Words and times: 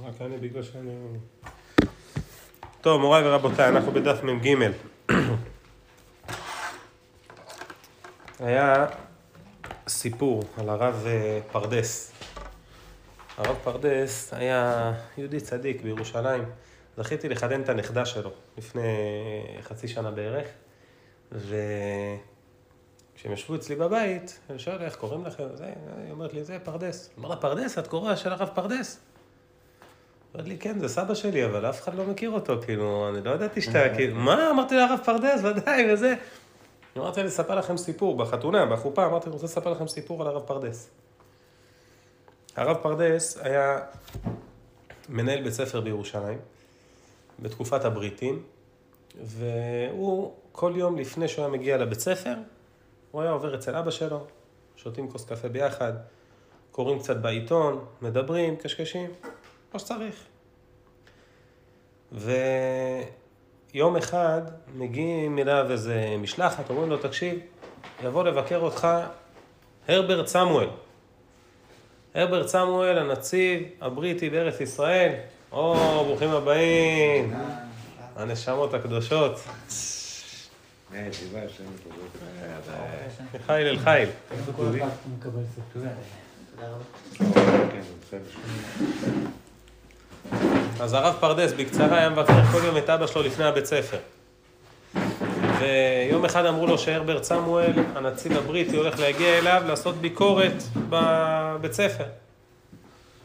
רק 0.00 0.20
אני 0.20 0.36
בגלל 0.36 0.62
שאני... 0.62 0.94
טוב, 2.80 3.00
מוריי 3.00 3.28
ורבותיי, 3.28 3.68
אנחנו 3.68 3.92
בדף 3.92 4.22
מ"ג. 4.22 4.54
היה 8.40 8.86
סיפור 9.88 10.42
על 10.58 10.68
הרב 10.68 11.04
אה, 11.06 11.40
פרדס. 11.52 12.12
הרב 13.36 13.56
פרדס 13.64 14.34
היה 14.34 14.92
יהודי 15.18 15.40
צדיק 15.40 15.82
בירושלים. 15.82 16.44
זכיתי 16.96 17.28
לחתן 17.28 17.62
את 17.62 17.68
הנכדה 17.68 18.06
שלו 18.06 18.30
לפני 18.58 18.82
חצי 19.62 19.88
שנה 19.88 20.10
בערך, 20.10 20.46
וכשהם 21.32 21.62
ישבו 23.32 23.54
אצלי 23.54 23.76
בבית, 23.76 24.40
אני 24.50 24.58
שואל 24.58 24.82
איך 24.82 24.96
קוראים 24.96 25.24
לכם? 25.26 25.44
היא 26.04 26.10
אומרת 26.10 26.32
לי, 26.34 26.44
זה 26.44 26.58
פרדס. 26.64 27.10
אמר 27.18 27.28
לה, 27.28 27.36
פרדס? 27.36 27.78
את 27.78 27.86
קרובה 27.86 28.16
של 28.16 28.32
הרב 28.32 28.50
פרדס? 28.54 29.00
אמרת 30.34 30.46
לי, 30.46 30.58
כן, 30.58 30.78
זה 30.78 30.88
סבא 30.88 31.14
שלי, 31.14 31.44
אבל 31.44 31.68
אף 31.68 31.82
אחד 31.82 31.94
לא 31.94 32.04
מכיר 32.04 32.30
אותו, 32.30 32.54
כאילו, 32.62 33.08
אני 33.08 33.24
לא 33.24 33.30
ידעתי 33.30 33.60
שאתה, 33.60 33.94
כאילו, 33.94 34.16
מה? 34.16 34.50
אמרתי 34.50 34.74
לה, 34.74 34.84
הרב 34.84 35.00
פרדס, 35.04 35.40
ודאי, 35.44 35.92
וזה. 35.92 36.14
אמרתי 36.96 37.20
לה, 37.20 37.26
לספר 37.26 37.54
לכם 37.54 37.76
סיפור, 37.76 38.16
בחתונה, 38.16 38.66
בחופה, 38.66 39.06
אמרתי, 39.06 39.26
אני 39.26 39.32
רוצה 39.32 39.44
לספר 39.44 39.70
לכם 39.70 39.88
סיפור 39.88 40.22
על 40.22 40.28
הרב 40.28 40.42
פרדס. 40.42 40.90
הרב 42.56 42.76
פרדס 42.82 43.38
היה 43.42 43.78
מנהל 45.08 45.42
בית 45.42 45.52
ספר 45.52 45.80
בירושלים, 45.80 46.38
בתקופת 47.38 47.84
הבריטים, 47.84 48.42
והוא, 49.22 50.32
כל 50.52 50.72
יום 50.76 50.98
לפני 50.98 51.28
שהוא 51.28 51.44
היה 51.44 51.52
מגיע 51.52 51.76
לבית 51.76 52.00
ספר, 52.00 52.34
הוא 53.10 53.22
היה 53.22 53.30
עובר 53.30 53.54
אצל 53.54 53.76
אבא 53.76 53.90
שלו, 53.90 54.24
שותים 54.76 55.10
כוס 55.10 55.24
קפה 55.24 55.48
ביחד, 55.48 55.92
קוראים 56.70 56.98
קצת 56.98 57.16
בעיתון, 57.16 57.84
מדברים, 58.02 58.56
קשקשים, 58.56 59.10
כמו 59.74 59.80
שצריך. 59.80 60.14
ויום 63.72 63.96
אחד 63.96 64.42
מגיעים 64.74 65.38
אליו 65.38 65.66
איזה 65.70 66.16
משלחת, 66.18 66.70
אומרים 66.70 66.90
לו, 66.90 66.96
תקשיב, 66.96 67.38
יבוא 68.04 68.24
לבקר 68.24 68.58
אותך 68.58 68.88
הרברט 69.88 70.26
סמואל. 70.26 70.68
הרברט 72.14 72.46
סמואל, 72.46 72.98
הנציב 72.98 73.62
הבריטי 73.80 74.30
בארץ 74.30 74.60
ישראל. 74.60 75.12
או, 75.52 75.74
ברוכים 76.06 76.30
הבאים, 76.30 77.34
הנשמות 78.16 78.74
הקדושות. 78.74 79.40
חיל 83.46 83.66
אל 83.66 83.78
חיל. 83.78 84.08
אז 90.80 90.92
הרב 90.92 91.16
פרדס 91.20 91.52
בקצרה 91.52 91.98
היה 91.98 92.10
מבקר 92.10 92.42
כל 92.52 92.64
יום 92.64 92.76
את 92.76 92.90
אבא 92.90 93.06
שלו 93.06 93.22
לפני 93.22 93.44
הבית 93.44 93.66
ספר. 93.66 93.96
ויום 95.60 96.24
אחד 96.24 96.46
אמרו 96.46 96.66
לו 96.66 96.78
שהרברט 96.78 97.22
סמואל, 97.22 97.72
הנציב 97.94 98.36
הבריטי, 98.36 98.76
הולך 98.76 99.00
להגיע 99.00 99.38
אליו 99.38 99.62
לעשות 99.66 99.94
ביקורת 99.94 100.62
בבית 100.88 101.72
ספר. 101.72 102.04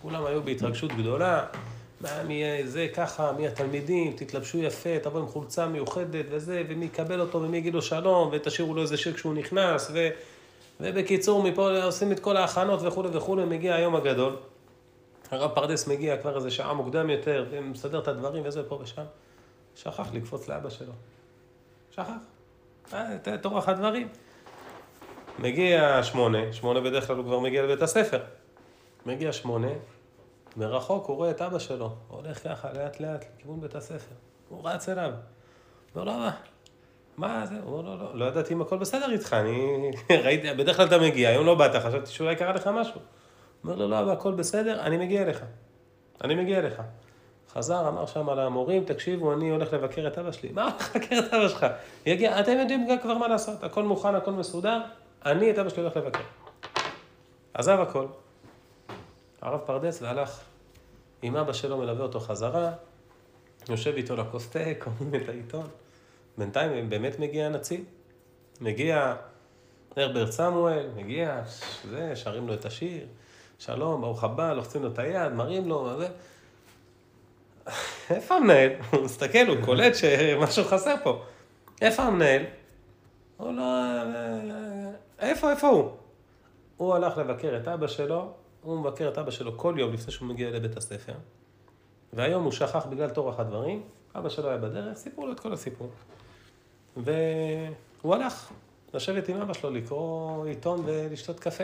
כולם 0.02 0.26
היו 0.26 0.44
בהתרגשות 0.44 0.92
גדולה, 0.94 1.46
מה, 2.02 2.10
מי 2.28 2.44
זה 2.66 2.88
ככה, 2.94 3.32
מי 3.38 3.48
התלמידים, 3.48 4.14
תתלבשו 4.16 4.58
יפה, 4.58 5.00
תבואו 5.04 5.24
עם 5.24 5.28
חולצה 5.28 5.66
מיוחדת 5.66 6.26
וזה, 6.30 6.64
ומי 6.70 6.86
יקבל 6.86 7.22
אותו 7.22 7.42
ומי 7.42 7.58
יגיד 7.58 7.74
לו 7.74 7.82
שלום, 7.82 8.30
ותשאירו 8.32 8.74
לו 8.74 8.82
איזה 8.82 8.98
שיר 8.98 9.14
כשהוא 9.14 9.34
נכנס, 9.34 9.92
ו... 9.94 10.10
ובקיצור, 10.80 11.44
מפה 11.44 11.84
עושים 11.84 12.12
את 12.12 12.20
כל 12.20 12.38
ההכנות 12.38 12.80
וכולי 12.84 13.10
וכולי, 13.14 13.46
מגיע 13.46 13.76
היום 13.76 13.96
הגדול. 13.96 14.36
הרב 15.32 15.52
פרדס 15.56 15.88
מגיע 15.88 16.18
כבר 16.18 16.36
איזה 16.36 16.52
שעה 16.52 16.74
מוקדם 16.74 17.10
יותר, 17.10 17.46
ומסדר 17.50 18.00
את 18.00 18.08
הדברים 18.08 18.44
וזה 18.46 18.64
פה 18.64 18.80
ושם. 18.82 19.04
שכח 19.76 20.14
לקפוץ 20.14 20.48
לאבא 20.48 20.70
שלו. 20.70 20.94
שכח. 21.92 22.12
את 23.34 23.46
אורח 23.46 23.70
הדברים. 23.70 24.08
מגיע 25.40 26.04
שמונה, 26.04 26.54
שמונה 26.54 26.82
בדרך 26.82 27.08
כלל 27.08 27.16
הוא 27.16 27.26
כבר 27.26 27.40
מגיע 27.40 27.64
לבית 27.64 27.82
הספר. 27.82 28.20
מגיע 29.06 29.34
שמונה, 29.34 29.68
מרחוק 30.58 31.06
הוא 31.06 31.16
רואה 31.16 31.32
את 31.32 31.42
אבא 31.42 31.60
שלו, 31.60 31.96
הולך 32.08 32.44
ככה 32.44 32.74
לאט 32.74 33.00
לאט 33.00 33.26
לכיוון 33.38 33.62
בית 33.62 33.76
הספר. 33.76 34.16
הוא 34.50 34.62
רץ 34.64 34.90
אליו. 34.90 35.12
אומר 35.96 36.06
לו, 36.06 36.12
אבא, 36.12 36.30
מה 37.18 37.46
זה? 37.46 37.56
הוא 37.64 37.78
אומר 37.78 37.90
לו, 37.90 37.98
לא, 37.98 38.16
לא 38.16 38.26
ידעתי 38.26 38.54
אם 38.54 38.62
הכל 38.62 38.78
בסדר 38.78 39.12
איתך, 39.12 39.34
אני 39.34 39.92
ראיתי, 40.24 40.54
בדרך 40.54 40.78
כלל 40.78 40.88
אתה 40.88 40.98
מגיע, 40.98 41.30
היום 41.30 41.46
לא 41.46 41.56
באת, 41.56 41.76
חשבתי 41.76 42.12
שאולי 42.12 42.36
קרה 42.36 42.54
לך 42.54 42.68
משהו. 42.68 43.02
אומר 43.64 43.76
לו, 43.76 43.88
לא, 43.88 44.02
אבא, 44.02 44.12
הכל 44.12 44.34
בסדר, 44.34 44.82
אני 44.82 44.98
מגיע 44.98 45.22
אליך. 45.22 45.44
אני 46.24 46.36
מגיע 46.36 46.60
אליך. 46.60 46.82
חזר, 47.54 47.88
אמר 47.88 48.06
שם 48.06 48.30
על 48.30 48.40
המורים, 48.40 48.84
תקשיבו, 48.84 49.34
אני 49.34 49.50
הולך 49.50 49.74
לבקר 49.74 50.08
את 50.08 50.18
אבא 50.18 50.32
שלי. 50.32 50.52
מה 50.52 50.64
הולך 50.64 50.96
לבקר 50.96 51.20
את 51.20 51.34
אבא 51.34 51.48
שלך? 51.48 51.66
יגיע, 52.06 52.40
אתם 52.40 52.52
יודעים 52.52 52.88
כבר 53.02 53.18
מה 53.18 53.28
לעשות, 53.28 53.64
הכל 53.64 53.84
מוכן, 53.84 54.16
הכל 54.16 54.32
מסודר, 54.32 54.82
אני 55.26 55.52
את 55.52 55.58
אבא 55.58 55.70
שלי 55.70 55.82
הולך 55.82 55.98
לבקר. 55.98 56.24
עזב 57.54 57.80
הכל. 57.80 58.06
הרב 59.42 59.60
פרדס 59.60 60.02
והלך 60.02 60.40
עם 61.22 61.36
אבא 61.36 61.54
שלו, 61.54 61.78
מלווה 61.78 62.04
אותו 62.04 62.20
חזרה, 62.20 62.72
יושב 63.70 63.94
איתו 63.96 64.16
לכוס 64.16 64.50
תה, 64.50 64.60
קוראים 64.80 65.16
את 65.16 65.30
העיתון. 65.30 65.68
בינתיים 66.38 66.90
באמת 66.90 67.20
מגיע 67.20 67.46
הנציב. 67.46 67.86
מגיע 68.62 69.16
הרברט 69.96 70.32
סמואל, 70.32 70.88
מגיע, 70.96 71.42
זה, 71.90 72.16
שרים 72.16 72.48
לו 72.48 72.54
את 72.54 72.66
השיר, 72.66 73.08
שלום, 73.60 74.02
ברוך 74.02 74.24
הבא, 74.24 74.54
לוחצים 74.54 74.84
לו 74.84 74.88
את 74.92 75.00
היד, 75.00 75.32
מראים 75.32 75.68
לו, 75.68 75.90
זה. 75.98 76.08
איפה 78.10 78.36
המנהל? 78.36 78.70
הוא 78.92 79.04
מסתכל, 79.04 79.48
הוא 79.48 79.58
קולט 79.66 79.96
שמשהו 79.96 80.64
חסר 80.64 80.96
פה. 81.04 81.22
איפה 81.82 82.04
המנהל? 82.04 82.42
הוא 83.38 83.54
לא... 83.54 83.64
איפה, 85.20 85.52
איפה 85.52 85.68
הוא? 85.68 85.90
הוא 86.78 86.96
הלך 86.96 87.18
לבקר 87.18 87.58
את 87.64 87.68
אבא 87.68 87.88
שלו, 87.88 88.32
הוא 88.62 88.80
מבקר 88.80 89.10
את 89.10 89.18
אבא 89.18 89.32
שלו 89.32 89.58
כל 89.58 89.76
יום 89.78 89.94
לפני 89.94 90.12
שהוא 90.12 90.28
מגיע 90.28 90.50
לבית 90.50 90.78
הספר, 90.78 91.14
והיום 92.14 92.44
הוא 92.44 92.52
שכח 92.52 92.86
בגלל 92.86 93.10
טורח 93.10 93.40
הדברים, 93.40 93.84
אבא 94.16 94.30
שלו 94.30 94.50
היה 94.50 94.58
בדרך, 94.58 94.98
סיפרו 94.98 95.28
לו 95.28 95.34
את 95.34 95.40
כל 95.40 95.54
הסיפור. 95.54 95.90
והוא 96.98 98.16
הלך 98.16 98.52
לשבת 98.94 99.30
עם 99.30 99.38
אבא 99.38 99.54
שלו, 99.54 99.70
לקרוא 99.70 100.46
עיתון 100.46 100.82
ולשתות 100.86 101.40
קפה. 101.40 101.64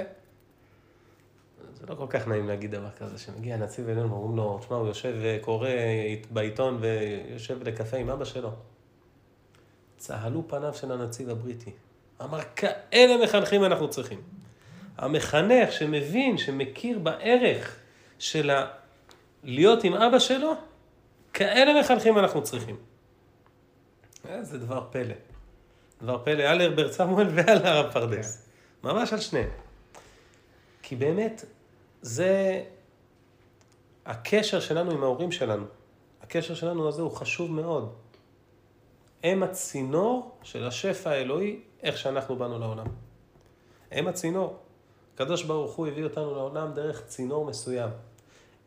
זה 1.79 1.85
לא 1.89 1.95
כל 1.95 2.05
כך 2.09 2.27
נעים 2.27 2.47
להגיד 2.47 2.71
דבר 2.71 2.89
כזה, 2.99 3.17
שמגיע 3.17 3.57
נציב 3.57 3.89
עליון 3.89 4.11
ואומרים 4.11 4.37
לו, 4.37 4.59
תשמע, 4.59 4.77
הוא 4.77 4.87
יושב 4.87 5.15
וקורא 5.21 5.69
בעיתון 6.29 6.77
ויושב 6.81 7.67
לקפה 7.67 7.97
עם 7.97 8.09
אבא 8.09 8.25
שלו. 8.25 8.51
צהלו 9.97 10.47
פניו 10.47 10.73
של 10.73 10.91
הנציב 10.91 11.29
הבריטי. 11.29 11.71
אמר, 12.21 12.39
כאלה 12.55 13.23
מחנכים 13.23 13.63
אנחנו 13.63 13.89
צריכים. 13.89 14.21
המחנך 14.97 15.71
שמבין, 15.71 16.37
שמכיר 16.37 16.99
בערך 16.99 17.79
של 18.19 18.49
ה... 18.49 18.67
להיות 19.43 19.83
עם 19.83 19.93
אבא 19.93 20.19
שלו, 20.19 20.53
כאלה 21.33 21.79
מחנכים 21.79 22.19
אנחנו 22.19 22.43
צריכים. 22.43 22.75
זה 24.41 24.57
דבר 24.57 24.87
פלא. 24.91 25.15
דבר 26.01 26.23
פלא, 26.23 26.43
על 26.43 26.61
הרברט 26.61 26.91
סמואל 26.91 27.27
ועל 27.33 27.65
הרב 27.65 27.91
פרדס. 27.93 28.47
ממש 28.83 29.13
על 29.13 29.19
שניהם. 29.19 29.49
כי 30.81 30.95
באמת, 30.95 31.45
זה 32.05 32.63
הקשר 34.05 34.59
שלנו 34.59 34.91
עם 34.91 35.03
ההורים 35.03 35.31
שלנו. 35.31 35.65
הקשר 36.21 36.55
שלנו 36.55 36.87
הזה 36.87 37.01
הוא 37.01 37.11
חשוב 37.11 37.51
מאוד. 37.51 37.93
הם 39.23 39.43
הצינור 39.43 40.37
של 40.43 40.67
השפע 40.67 41.09
האלוהי, 41.09 41.59
איך 41.83 41.97
שאנחנו 41.97 42.35
באנו 42.35 42.59
לעולם. 42.59 42.85
הם 43.91 44.07
הצינור. 44.07 44.57
הקדוש 45.13 45.43
ברוך 45.43 45.75
הוא 45.75 45.87
הביא 45.87 46.03
אותנו 46.03 46.35
לעולם 46.35 46.73
דרך 46.73 47.05
צינור 47.05 47.45
מסוים. 47.45 47.89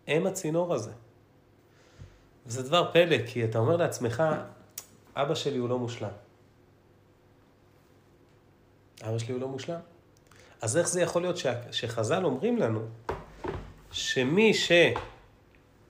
הם 0.07 0.27
הצינור 0.27 0.75
הזה. 0.75 0.93
וזה 2.47 2.63
דבר 2.63 2.91
פלא, 2.93 3.27
כי 3.27 3.45
אתה 3.45 3.59
אומר 3.59 3.77
לעצמך, 3.77 4.23
אבא 5.17 5.35
שלי 5.35 5.59
הוא 5.59 5.69
לא 5.69 5.79
מושלם. 5.79 6.13
אבא 9.03 9.19
שלי 9.19 9.33
הוא 9.33 9.41
לא 9.41 9.49
מושלם. 9.49 9.81
אז 10.63 10.77
איך 10.77 10.89
זה 10.89 11.03
יכול 11.03 11.23
להיות 11.23 11.37
שחז"ל 11.71 12.25
אומרים 12.25 12.59
לנו 12.59 12.81
שמי 13.93 14.53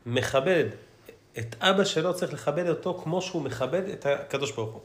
שמכבד 0.06 0.64
את 1.38 1.56
אבא 1.60 1.84
שלו 1.84 2.14
צריך 2.14 2.32
לכבד 2.32 2.68
אותו 2.68 3.00
כמו 3.02 3.22
שהוא 3.22 3.42
מכבד 3.42 3.88
את 3.88 4.06
הקדוש 4.06 4.52
ברוך 4.52 4.72
הוא. 4.72 4.80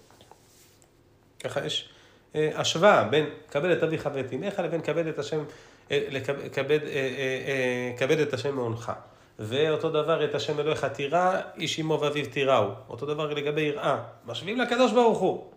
ככה 1.39 1.65
יש 1.65 1.89
אה, 2.36 2.51
השוואה 2.56 3.04
בין 3.04 3.25
כבד 3.51 3.69
את 3.69 3.83
אביך 3.83 4.10
ואת 4.13 4.33
אמך 4.33 4.60
לבין 4.60 4.81
כבד 4.81 5.07
את 5.07 5.19
השם, 5.19 5.44
אה, 5.92 6.07
כבד, 6.54 6.80
אה, 6.83 7.94
כבד 7.98 8.19
את 8.19 8.33
השם 8.33 8.56
מעונך. 8.56 8.92
ואותו 9.39 9.89
דבר 9.89 10.25
את 10.25 10.36
השם 10.36 10.60
אלוהיך 10.60 10.86
תירא, 10.86 11.42
איש 11.57 11.80
אמו 11.80 12.00
ואביו 12.01 12.25
תיראו. 12.30 12.69
אותו 12.89 13.06
דבר 13.06 13.33
לגבי 13.33 13.62
יראה. 13.62 14.04
משווים 14.25 14.60
לקדוש 14.60 14.92
ברוך 14.92 15.19
הוא. 15.19 15.48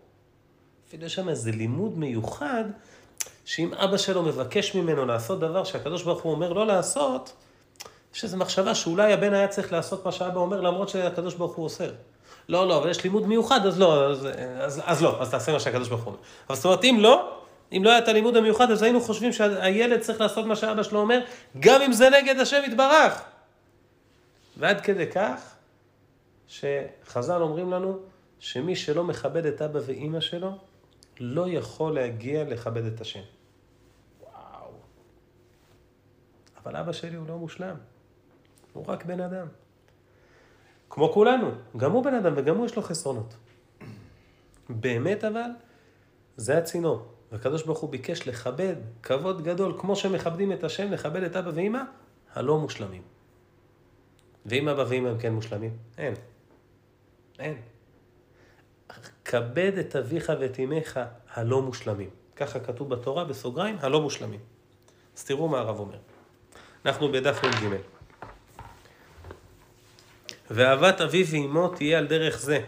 אפילו 0.87 1.09
שם 1.09 1.29
איזה 1.29 1.51
לימוד 1.51 1.97
מיוחד, 1.97 2.63
שאם 3.45 3.73
אבא 3.73 3.97
שלו 3.97 4.23
מבקש 4.23 4.75
ממנו 4.75 5.05
לעשות 5.05 5.39
דבר 5.39 5.63
שהקדוש 5.63 6.03
ברוך 6.03 6.21
הוא 6.21 6.31
אומר 6.31 6.53
לא 6.53 6.67
לעשות, 6.67 7.33
יש 8.17 8.23
איזו 8.23 8.37
מחשבה 8.37 8.75
שאולי 8.75 9.13
הבן 9.13 9.33
היה 9.33 9.47
צריך 9.47 9.73
לעשות 9.73 10.05
מה 10.05 10.11
שאבא 10.11 10.39
אומר, 10.39 10.61
למרות 10.61 10.89
שהקדוש 10.89 11.35
ברוך 11.35 11.55
הוא 11.55 11.63
אוסר. 11.63 11.91
לא, 12.49 12.67
לא, 12.67 12.77
אבל 12.77 12.89
יש 12.89 13.03
לימוד 13.03 13.27
מיוחד, 13.27 13.65
אז 13.65 13.79
לא, 13.79 14.11
אז, 14.11 14.27
אז, 14.59 14.81
אז 14.85 15.01
לא, 15.01 15.21
אז 15.21 15.31
תעשה 15.31 15.51
מה 15.51 15.59
שהקדוש 15.59 15.89
ברוך 15.89 16.03
הוא 16.03 16.13
אומר. 16.13 16.23
אבל 16.47 16.55
זאת 16.55 16.65
אומרת, 16.65 16.83
אם 16.83 16.97
לא, 16.99 17.39
אם 17.71 17.81
לא 17.83 17.89
היה 17.89 17.99
את 17.99 18.07
הלימוד 18.07 18.37
המיוחד, 18.37 18.71
אז 18.71 18.81
היינו 18.81 19.01
חושבים 19.01 19.33
שהילד 19.33 19.99
צריך 19.99 20.21
לעשות 20.21 20.45
מה 20.45 20.55
שאבא 20.55 20.83
שלו 20.83 20.99
אומר, 20.99 21.19
גם 21.59 21.81
אם 21.81 21.93
זה 21.93 22.09
נגד 22.09 22.39
השם 22.39 22.61
יתברך. 22.65 23.23
ועד 24.57 24.81
כדי 24.81 25.11
כך, 25.11 25.55
שחז"ל 26.47 27.41
אומרים 27.41 27.71
לנו, 27.71 27.99
שמי 28.39 28.75
שלא 28.75 29.03
מכבד 29.03 29.45
את 29.45 29.61
אבא 29.61 29.79
ואימא 29.85 30.19
שלו, 30.19 30.51
לא 31.19 31.45
יכול 31.49 31.95
להגיע 31.95 32.43
לכבד 32.43 32.85
את 32.85 33.01
השם. 33.01 33.23
וואו. 34.21 34.71
אבל 36.63 36.75
אבא 36.75 36.91
שלי 36.91 37.15
הוא 37.15 37.27
לא 37.27 37.37
מושלם, 37.37 37.75
הוא 38.77 38.85
רק 38.87 39.05
בן 39.05 39.19
אדם. 39.19 39.47
כמו 40.89 41.13
כולנו, 41.13 41.51
גם 41.77 41.91
הוא 41.91 42.03
בן 42.03 42.13
אדם 42.13 42.33
וגם 42.35 42.57
הוא 42.57 42.65
יש 42.65 42.75
לו 42.75 42.81
חסרונות. 42.81 43.35
באמת 44.69 45.23
אבל, 45.23 45.49
זה 46.37 46.57
הצינור. 46.57 47.05
והקדוש 47.31 47.63
ברוך 47.63 47.79
הוא 47.79 47.89
ביקש 47.89 48.27
לכבד, 48.27 48.75
כבוד 49.03 49.41
גדול, 49.41 49.75
כמו 49.79 49.95
שמכבדים 49.95 50.51
את 50.51 50.63
השם, 50.63 50.91
לכבד 50.91 51.23
את 51.23 51.35
אבא 51.35 51.51
ואמא, 51.53 51.81
הלא 52.33 52.57
מושלמים. 52.59 53.01
ואם 54.45 54.69
אבא 54.69 54.85
ואמא 54.87 55.07
הם 55.07 55.19
כן 55.19 55.33
מושלמים? 55.33 55.77
אין. 55.97 56.13
אין. 57.39 57.57
כבד 59.25 59.71
את 59.79 59.95
אביך 59.95 60.31
ואת 60.39 60.59
אמך 60.59 60.99
הלא 61.33 61.61
מושלמים. 61.61 62.09
ככה 62.35 62.59
כתוב 62.59 62.89
בתורה, 62.89 63.23
בסוגריים, 63.23 63.77
הלא 63.79 64.01
מושלמים. 64.01 64.39
אז 65.17 65.25
תראו 65.25 65.47
מה 65.47 65.59
הרב 65.59 65.79
אומר. 65.79 65.97
אנחנו 66.85 67.11
בדף 67.11 67.43
נ"ג. 67.43 67.96
ואהבת 70.51 71.01
אביו 71.01 71.25
ואמו 71.27 71.67
תהיה 71.67 71.97
על 71.97 72.07
דרך 72.07 72.39
זה, 72.39 72.59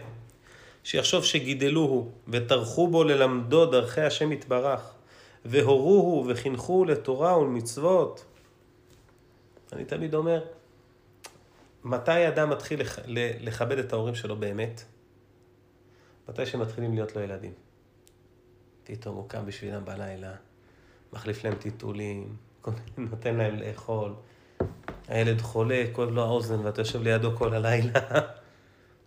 שיחשוב 0.84 1.24
שגידלוהו 1.24 2.12
וטרחו 2.28 2.88
בו 2.88 3.04
ללמדו 3.04 3.66
דרכי 3.66 4.00
השם 4.00 4.32
יתברך, 4.32 4.94
והורוהו 5.44 6.26
וחינכו 6.28 6.84
לתורה 6.84 7.38
ולמצוות. 7.38 8.24
אני 9.72 9.84
תמיד 9.84 10.14
אומר, 10.14 10.44
מתי 11.84 12.28
אדם 12.28 12.50
מתחיל 12.50 12.80
לכבד 13.40 13.78
את 13.78 13.92
ההורים 13.92 14.14
שלו 14.14 14.36
באמת? 14.36 14.84
מתי 16.28 16.46
שמתחילים 16.46 16.94
להיות 16.94 17.16
לו 17.16 17.22
ילדים. 17.22 17.52
פתאום 18.84 19.16
הוא 19.16 19.28
קם 19.28 19.46
בשבילם 19.46 19.84
בלילה, 19.84 20.32
מחליף 21.12 21.44
להם 21.44 21.54
טיטולים, 21.54 22.36
נותן 23.10 23.34
להם 23.34 23.56
לאכול. 23.56 24.14
הילד 25.10 25.40
חולה, 25.40 25.84
כואב 25.92 26.08
לו 26.08 26.22
האוזן, 26.22 26.60
ואתה 26.60 26.80
יושב 26.80 27.02
לידו 27.02 27.36
כל 27.36 27.54
הלילה. 27.54 28.00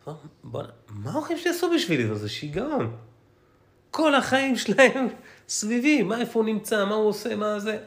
בוא'נה, 0.44 0.70
מה 0.90 1.12
ההורים 1.12 1.38
שיעשו 1.38 1.72
בשבילי? 1.76 2.16
זה 2.16 2.30
שיגעון. 2.30 2.98
כל 3.92 4.16
החיים 4.16 4.56
שלהם 4.56 5.08
סביבי, 5.48 6.04
מה, 6.04 6.22
איפה 6.22 6.40
הוא 6.40 6.46
נמצא, 6.46 6.86
מה 6.86 6.96
הוא 6.96 7.10
עושה, 7.10 7.36
מה 7.36 7.60
זה. 7.60 7.84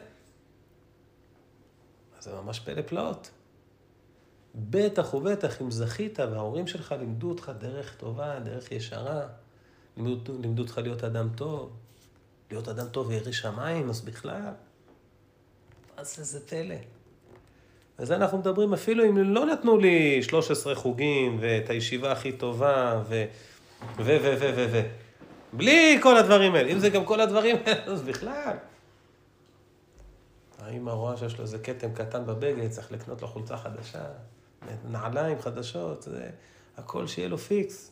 זה 2.19 2.31
ממש 2.35 2.59
פלא 2.59 2.81
פלאות. 2.81 3.31
בטח 4.55 5.13
ובטח 5.13 5.61
אם 5.61 5.71
זכית 5.71 6.19
וההורים 6.19 6.67
שלך 6.67 6.95
לימדו 6.99 7.29
אותך 7.29 7.51
דרך 7.59 7.95
טובה, 7.95 8.39
דרך 8.39 8.71
ישרה, 8.71 9.27
לימדו, 9.97 10.33
לימדו 10.41 10.61
אותך 10.61 10.77
להיות 10.77 11.03
אדם 11.03 11.29
טוב, 11.35 11.73
להיות 12.51 12.67
אדם 12.67 12.87
טוב 12.89 13.07
וירא 13.07 13.31
שמיים, 13.31 13.89
אז 13.89 14.01
בכלל, 14.01 14.51
מה 15.97 16.03
זה, 16.03 16.23
זה 16.23 16.47
פלא. 16.47 16.96
וזה 17.99 18.15
אנחנו 18.15 18.37
מדברים 18.37 18.73
אפילו 18.73 19.05
אם 19.05 19.17
לא 19.17 19.45
נתנו 19.45 19.77
לי 19.77 20.23
13 20.23 20.75
חוגים 20.75 21.37
ואת 21.41 21.69
הישיבה 21.69 22.11
הכי 22.11 22.31
טובה 22.31 23.01
ו... 23.07 23.25
ו... 23.97 24.17
ו... 24.21 24.35
ו... 24.39 24.51
ו... 24.55 24.67
ו... 24.71 24.81
בלי 25.53 25.99
כל 26.01 26.17
הדברים 26.17 26.55
האלה. 26.55 26.71
אם 26.71 26.79
זה 26.79 26.89
גם 26.89 27.05
כל 27.05 27.19
הדברים 27.21 27.55
האלה, 27.65 27.83
אז 27.85 28.01
בכלל. 28.01 28.57
האמא 30.59 30.91
רואה 30.91 31.17
שיש 31.17 31.37
לו 31.37 31.41
איזה 31.41 31.59
כתם 31.59 31.93
קטן 31.93 32.25
בבגד, 32.25 32.69
צריך 32.69 32.91
לקנות 32.91 33.21
לו 33.21 33.27
חולצה 33.27 33.57
חדשה. 33.57 34.05
נעליים 34.89 35.41
חדשות, 35.41 36.03
זה 36.03 36.29
הכל 36.77 37.07
שיהיה 37.07 37.27
לו 37.27 37.37
פיקס. 37.37 37.91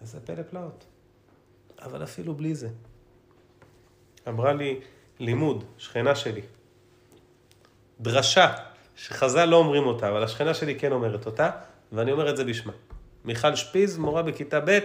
איזה 0.00 0.20
פלא 0.20 0.42
פלאות. 0.42 0.84
אבל 1.82 2.02
אפילו 2.02 2.34
בלי 2.34 2.54
זה. 2.54 2.68
אמרה 4.28 4.52
לי 4.52 4.80
לימוד, 5.18 5.64
שכנה 5.78 6.14
שלי, 6.14 6.42
דרשה, 8.00 8.54
שחז"ל 8.98 9.44
לא 9.44 9.56
אומרים 9.56 9.86
אותה, 9.86 10.08
אבל 10.08 10.24
השכנה 10.24 10.54
שלי 10.54 10.74
כן 10.74 10.92
אומרת 10.92 11.26
אותה, 11.26 11.50
ואני 11.92 12.12
אומר 12.12 12.30
את 12.30 12.36
זה 12.36 12.44
בשמה. 12.44 12.72
מיכל 13.24 13.54
שפיז, 13.54 13.98
מורה 13.98 14.22
בכיתה 14.22 14.60
ב', 14.64 14.78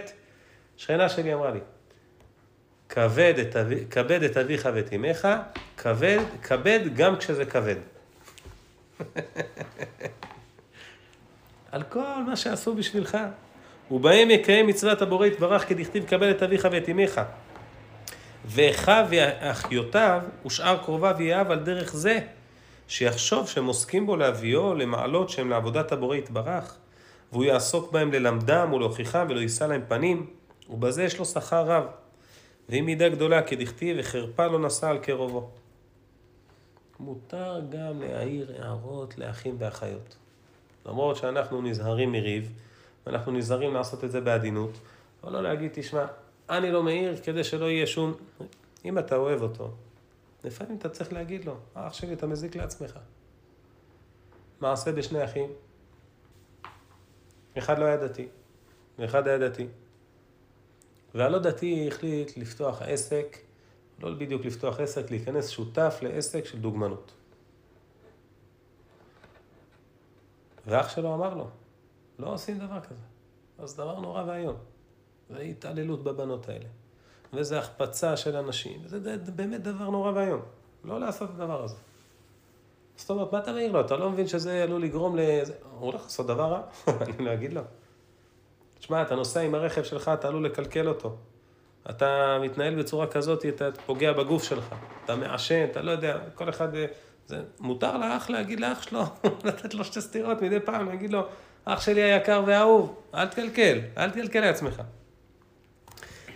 שכנה 0.77 1.09
שלי 1.09 1.33
אמרה 1.33 1.51
לי, 1.51 1.59
כבד 2.89 3.33
את, 3.41 3.55
אבי, 3.55 3.85
כבד 3.89 4.23
את 4.23 4.37
אביך 4.37 4.69
ואת 4.73 4.93
אמך, 4.93 5.27
כבד, 5.77 6.19
כבד 6.43 6.79
גם 6.95 7.17
כשזה 7.17 7.45
כבד. 7.45 7.75
על 11.71 11.83
כל 11.83 12.23
מה 12.27 12.35
שעשו 12.35 12.75
בשבילך. 12.75 13.17
ובהם 13.91 14.29
יקיים 14.29 14.67
מצוות 14.67 15.01
הבורא 15.01 15.25
יתברך 15.25 15.69
כדכתיב 15.69 16.05
קבל 16.05 16.31
את 16.31 16.43
אביך 16.43 16.67
ואת 16.71 16.89
אמך. 16.89 17.21
ואחיו 18.45 19.05
ואחיותיו 19.09 20.21
ושאר 20.45 20.77
קרוביו 20.77 21.21
יאהב 21.21 21.51
על 21.51 21.59
דרך 21.59 21.93
זה, 21.93 22.19
שיחשוב 22.93 23.47
שהם 23.47 23.65
עוסקים 23.65 24.05
בו 24.05 24.15
להביאו 24.15 24.73
למעלות 24.73 25.29
שהם 25.29 25.49
לעבודת 25.49 25.91
הבורא 25.91 26.15
יתברך, 26.15 26.77
והוא 27.31 27.43
יעסוק 27.43 27.91
בהם 27.91 28.11
ללמדם 28.11 28.73
ולהוכיחם 28.73 29.27
ולא 29.29 29.39
יישא 29.39 29.63
להם 29.63 29.81
פנים, 29.87 30.25
ובזה 30.69 31.03
יש 31.03 31.19
לו 31.19 31.25
שכר 31.25 31.65
רב. 31.65 31.83
ואם 32.69 32.85
מידה 32.85 33.09
גדולה 33.09 33.41
כדכתיב 33.41 33.97
וחרפה 33.99 34.47
לא 34.47 34.59
נשא 34.59 34.87
על 34.87 34.97
קרובו. 34.97 35.49
מותר 36.99 37.61
גם 37.69 38.01
להעיר 38.01 38.55
הערות 38.59 39.17
לאחים 39.17 39.55
ואחיות. 39.59 40.15
למרות 40.85 41.15
שאנחנו 41.15 41.61
נזהרים 41.61 42.11
מריב, 42.11 42.51
ואנחנו 43.05 43.31
נזהרים 43.31 43.73
לעשות 43.73 44.03
את 44.03 44.11
זה 44.11 44.21
בעדינות, 44.21 44.79
אבל 45.23 45.33
לא 45.33 45.43
להגיד, 45.43 45.71
תשמע, 45.73 46.05
אני 46.49 46.71
לא 46.71 46.83
מעיר 46.83 47.15
כדי 47.23 47.43
שלא 47.43 47.65
יהיה 47.65 47.87
שום... 47.87 48.13
אם 48.85 48.97
אתה 48.97 49.15
אוהב 49.15 49.41
אותו, 49.41 49.71
לפעמים 50.43 50.77
אתה 50.77 50.89
צריך 50.89 51.13
להגיד 51.13 51.45
לו, 51.45 51.57
אח 51.73 51.93
שלי, 51.93 52.13
אתה 52.13 52.27
מזיק 52.27 52.55
לעצמך. 52.55 52.99
מעשה 54.61 54.91
בשני 54.91 55.23
אחים. 55.23 55.49
אחד 57.57 57.79
לא 57.79 57.85
היה 57.85 57.97
דתי, 57.97 58.27
ואחד 58.99 59.27
היה 59.27 59.49
דתי. 59.49 59.67
והלא 61.15 61.39
דתי 61.39 61.87
החליט 61.87 62.37
לפתוח 62.37 62.81
עסק, 62.81 63.37
לא 63.99 64.13
בדיוק 64.13 64.45
לפתוח 64.45 64.79
עסק, 64.79 65.11
להיכנס 65.11 65.49
שותף 65.49 65.99
לעסק 66.01 66.45
של 66.45 66.59
דוגמנות. 66.59 67.11
ואח 70.65 70.89
שלו 70.89 71.15
אמר 71.15 71.33
לו, 71.33 71.49
לא 72.19 72.33
עושים 72.33 72.59
דבר 72.59 72.81
כזה. 72.81 73.03
אז 73.57 73.75
דבר 73.75 73.99
נורא 73.99 74.23
ואיום. 74.27 74.55
זה 75.29 75.39
התעללות 75.39 76.03
בבנות 76.03 76.49
האלה. 76.49 76.67
וזה 77.33 77.59
החפצה 77.59 78.17
של 78.17 78.35
אנשים. 78.35 78.81
זה 78.85 79.17
באמת 79.35 79.63
דבר 79.63 79.89
נורא 79.89 80.11
ואיום. 80.11 80.41
לא 80.83 80.99
לעשות 80.99 81.29
את 81.29 81.35
הדבר 81.39 81.63
הזה. 81.63 81.75
זאת 82.95 83.09
אומרת, 83.09 83.33
מה 83.33 83.39
אתה 83.39 83.51
מעיר 83.51 83.71
לו? 83.71 83.81
אתה 83.81 83.97
לא 83.97 84.09
מבין 84.09 84.27
שזה 84.27 84.63
עלול 84.63 84.83
לגרום 84.83 85.17
ל... 85.17 85.19
הוא 85.19 85.85
הולך 85.85 86.01
לעשות 86.03 86.27
דבר 86.27 86.43
רע? 86.43 86.61
אני 87.01 87.25
לא 87.25 87.33
אגיד 87.33 87.53
לו. 87.53 87.61
תשמע, 88.79 89.01
אתה 89.01 89.15
נוסע 89.15 89.41
עם 89.41 89.55
הרכב 89.55 89.83
שלך, 89.83 90.11
אתה 90.13 90.27
עלול 90.27 90.45
לקלקל 90.45 90.87
אותו. 90.87 91.15
אתה 91.89 92.37
מתנהל 92.41 92.75
בצורה 92.75 93.07
כזאת, 93.07 93.45
אתה 93.45 93.69
פוגע 93.85 94.13
בגוף 94.13 94.43
שלך. 94.43 94.75
אתה 95.05 95.15
מעשן, 95.15 95.65
אתה 95.71 95.81
לא 95.81 95.91
יודע, 95.91 96.17
כל 96.35 96.49
אחד... 96.49 96.75
אה, 96.75 96.85
זה 97.25 97.41
מותר 97.59 97.97
לאח 97.97 98.29
להגיד 98.29 98.59
לאח 98.59 98.81
שלו, 98.81 99.03
לתת 99.45 99.73
לו 99.73 99.83
שתי 99.83 100.01
סטירות 100.01 100.41
מדי 100.41 100.59
פעם, 100.59 100.89
להגיד 100.89 101.11
לו, 101.11 101.21
אח 101.65 101.81
שלי 101.81 102.01
היקר 102.01 102.43
והאהוב, 102.45 102.95
אל 103.13 103.27
תקלקל, 103.27 103.79
אל 103.97 104.09
תקלקל 104.09 104.39
לעצמך. 104.39 104.81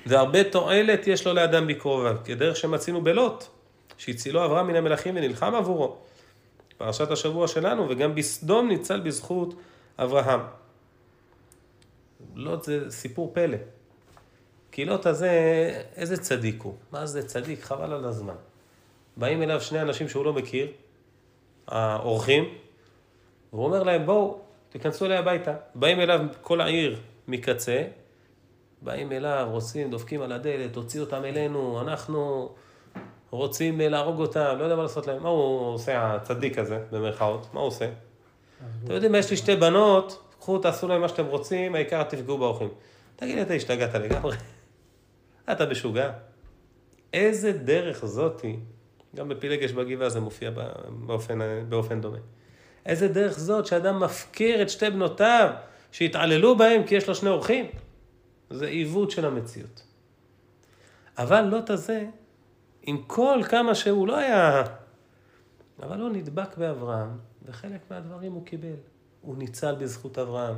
והרבה 0.08 0.44
תועלת 0.44 1.08
יש 1.08 1.28
לו 1.28 1.34
לאדם 1.34 1.68
בקרוביו, 1.68 2.16
כדרך 2.26 2.56
שמצינו 2.56 3.02
בלוט, 3.02 3.44
שהצילו 3.98 4.46
אברהם 4.46 4.68
מן 4.68 4.76
המלכים 4.76 5.16
ונלחם 5.18 5.56
עבורו. 5.56 5.98
פרשת 6.78 7.12
השבוע 7.12 7.48
שלנו, 7.48 7.90
וגם 7.90 8.16
בסדום 8.16 8.68
ניצל 8.68 9.00
בזכות 9.00 9.54
אברהם. 9.98 10.40
לוט 12.36 12.64
זה 12.64 12.92
סיפור 12.92 13.32
פלא. 13.34 13.58
כי 14.72 14.86
לוט 14.86 15.06
הזה, 15.06 15.32
איזה 15.96 16.18
צדיק 16.18 16.62
הוא. 16.62 16.74
מה 16.92 17.06
זה 17.06 17.28
צדיק? 17.28 17.64
חבל 17.64 17.94
על 17.94 18.06
הזמן. 18.06 18.36
באים 19.18 19.44
אליו 19.44 19.62
שני 19.62 19.82
אנשים 19.82 20.10
שהוא 20.10 20.26
לא 20.26 20.34
מכיר, 20.34 20.68
האורחים, 21.68 22.44
והוא 23.54 23.66
אומר 23.66 23.84
להם, 23.84 24.06
בואו, 24.06 24.40
תיכנסו 24.70 25.06
אליי 25.06 25.18
הביתה. 25.18 25.54
באים 25.76 26.00
אליו 26.00 26.20
כל 26.42 26.62
העיר 26.62 27.00
מקצה, 27.28 27.84
באים 28.81 29.12
אליו, 29.12 29.48
רוצים, 29.51 29.91
דופקים 29.91 30.22
על 30.22 30.31
הדלת, 30.31 30.74
תוציא 30.74 31.01
אותם 31.01 31.25
אלינו, 31.25 31.81
אנחנו 31.81 32.50
רוצים 33.29 33.79
להרוג 33.79 34.19
אותם, 34.19 34.55
לא 34.60 34.63
יודע 34.63 34.75
מה 34.75 34.81
לעשות 34.81 35.07
להם. 35.07 35.24
מה 35.24 35.29
הוא 35.29 35.74
עושה, 35.74 36.13
הצדיק 36.13 36.57
הזה, 36.57 36.79
במרכאות? 36.91 37.48
מה 37.53 37.60
הוא 37.60 37.67
עושה? 37.67 37.89
אתם 38.84 38.93
יודעים 38.93 39.15
יש 39.15 39.31
לי 39.31 39.38
שתי 39.38 39.55
בנות, 39.55 40.34
קחו, 40.39 40.57
תעשו 40.57 40.88
להם 40.88 41.01
מה 41.01 41.07
שאתם 41.07 41.25
רוצים, 41.25 41.75
העיקר 41.75 42.03
תפגעו 42.03 42.38
באורחים. 42.38 42.69
תגיד 43.15 43.36
לי, 43.36 43.41
אתה 43.41 43.53
השתגעת 43.53 43.96
לגמרי? 43.96 44.38
אתה 45.51 45.65
משוגע? 45.65 46.12
איזה 47.13 47.51
דרך 47.51 48.05
זאתי, 48.05 48.60
גם 49.15 49.29
בפילגש 49.29 49.72
בגבעה 49.72 50.10
זה 50.10 50.19
מופיע 50.19 50.51
באופן, 50.89 51.39
באופן 51.69 52.01
דומה. 52.01 52.17
איזה 52.86 53.07
דרך 53.07 53.39
זאת 53.39 53.65
שאדם 53.65 54.00
מפקיר 54.00 54.62
את 54.62 54.69
שתי 54.69 54.89
בנותיו, 54.89 55.50
שהתעללו 55.91 56.57
בהם 56.57 56.84
כי 56.84 56.96
יש 56.96 57.07
לו 57.07 57.15
שני 57.15 57.29
אורחים? 57.29 57.65
זה 58.50 58.68
עיוות 58.68 59.12
של 59.12 59.25
המציאות. 59.25 59.84
אבל 61.18 61.42
לוט 61.42 61.70
הזה, 61.70 62.06
עם 62.82 63.01
כל 63.08 63.39
כמה 63.50 63.75
שהוא 63.75 64.08
לא 64.08 64.18
היה... 64.18 64.63
אבל 65.84 66.01
הוא 66.01 66.10
נדבק 66.10 66.58
באברהם, 66.58 67.18
וחלק 67.46 67.82
מהדברים 67.92 68.32
הוא 68.32 68.46
קיבל. 68.46 68.75
הוא 69.22 69.38
ניצל 69.38 69.75
בזכות 69.75 70.18
אברהם. 70.18 70.56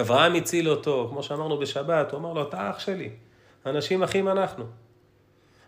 אברהם 0.00 0.34
הציל 0.34 0.68
אותו, 0.68 1.06
כמו 1.10 1.22
שאמרנו 1.22 1.58
בשבת, 1.58 2.12
הוא 2.12 2.20
אמר 2.20 2.32
לו, 2.32 2.48
אתה 2.48 2.70
אח 2.70 2.78
שלי, 2.78 3.10
אנשים 3.66 4.02
אחים 4.02 4.28
אנחנו. 4.28 4.64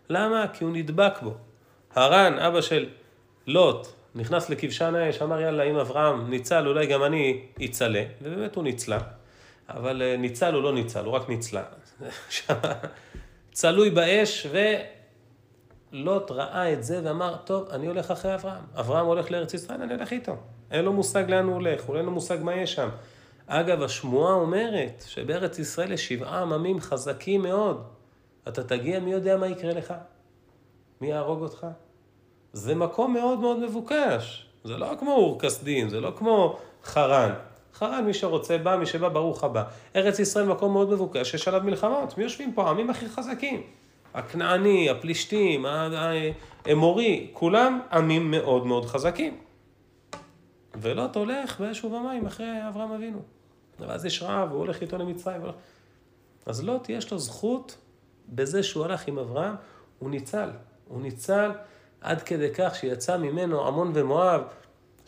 למה? 0.08 0.46
כי 0.52 0.64
הוא 0.64 0.72
נדבק 0.72 1.12
בו. 1.22 1.34
הרן, 1.94 2.38
אבא 2.38 2.60
של 2.60 2.88
לוט, 3.46 3.86
נכנס 4.14 4.50
לכבשן 4.50 4.94
האש, 4.94 5.22
אמר 5.22 5.40
יאללה, 5.40 5.62
אם 5.62 5.76
אברהם 5.76 6.30
ניצל, 6.30 6.66
אולי 6.66 6.86
גם 6.86 7.04
אני 7.04 7.46
אצלה, 7.64 8.04
ובאמת 8.22 8.56
הוא 8.56 8.64
ניצלה. 8.64 8.98
אבל 9.68 10.02
אה, 10.02 10.16
ניצל 10.16 10.54
הוא 10.54 10.62
לא 10.62 10.72
ניצל, 10.72 11.04
הוא 11.04 11.12
רק 11.14 11.28
ניצלה. 11.28 11.62
צלוי 13.52 13.90
באש, 13.90 14.46
ולוט 15.92 16.30
ראה 16.30 16.72
את 16.72 16.84
זה 16.84 17.00
ואמר, 17.04 17.36
טוב, 17.36 17.68
אני 17.70 17.86
הולך 17.86 18.10
אחרי 18.10 18.34
אברהם. 18.34 18.64
אברהם 18.74 19.06
הולך 19.06 19.30
לארץ 19.30 19.54
ישראל, 19.54 19.82
אני 19.82 19.94
הולך 19.94 20.12
איתו. 20.12 20.36
אין 20.70 20.84
לו 20.84 20.92
מושג 20.92 21.30
לאן 21.30 21.44
הוא 21.44 21.54
הולך, 21.54 21.90
אין 21.90 22.04
לו 22.04 22.10
מושג 22.10 22.38
מה 22.42 22.54
יש 22.54 22.74
שם. 22.74 22.88
אגב, 23.46 23.82
השמועה 23.82 24.34
אומרת 24.34 25.04
שבארץ 25.06 25.58
ישראל 25.58 25.92
יש 25.92 26.08
שבעה 26.08 26.42
עממים 26.42 26.80
חזקים 26.80 27.42
מאוד. 27.42 27.82
אתה 28.48 28.64
תגיע, 28.64 29.00
מי 29.00 29.12
יודע 29.12 29.36
מה 29.36 29.46
יקרה 29.46 29.72
לך? 29.72 29.94
מי 31.00 31.08
יהרוג 31.08 31.42
אותך? 31.42 31.66
זה 32.52 32.74
מקום 32.74 33.12
מאוד 33.12 33.38
מאוד 33.38 33.58
מבוקש. 33.58 34.46
זה 34.64 34.76
לא 34.76 34.94
כמו 34.98 35.12
אור 35.12 35.40
כסדין, 35.40 35.88
זה 35.88 36.00
לא 36.00 36.12
כמו 36.16 36.58
חרן. 36.84 37.34
חרן, 37.74 38.04
מי 38.04 38.14
שרוצה 38.14 38.58
בא, 38.58 38.76
מי 38.76 38.86
שבא, 38.86 39.08
ברוך 39.08 39.44
הבא. 39.44 39.64
ארץ 39.96 40.18
ישראל 40.18 40.46
מקום 40.46 40.72
מאוד 40.72 40.90
מבוקש, 40.90 41.34
יש 41.34 41.48
עליו 41.48 41.60
מלחמות. 41.64 42.18
מי 42.18 42.24
יושבים 42.24 42.52
פה? 42.52 42.66
העמים 42.66 42.90
הכי 42.90 43.08
חזקים. 43.08 43.62
הכנעני, 44.14 44.90
הפלישתים, 44.90 45.66
האמורי, 46.66 47.30
כולם 47.32 47.80
עמים 47.92 48.30
מאוד 48.30 48.66
מאוד 48.66 48.84
חזקים. 48.84 49.38
ולוט 50.80 51.16
הולך 51.16 51.60
באש 51.60 51.84
ובמים 51.84 52.26
אחרי 52.26 52.68
אברהם 52.68 52.92
אבינו. 52.92 53.22
ואז 53.80 54.04
יש 54.04 54.22
רעב, 54.22 54.50
הוא 54.50 54.58
הולך 54.58 54.82
איתו 54.82 54.98
למצרים. 54.98 55.40
אז 56.46 56.64
לוט 56.64 56.88
יש 56.88 57.12
לו 57.12 57.18
זכות 57.18 57.76
בזה 58.28 58.62
שהוא 58.62 58.84
הלך 58.84 59.08
עם 59.08 59.18
אברהם, 59.18 59.54
הוא 59.98 60.10
ניצל. 60.10 60.50
הוא 60.88 61.02
ניצל 61.02 61.50
עד 62.00 62.22
כדי 62.22 62.48
כך 62.54 62.74
שיצא 62.74 63.16
ממנו 63.16 63.66
עמון 63.66 63.90
ומואב, 63.94 64.42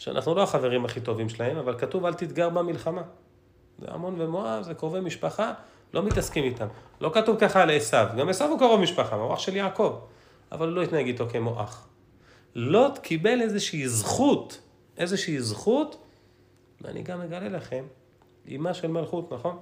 שאנחנו 0.00 0.34
לא 0.34 0.42
החברים 0.42 0.84
הכי 0.84 1.00
טובים 1.00 1.28
שלהם, 1.28 1.56
אבל 1.56 1.78
כתוב 1.78 2.04
אל 2.04 2.14
תתגר 2.14 2.48
במלחמה. 2.48 3.02
זה 3.78 3.86
עמון 3.90 4.20
ומואב, 4.20 4.62
זה 4.62 4.74
קרובי 4.74 5.00
משפחה, 5.00 5.52
לא 5.94 6.02
מתעסקים 6.02 6.44
איתם. 6.44 6.66
לא 7.00 7.10
כתוב 7.14 7.36
ככה 7.40 7.62
על 7.62 7.70
עשו, 7.70 7.96
גם 8.18 8.28
עשו 8.28 8.44
הוא 8.44 8.58
קרוב 8.58 8.80
משפחה, 8.80 9.16
הוא 9.16 9.34
אח 9.34 9.38
של 9.38 9.56
יעקב, 9.56 10.00
אבל 10.52 10.68
הוא 10.68 10.76
לא 10.76 10.82
התנהג 10.82 11.06
איתו 11.06 11.28
כמו 11.28 11.62
אח. 11.62 11.88
לוט 12.54 12.98
קיבל 12.98 13.40
איזושהי 13.42 13.88
זכות, 13.88 14.60
איזושהי 14.96 15.40
זכות, 15.40 16.06
ואני 16.80 17.02
גם 17.02 17.20
אגלה 17.20 17.48
לכם, 17.48 17.84
אימה 18.46 18.74
של 18.74 18.88
מלכות, 18.88 19.32
נכון? 19.32 19.58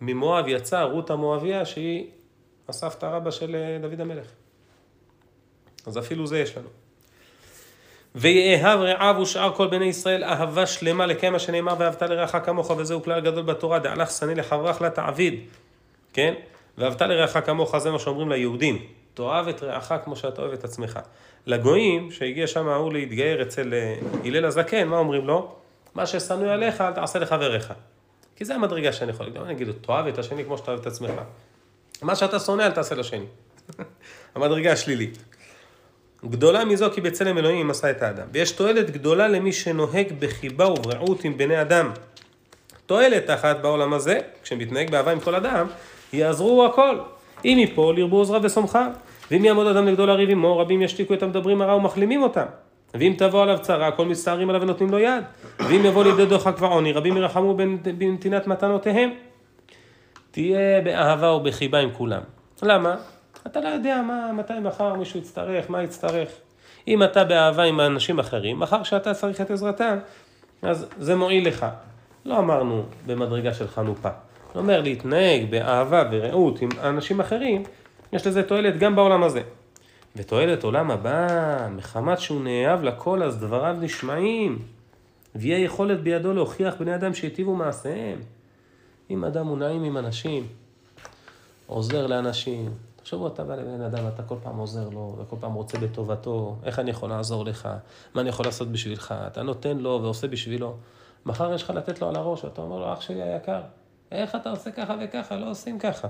ממואב 0.00 0.48
יצאה 0.48 0.82
רות 0.82 1.10
המואביה, 1.10 1.64
שהיא 1.64 2.10
הסבתא 2.68 3.06
רבא 3.06 3.30
של 3.30 3.54
אה, 3.54 3.88
דוד 3.88 4.00
המלך. 4.00 4.26
אז 5.86 5.98
אפילו 5.98 6.26
זה 6.26 6.38
יש 6.38 6.56
לנו. 6.56 6.68
ויאהב 8.14 8.80
רעב 8.80 9.18
ושאר 9.18 9.52
כל 9.54 9.66
בני 9.66 9.84
ישראל 9.84 10.24
אהבה 10.24 10.66
שלמה 10.66 11.06
לקיים 11.06 11.32
מה 11.32 11.38
שנאמר 11.38 11.74
ואהבת 11.78 12.02
לרעך 12.02 12.36
כמוך 12.44 12.70
וזהו 12.70 13.02
כלל 13.02 13.20
גדול 13.20 13.42
בתורה. 13.42 13.78
דעלך 13.78 14.10
שנא 14.10 14.32
לחברך 14.32 14.82
לה 14.82 14.90
תעביד 14.90 15.40
כן? 16.12 16.34
ואהבת 16.78 17.02
לרעך 17.02 17.36
כמוך 17.46 17.78
זה 17.78 17.90
מה 17.90 17.98
שאומרים 17.98 18.32
ליהודים. 18.32 18.86
תאהב 19.14 19.48
את 19.48 19.62
רעך 19.62 19.92
כמו 20.04 20.16
שאתה 20.16 20.42
אוהב 20.42 20.52
את 20.52 20.64
עצמך 20.64 20.98
לגויים 21.46 22.10
שהגיע 22.10 22.46
שם 22.46 22.68
ההוא 22.68 22.92
להתגייר 22.92 23.42
אצל 23.42 23.74
אה, 23.74 23.94
הלל 24.24 24.44
הזקן 24.44 24.88
מה 24.88 24.98
אומרים 24.98 25.26
לו? 25.26 25.54
מה 25.94 26.06
ששנוא 26.06 26.52
עליך 26.52 26.80
אל 26.80 26.92
תעשה 26.92 27.18
לחבריך 27.18 27.72
כי 28.36 28.44
זה 28.44 28.54
המדרגה 28.54 28.92
שאני 28.92 29.10
יכול 29.10 29.26
להגיד, 29.26 29.42
אני 29.42 29.52
אגיד 29.52 29.68
תאהב 29.80 30.06
את 30.06 30.18
השני 30.18 30.44
כמו 30.44 30.58
שאתה 30.58 30.70
אוהב 30.70 30.80
את 30.80 30.86
עצמך 30.86 31.10
מה 32.02 32.16
שאתה 32.16 32.38
שונא 32.38 32.62
אל 32.62 32.70
תעשה 32.70 32.94
לשני 32.94 33.24
המדרגה 34.34 34.72
השלילית 34.72 35.18
גדולה 36.24 36.64
מזו 36.64 36.90
כי 36.94 37.00
בצלם 37.00 37.38
אלוהים 37.38 37.70
עשה 37.70 37.90
את 37.90 38.02
האדם. 38.02 38.26
ויש 38.32 38.52
תועלת 38.52 38.90
גדולה 38.90 39.28
למי 39.28 39.52
שנוהג 39.52 40.06
בחיבה 40.18 40.68
וברעות 40.68 41.24
עם 41.24 41.36
בני 41.36 41.60
אדם. 41.60 41.90
תועלת 42.86 43.30
אחת 43.30 43.60
בעולם 43.60 43.92
הזה, 43.92 44.18
כשמתנהג 44.42 44.90
באהבה 44.90 45.12
עם 45.12 45.20
כל 45.20 45.34
אדם, 45.34 45.66
יעזרו 46.12 46.66
הכל. 46.66 46.98
אם 47.44 47.56
יפול 47.60 47.98
ירבו 47.98 48.16
עוזרה 48.16 48.38
ושמחה. 48.42 48.88
ואם 49.30 49.44
יעמוד 49.44 49.66
אדם 49.66 49.86
לגדול 49.86 50.08
לריב 50.08 50.30
עמו, 50.30 50.58
רבים 50.58 50.82
ישתיקו 50.82 51.14
את 51.14 51.22
המדברים 51.22 51.62
הרע 51.62 51.74
ומחלימים 51.74 52.22
אותם. 52.22 52.44
ואם 52.94 53.14
תבוא 53.18 53.42
עליו 53.42 53.58
צרה, 53.62 53.88
הכל 53.88 54.04
מסתערים 54.04 54.50
עליו 54.50 54.62
ונותנים 54.62 54.90
לו 54.90 54.98
יד. 54.98 55.24
ואם 55.58 55.84
יבוא 55.84 56.04
לידי 56.04 56.26
דוחק 56.26 56.54
ועוני, 56.58 56.92
רבים 56.92 57.16
ירחמו 57.16 57.56
בנתינת 57.82 58.46
מתנותיהם. 58.46 59.10
תהיה 60.30 60.80
באהבה 60.80 61.32
ובחיבה 61.32 61.78
עם 61.78 61.90
כולם. 61.92 62.20
למה? 62.62 62.96
אתה 63.46 63.60
לא 63.60 63.68
יודע 63.68 64.02
מה, 64.02 64.32
מתי 64.32 64.52
מחר 64.62 64.94
מישהו 64.94 65.20
יצטרך, 65.20 65.70
מה 65.70 65.82
יצטרך. 65.82 66.28
אם 66.88 67.02
אתה 67.02 67.24
באהבה 67.24 67.62
עם 67.62 67.80
אנשים 67.80 68.18
אחרים, 68.18 68.60
מחר 68.60 68.82
כשאתה 68.82 69.14
צריך 69.14 69.40
את 69.40 69.50
עזרתם, 69.50 69.98
אז 70.62 70.86
זה 70.98 71.16
מועיל 71.16 71.48
לך. 71.48 71.66
לא 72.24 72.38
אמרנו 72.38 72.82
במדרגה 73.06 73.54
של 73.54 73.68
חנופה. 73.68 74.08
זה 74.54 74.58
אומר 74.58 74.80
להתנהג 74.80 75.50
באהבה 75.50 76.08
ורעות 76.10 76.62
עם 76.62 76.68
אנשים 76.82 77.20
אחרים, 77.20 77.62
יש 78.12 78.26
לזה 78.26 78.42
תועלת 78.42 78.78
גם 78.78 78.96
בעולם 78.96 79.22
הזה. 79.22 79.42
ותועלת 80.16 80.64
עולם 80.64 80.90
הבא, 80.90 81.68
מחמת 81.70 82.20
שהוא 82.20 82.44
נאהב 82.44 82.82
לכל, 82.82 83.22
אז 83.22 83.38
דבריו 83.38 83.76
נשמעים. 83.80 84.58
ויהיה 85.34 85.64
יכולת 85.64 86.02
בידו 86.02 86.32
להוכיח 86.32 86.74
בני 86.80 86.94
אדם 86.94 87.14
שהיטיבו 87.14 87.54
מעשיהם. 87.54 88.18
אם 89.10 89.24
אדם 89.24 89.46
הוא 89.46 89.58
נעים 89.58 89.84
עם 89.84 89.96
אנשים, 89.96 90.46
עוזר 91.66 92.06
לאנשים, 92.06 92.70
תחשבו, 93.02 93.26
אתה 93.26 93.44
בא 93.44 93.54
לבן 93.54 93.80
אדם, 93.80 94.08
אתה 94.14 94.22
כל 94.22 94.34
פעם 94.42 94.56
עוזר 94.56 94.88
לו, 94.88 95.16
וכל 95.18 95.36
פעם 95.40 95.54
רוצה 95.54 95.78
בטובתו, 95.78 96.56
איך 96.64 96.78
אני 96.78 96.90
יכול 96.90 97.10
לעזור 97.10 97.44
לך, 97.44 97.68
מה 98.14 98.20
אני 98.20 98.28
יכול 98.28 98.46
לעשות 98.46 98.68
בשבילך, 98.68 99.14
אתה 99.26 99.42
נותן 99.42 99.78
לו 99.78 100.00
ועושה 100.02 100.28
בשבילו. 100.28 100.76
מחר 101.26 101.54
יש 101.54 101.62
לך 101.62 101.70
לתת 101.70 102.00
לו 102.00 102.08
על 102.08 102.16
הראש, 102.16 102.44
ואתה 102.44 102.60
אומר 102.60 102.78
לו, 102.78 102.92
אח 102.92 103.00
שלי 103.00 103.22
היקר, 103.22 103.60
איך 104.12 104.34
אתה 104.34 104.50
עושה 104.50 104.70
ככה 104.70 104.94
וככה, 105.00 105.36
לא 105.36 105.50
עושים 105.50 105.78
ככה. 105.78 106.08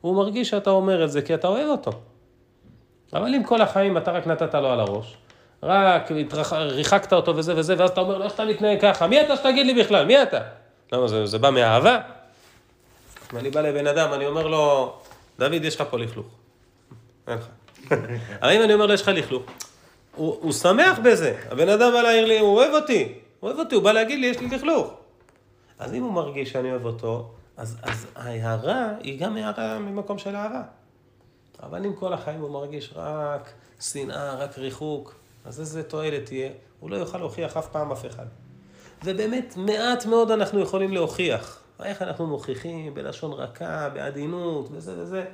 הוא 0.00 0.16
מרגיש 0.16 0.50
שאתה 0.50 0.70
אומר 0.70 1.04
את 1.04 1.10
זה 1.10 1.22
כי 1.22 1.34
אתה 1.34 1.48
אוהב 1.48 1.68
אותו. 1.68 1.90
אבל 3.12 3.34
אם 3.34 3.44
כל 3.44 3.62
החיים 3.62 3.96
אתה 3.96 4.12
רק 4.12 4.26
נתת 4.26 4.54
לו 4.54 4.68
על 4.68 4.80
הראש, 4.80 5.16
רק 5.62 6.10
ריחקת 6.52 7.12
אותו 7.12 7.36
וזה 7.36 7.56
וזה, 7.56 7.74
ואז 7.78 7.90
אתה 7.90 8.00
אומר 8.00 8.18
לו, 8.18 8.24
איך 8.24 8.34
אתה 8.34 8.44
מתנהג 8.44 8.80
ככה? 8.80 9.06
מי 9.06 9.20
אתה 9.20 9.36
שתגיד 9.36 9.66
לי 9.66 9.82
בכלל? 9.82 10.06
מי 10.06 10.22
אתה? 10.22 10.40
למה 10.92 11.08
זה, 11.08 11.26
זה 11.26 11.38
בא 11.38 11.50
מאהבה? 11.50 12.00
אם 13.32 13.38
אני 13.38 13.50
בא 13.50 13.60
לבן 13.60 13.86
אדם, 13.86 14.12
אני 14.12 14.26
אומר 14.26 14.46
לו, 14.46 14.96
דוד, 15.38 15.64
יש 15.64 15.80
לך 15.80 15.84
פה 15.90 15.98
לכלוך. 15.98 16.26
אין 17.26 17.38
לך. 17.38 17.48
אבל 18.42 18.52
אם 18.52 18.62
אני 18.62 18.74
אומר 18.74 18.86
לו, 18.86 18.94
יש 18.94 19.02
לך 19.02 19.08
לכלוך, 19.08 19.42
הוא, 20.16 20.38
הוא 20.40 20.52
שמח 20.52 20.98
בזה. 21.04 21.40
הבן 21.50 21.68
אדם 21.68 21.92
בא 21.92 22.02
להעיר 22.02 22.24
לי, 22.24 22.38
הוא 22.38 22.56
אוהב 22.56 22.74
אותי. 22.74 23.14
הוא 23.40 23.48
אוהב 23.48 23.58
אותי, 23.58 23.74
הוא 23.74 23.84
בא 23.84 23.92
להגיד 23.92 24.18
לי, 24.18 24.26
יש 24.26 24.40
לי 24.40 24.48
לכלוך. 24.48 24.94
אז 25.78 25.94
אם 25.94 26.02
הוא 26.02 26.12
מרגיש 26.12 26.50
שאני 26.52 26.70
אוהב 26.70 26.84
אותו, 26.84 27.30
אז, 27.56 27.76
אז 27.82 28.06
ההערה 28.16 28.88
היא 29.00 29.20
גם 29.20 29.36
הערה 29.36 29.78
ממקום 29.78 30.18
של 30.18 30.36
אהבה. 30.36 30.62
אבל 31.62 31.84
אם 31.84 31.94
כל 31.94 32.12
החיים 32.12 32.40
הוא 32.40 32.50
מרגיש 32.50 32.92
רק 32.96 33.52
שנאה, 33.80 34.34
רק 34.34 34.58
ריחוק, 34.58 35.14
אז 35.44 35.60
איזה 35.60 35.82
תועלת 35.82 36.26
תהיה? 36.26 36.50
הוא 36.80 36.90
לא 36.90 36.96
יוכל 36.96 37.18
להוכיח 37.18 37.56
אף 37.56 37.68
פעם 37.68 37.92
אף 37.92 38.06
אחד. 38.06 38.26
ובאמת, 39.04 39.54
מעט 39.56 40.06
מאוד 40.06 40.30
אנחנו 40.30 40.60
יכולים 40.60 40.92
להוכיח. 40.92 41.57
איך 41.84 42.02
אנחנו 42.02 42.26
מוכיחים 42.26 42.94
בלשון 42.94 43.32
רכה, 43.32 43.88
בעדינות 43.88 44.68
וזה 44.72 45.02
וזה, 45.02 45.24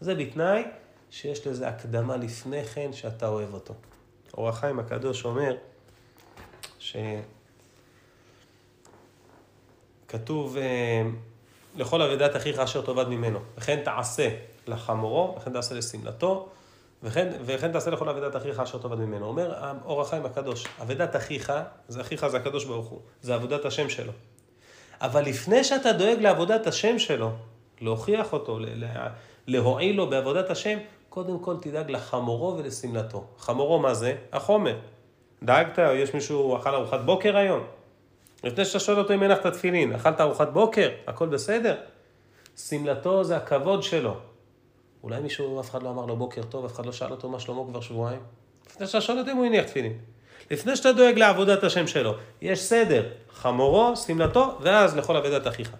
זה 0.00 0.14
בתנאי 0.14 0.62
שיש 1.10 1.46
לזה 1.46 1.68
הקדמה 1.68 2.16
לפני 2.16 2.64
כן 2.64 2.92
שאתה 2.92 3.28
אוהב 3.28 3.54
אותו. 3.54 3.74
אור 4.34 4.48
החיים 4.48 4.78
הקדוש 4.78 5.24
אומר 5.24 5.56
שכתוב 6.78 7.26
אה, 10.56 11.02
לכל 11.76 12.02
אבידת 12.02 12.36
אחיך 12.36 12.58
אשר 12.58 12.82
תאבד 12.82 13.08
ממנו, 13.08 13.38
וכן 13.58 13.80
תעשה 13.84 14.28
לחמורו, 14.66 15.34
וכן 15.36 15.52
תעשה 15.52 15.74
לשמלתו, 15.74 16.48
וכן, 17.02 17.32
וכן 17.44 17.72
תעשה 17.72 17.90
לכל 17.90 18.08
אבדת 18.08 18.36
אחיך 18.36 18.60
אשר 18.60 18.78
תאבד 18.78 18.98
ממנו. 18.98 19.26
אומר 19.26 19.72
אור 19.84 20.00
החיים 20.00 20.26
הקדוש, 20.26 20.66
אבדת 20.82 21.16
אחיך, 21.16 21.52
זה 21.88 22.00
אחיך 22.00 22.26
זה 22.26 22.36
הקדוש 22.36 22.64
ברוך 22.64 22.88
הוא, 22.88 23.00
זה 23.22 23.34
עבודת 23.34 23.64
השם 23.64 23.88
שלו. 23.88 24.12
אבל 25.00 25.24
לפני 25.24 25.64
שאתה 25.64 25.92
דואג 25.92 26.20
לעבודת 26.20 26.66
השם 26.66 26.98
שלו, 26.98 27.30
להוכיח 27.80 28.32
אותו, 28.32 28.58
להועיל 29.46 29.96
לו 29.96 30.10
בעבודת 30.10 30.50
השם, 30.50 30.78
קודם 31.08 31.38
כל 31.38 31.56
תדאג 31.60 31.90
לחמורו 31.90 32.56
ולשמלתו. 32.56 33.24
חמורו 33.38 33.78
מה 33.78 33.94
זה? 33.94 34.16
החומר. 34.32 34.76
דאגת, 35.42 35.78
יש 35.94 36.14
מישהו 36.14 36.56
אכל 36.56 36.74
ארוחת 36.74 37.00
בוקר 37.00 37.36
היום? 37.36 37.60
לפני 38.44 38.64
שאתה 38.64 38.80
שואל 38.80 38.98
אותו 38.98 39.14
אם 39.14 39.22
הנחת 39.22 39.46
תפילין, 39.46 39.92
אכלת 39.92 40.20
ארוחת 40.20 40.48
בוקר? 40.48 40.90
הכל 41.06 41.28
בסדר? 41.28 41.76
שמלתו 42.56 43.24
זה 43.24 43.36
הכבוד 43.36 43.82
שלו. 43.82 44.16
אולי 45.02 45.20
מישהו, 45.20 45.60
אף 45.60 45.70
אחד 45.70 45.82
לא 45.82 45.90
אמר 45.90 46.06
לו 46.06 46.16
בוקר 46.16 46.42
טוב, 46.42 46.64
אף 46.64 46.72
אחד 46.72 46.86
לא 46.86 46.92
שאל 46.92 47.10
אותו 47.10 47.28
מה 47.28 47.40
שלמה 47.40 47.64
כבר 47.68 47.80
שבועיים? 47.80 48.20
לפני 48.70 48.86
שאתה 48.86 49.00
שואל 49.00 49.18
אותו 49.18 49.30
אם 49.30 49.36
הוא 49.36 49.46
הניח 49.46 49.64
תפילין. 49.64 49.98
לפני 50.50 50.76
שאתה 50.76 50.92
דואג 50.92 51.18
לעבודת 51.18 51.64
השם 51.64 51.86
שלו, 51.86 52.14
יש 52.42 52.62
סדר, 52.62 53.08
חמורו, 53.32 53.96
שמלתו, 53.96 54.58
ואז 54.60 54.96
לכל 54.96 55.16
עבודת 55.16 55.46
אחיך. 55.46 55.70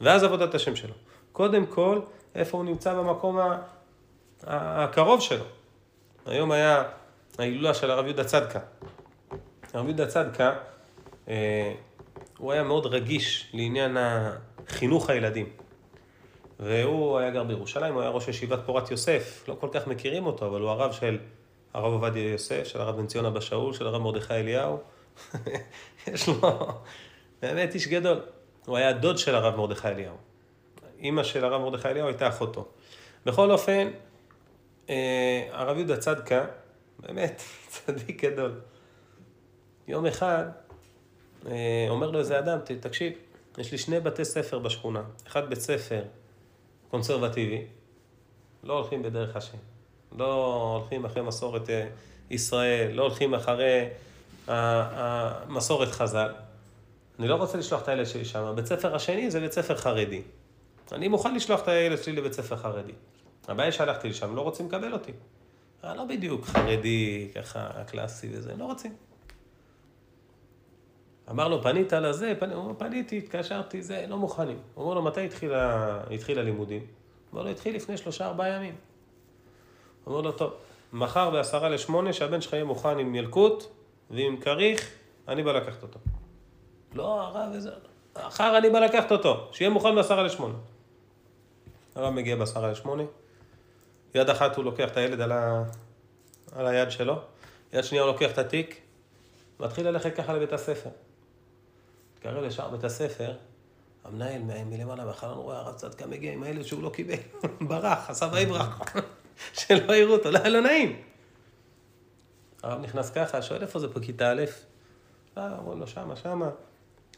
ואז 0.00 0.22
עבודת 0.24 0.54
השם 0.54 0.76
שלו. 0.76 0.94
קודם 1.32 1.66
כל, 1.66 2.00
איפה 2.34 2.56
הוא 2.56 2.64
נמצא 2.64 2.94
במקום 2.94 3.38
הקרוב 4.46 5.20
שלו. 5.20 5.44
היום 6.26 6.52
היה 6.52 6.82
ההילולה 7.38 7.74
של 7.74 7.90
הרב 7.90 8.04
יהודה 8.04 8.24
צדקה. 8.24 8.58
הרב 9.72 9.86
יהודה 9.86 10.06
צדקה, 10.06 10.52
אה, 11.28 11.72
הוא 12.38 12.52
היה 12.52 12.62
מאוד 12.62 12.86
רגיש 12.86 13.50
לעניין 13.52 13.96
חינוך 14.68 15.10
הילדים. 15.10 15.48
והוא 16.60 17.18
היה 17.18 17.30
גר 17.30 17.44
בירושלים, 17.44 17.94
הוא 17.94 18.02
היה 18.02 18.10
ראש 18.10 18.28
ישיבת 18.28 18.58
פורת 18.66 18.90
יוסף, 18.90 19.44
לא 19.48 19.56
כל 19.60 19.68
כך 19.72 19.86
מכירים 19.86 20.26
אותו, 20.26 20.46
אבל 20.46 20.60
הוא 20.60 20.70
הרב 20.70 20.92
של 20.92 21.18
הרב 21.74 21.92
עובדיה 21.92 22.30
יוסף, 22.30 22.66
של 22.66 22.80
הרב 22.80 22.96
בן 22.96 23.06
ציון 23.06 23.26
אבא 23.26 23.40
שאול, 23.40 23.72
של 23.72 23.86
הרב 23.86 24.02
מרדכי 24.02 24.34
אליהו. 24.34 24.78
יש 26.12 26.28
לו, 26.28 26.34
באמת 27.42 27.74
איש 27.74 27.88
גדול. 27.88 28.20
הוא 28.66 28.76
היה 28.76 28.92
דוד 28.92 29.18
של 29.18 29.34
הרב 29.34 29.56
מרדכי 29.56 29.88
אליהו. 29.88 30.16
אימא 30.98 31.22
של 31.22 31.44
הרב 31.44 31.60
מרדכי 31.62 31.88
אליהו 31.88 32.06
הייתה 32.06 32.28
אחותו. 32.28 32.68
בכל 33.26 33.50
אופן, 33.50 33.90
אה, 34.90 35.48
הרב 35.52 35.76
יהודה 35.76 35.96
צדקה, 35.96 36.46
באמת, 36.98 37.42
צדיק 37.68 38.24
גדול. 38.24 38.60
יום 39.88 40.06
אחד, 40.06 40.44
אה, 41.46 41.86
אומר 41.88 42.10
לו 42.10 42.18
איזה 42.18 42.38
אדם, 42.38 42.58
תקשיב, 42.80 43.12
יש 43.58 43.72
לי 43.72 43.78
שני 43.78 44.00
בתי 44.00 44.24
ספר 44.24 44.58
בשכונה. 44.58 45.02
אחד 45.26 45.50
בית 45.50 45.58
ספר 45.58 46.02
קונסרבטיבי, 46.90 47.64
לא 48.64 48.78
הולכים 48.78 49.02
בדרך 49.02 49.36
השם. 49.36 49.58
לא 50.18 50.74
הולכים 50.78 51.04
אחרי 51.04 51.22
מסורת 51.22 51.70
אה, 51.70 51.88
ישראל, 52.30 52.90
לא 52.92 53.02
הולכים 53.02 53.34
אחרי 53.34 53.88
מסורת 55.48 55.88
חז"ל. 55.88 56.32
אני 57.18 57.28
לא 57.28 57.34
רוצה 57.34 57.58
לשלוח 57.58 57.82
את 57.82 57.88
הילד 57.88 58.06
שלי 58.06 58.24
שם. 58.24 58.52
בית 58.56 58.66
ספר 58.66 58.94
השני 58.94 59.30
זה 59.30 59.40
בית 59.40 59.52
ספר 59.52 59.76
חרדי. 59.76 60.22
אני 60.92 61.08
מוכן 61.08 61.34
לשלוח 61.34 61.62
את 61.62 61.68
הילד 61.68 62.02
שלי 62.02 62.12
לבית 62.12 62.32
ספר 62.32 62.56
חרדי. 62.56 62.92
הבעיה 63.48 63.72
שהלכתי 63.72 64.08
לשם, 64.08 64.36
לא 64.36 64.40
רוצים 64.40 64.66
לקבל 64.66 64.92
אותי. 64.92 65.12
אה, 65.84 65.94
לא 65.94 66.04
בדיוק 66.04 66.44
חרדי, 66.44 67.28
ככה, 67.34 67.70
קלאסי 67.86 68.28
וזה, 68.32 68.56
לא 68.58 68.64
רוצים. 68.64 68.92
אמר 71.30 71.48
לו, 71.48 71.62
פנית 71.62 71.92
לזה? 71.92 72.32
פנ... 72.38 72.50
הוא 72.50 72.64
אומר, 72.64 72.74
פניתי, 72.78 73.18
התקשרתי, 73.18 73.82
זה, 73.82 74.04
לא 74.08 74.16
מוכנים. 74.16 74.58
הוא 74.74 74.84
אומר 74.84 74.94
לו, 74.94 75.02
מתי 75.02 75.26
התחיל, 76.14 76.38
הלימודים? 76.38 76.80
הוא 76.80 76.88
אומר 77.32 77.42
לו, 77.42 77.50
התחיל 77.50 77.76
לפני 77.76 77.96
שלושה, 77.96 78.26
ארבעה 78.26 78.48
ימים. 78.48 78.74
אומר 80.06 80.20
לו, 80.20 80.32
טוב, 80.32 80.52
מחר 80.92 81.30
בעשרה 81.30 81.68
לשמונה, 81.68 82.12
שהבן 82.12 82.40
שלך 82.40 82.52
יהיה 82.52 82.64
מוכן 82.64 82.98
עם 82.98 83.14
ילקוט 83.14 83.64
ועם 84.10 84.36
כריך, 84.36 84.90
אני 85.28 85.42
בא 85.42 85.52
לקחת 85.52 85.82
אותו. 85.82 85.98
לא, 86.94 87.20
הרב, 87.20 87.52
איזה... 87.54 87.70
מחר 88.26 88.58
אני 88.58 88.70
בא 88.70 88.78
לקחת 88.78 89.12
אותו, 89.12 89.48
שיהיה 89.52 89.70
מוכן 89.70 89.94
בעשרה 89.94 90.22
לשמונה. 90.22 90.54
הרב 91.94 92.14
מגיע 92.14 92.36
בעשרה 92.36 92.70
לשמונה, 92.70 93.02
יד 94.14 94.30
אחת 94.30 94.56
הוא 94.56 94.64
לוקח 94.64 94.88
את 94.88 94.96
הילד 94.96 95.20
על, 95.20 95.32
ה... 95.32 95.62
על 96.52 96.66
היד 96.66 96.90
שלו, 96.90 97.18
יד 97.72 97.84
שנייה 97.84 98.04
הוא 98.04 98.12
לוקח 98.12 98.30
את 98.30 98.38
התיק, 98.38 98.80
מתחיל 99.60 99.88
ללכת 99.88 100.16
ככה 100.16 100.32
לבית 100.32 100.52
הספר. 100.52 100.90
מתקרב 102.14 102.44
לשער 102.44 102.70
בית 102.70 102.84
הספר, 102.84 103.32
המנהל 104.04 104.42
מלמעלה 104.42 105.06
בחלון 105.06 105.38
רואה 105.38 105.58
הרב 105.58 105.74
צדקה 105.74 106.06
מגיע 106.06 106.32
עם 106.32 106.42
הילד 106.42 106.62
שהוא 106.62 106.82
לא 106.82 106.90
קיבל, 106.90 107.14
ברח, 107.68 108.10
עשה 108.10 108.28
ויברח, 108.32 108.80
שלא 109.52 109.92
יראו 109.92 110.12
אותו, 110.12 110.30
לא 110.30 110.38
היה 110.38 110.48
לו 110.48 110.60
נעים. 110.60 111.02
הרב 112.62 112.80
נכנס 112.80 113.10
ככה, 113.10 113.42
שואל 113.42 113.62
איפה 113.62 113.78
זה 113.78 113.92
פה, 113.92 114.00
כיתה 114.00 114.32
א'? 114.32 114.44
אה, 115.38 115.58
אומרים 115.58 115.80
לו 115.80 115.86
שמה, 115.86 116.16
שמה. 116.16 116.50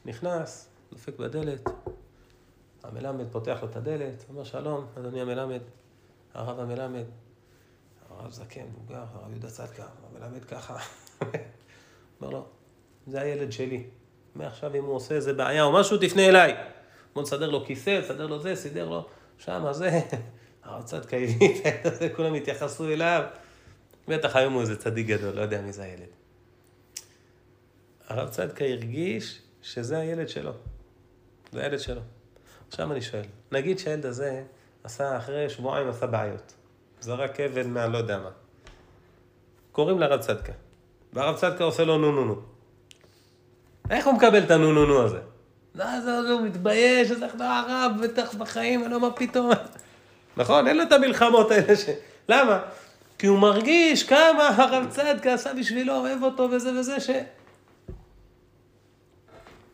נכנס, 0.04 0.68
דופק 0.92 1.18
בדלת, 1.18 1.68
המלמד 2.82 3.24
פותח 3.32 3.58
לו 3.62 3.68
את 3.68 3.76
הדלת, 3.76 4.24
אומר 4.28 4.44
שלום, 4.44 4.86
אדוני 4.98 5.20
המלמד, 5.20 5.60
הרב 6.34 6.60
המלמד, 6.60 7.04
הרב 8.10 8.30
זקן, 8.30 8.64
מבוגר, 8.64 9.04
הרב 9.14 9.30
יהודה 9.30 9.48
צדקה, 9.48 9.86
המלמד 10.10 10.44
ככה. 10.44 10.76
אומר 12.20 12.30
לו, 12.30 12.44
זה 13.06 13.20
הילד 13.20 13.52
שלי. 13.52 13.84
מעכשיו 14.34 14.74
אם 14.74 14.84
הוא 14.84 14.94
עושה 14.94 15.14
איזה 15.14 15.32
בעיה 15.32 15.62
או 15.62 15.72
משהו, 15.72 15.96
תפנה 15.96 16.28
אליי. 16.28 16.56
בוא 17.14 17.22
נסדר 17.22 17.50
לו 17.50 17.64
כיסא, 17.64 18.00
נסדר 18.00 18.26
לו 18.26 18.38
זה, 18.38 18.56
סידר 18.56 18.88
לו 18.88 19.06
שמה 19.38 19.72
זה. 19.72 20.00
הילד 20.64 21.86
הזה, 21.86 22.08
כולם 22.16 22.34
התייחסו 22.34 22.88
אליו. 22.88 23.22
בטח 24.08 24.36
היום 24.36 24.52
הוא 24.52 24.60
איזה 24.60 24.76
צדיק 24.76 25.06
גדול, 25.06 25.34
לא 25.34 25.40
יודע 25.40 25.60
מי 25.60 25.72
זה 25.72 25.82
הילד. 25.82 26.06
הרב 28.08 28.28
צדקה 28.28 28.64
הרגיש 28.64 29.42
שזה 29.62 29.98
הילד 29.98 30.28
שלו. 30.28 30.52
זה 31.52 31.62
הילד 31.62 31.78
שלו. 31.78 32.00
עכשיו 32.68 32.92
אני 32.92 33.02
שואל, 33.02 33.24
נגיד 33.52 33.78
שהילד 33.78 34.06
הזה 34.06 34.42
עשה, 34.84 35.16
אחרי 35.16 35.50
שבועיים 35.50 35.88
עשה 35.88 36.06
בעיות. 36.06 36.54
זרק 37.00 37.40
אבן 37.40 37.70
מה 37.70 37.86
לא 37.86 37.98
יודע 37.98 38.18
מה. 38.18 38.30
קוראים 39.72 39.98
לרב 39.98 40.20
צדקה. 40.20 40.52
והרב 41.12 41.36
צדקה 41.36 41.64
עושה 41.64 41.84
לו 41.84 41.98
נו 41.98 42.12
נו 42.12 42.24
נו. 42.24 42.42
איך 43.90 44.06
הוא 44.06 44.14
מקבל 44.14 44.44
את 44.44 44.50
הנו 44.50 44.72
נו 44.72 44.86
נו 44.86 45.02
הזה? 45.02 45.20
זה, 45.74 46.18
הוא 46.32 46.40
מתבייש, 46.40 47.10
אז 47.10 47.22
איך 47.22 47.34
לא 47.38 47.44
הרב, 47.44 47.92
בטח 48.02 48.34
בחיים, 48.34 48.84
אני 48.84 48.92
לא 48.92 49.00
מה 49.00 49.10
פתאום. 49.10 49.50
נכון? 50.36 50.68
אין 50.68 50.76
לו 50.76 50.82
את 50.82 50.92
המלחמות 50.92 51.50
האלה 51.50 51.76
ש... 51.76 51.88
למה? 52.28 52.62
כי 53.18 53.26
הוא 53.26 53.38
מרגיש 53.38 54.02
כמה 54.02 54.48
הרב 54.48 54.86
צדקה 54.90 55.34
עשה 55.34 55.54
בשבילו, 55.54 55.96
אוהב 55.96 56.22
אותו 56.22 56.42
וזה 56.42 56.80
וזה, 56.80 57.00
ש... 57.00 57.10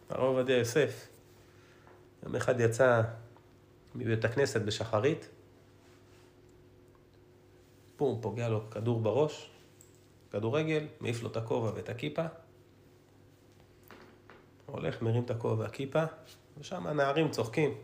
הרב 0.09 0.25
עובדיה 0.25 0.59
יוסף, 0.59 1.09
יום 2.23 2.37
אחד 2.37 2.61
יצא 2.61 3.03
מבית 3.94 4.25
הכנסת 4.25 4.62
בשחרית, 4.62 5.29
פום, 7.97 8.18
פוגע 8.21 8.49
לו 8.49 8.71
כדור 8.71 9.01
בראש, 9.01 9.51
כדורגל, 10.33 10.87
מעיף 11.01 11.23
לו 11.23 11.31
את 11.31 11.37
הכובע 11.37 11.71
ואת 11.75 11.88
הכיפה, 11.88 12.25
הולך, 14.66 15.03
מרים 15.03 15.23
את 15.23 15.31
הכובע 15.31 15.62
והכיפה, 15.62 16.03
ושם 16.59 16.87
הנערים 16.87 17.31
צוחקים. 17.31 17.75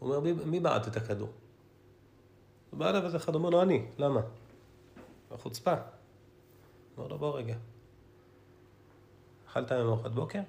הוא 0.00 0.08
אומר, 0.08 0.20
מי, 0.20 0.32
מי 0.32 0.60
בעט 0.60 0.88
את 0.88 0.96
הכדור? 0.96 1.28
הוא 2.70 2.78
בא 2.78 2.90
אליו 2.90 3.04
איזה 3.04 3.16
אחד, 3.16 3.34
אומר 3.34 3.50
לו, 3.50 3.62
אני, 3.62 3.86
למה? 3.98 4.20
החוצפה. 5.30 5.74
אומר 6.96 7.08
לו, 7.08 7.18
בוא 7.18 7.38
רגע. 7.38 7.56
אכלת 9.48 9.70
היום 9.70 9.88
ארוחת 9.88 10.10
בוקר? 10.10 10.40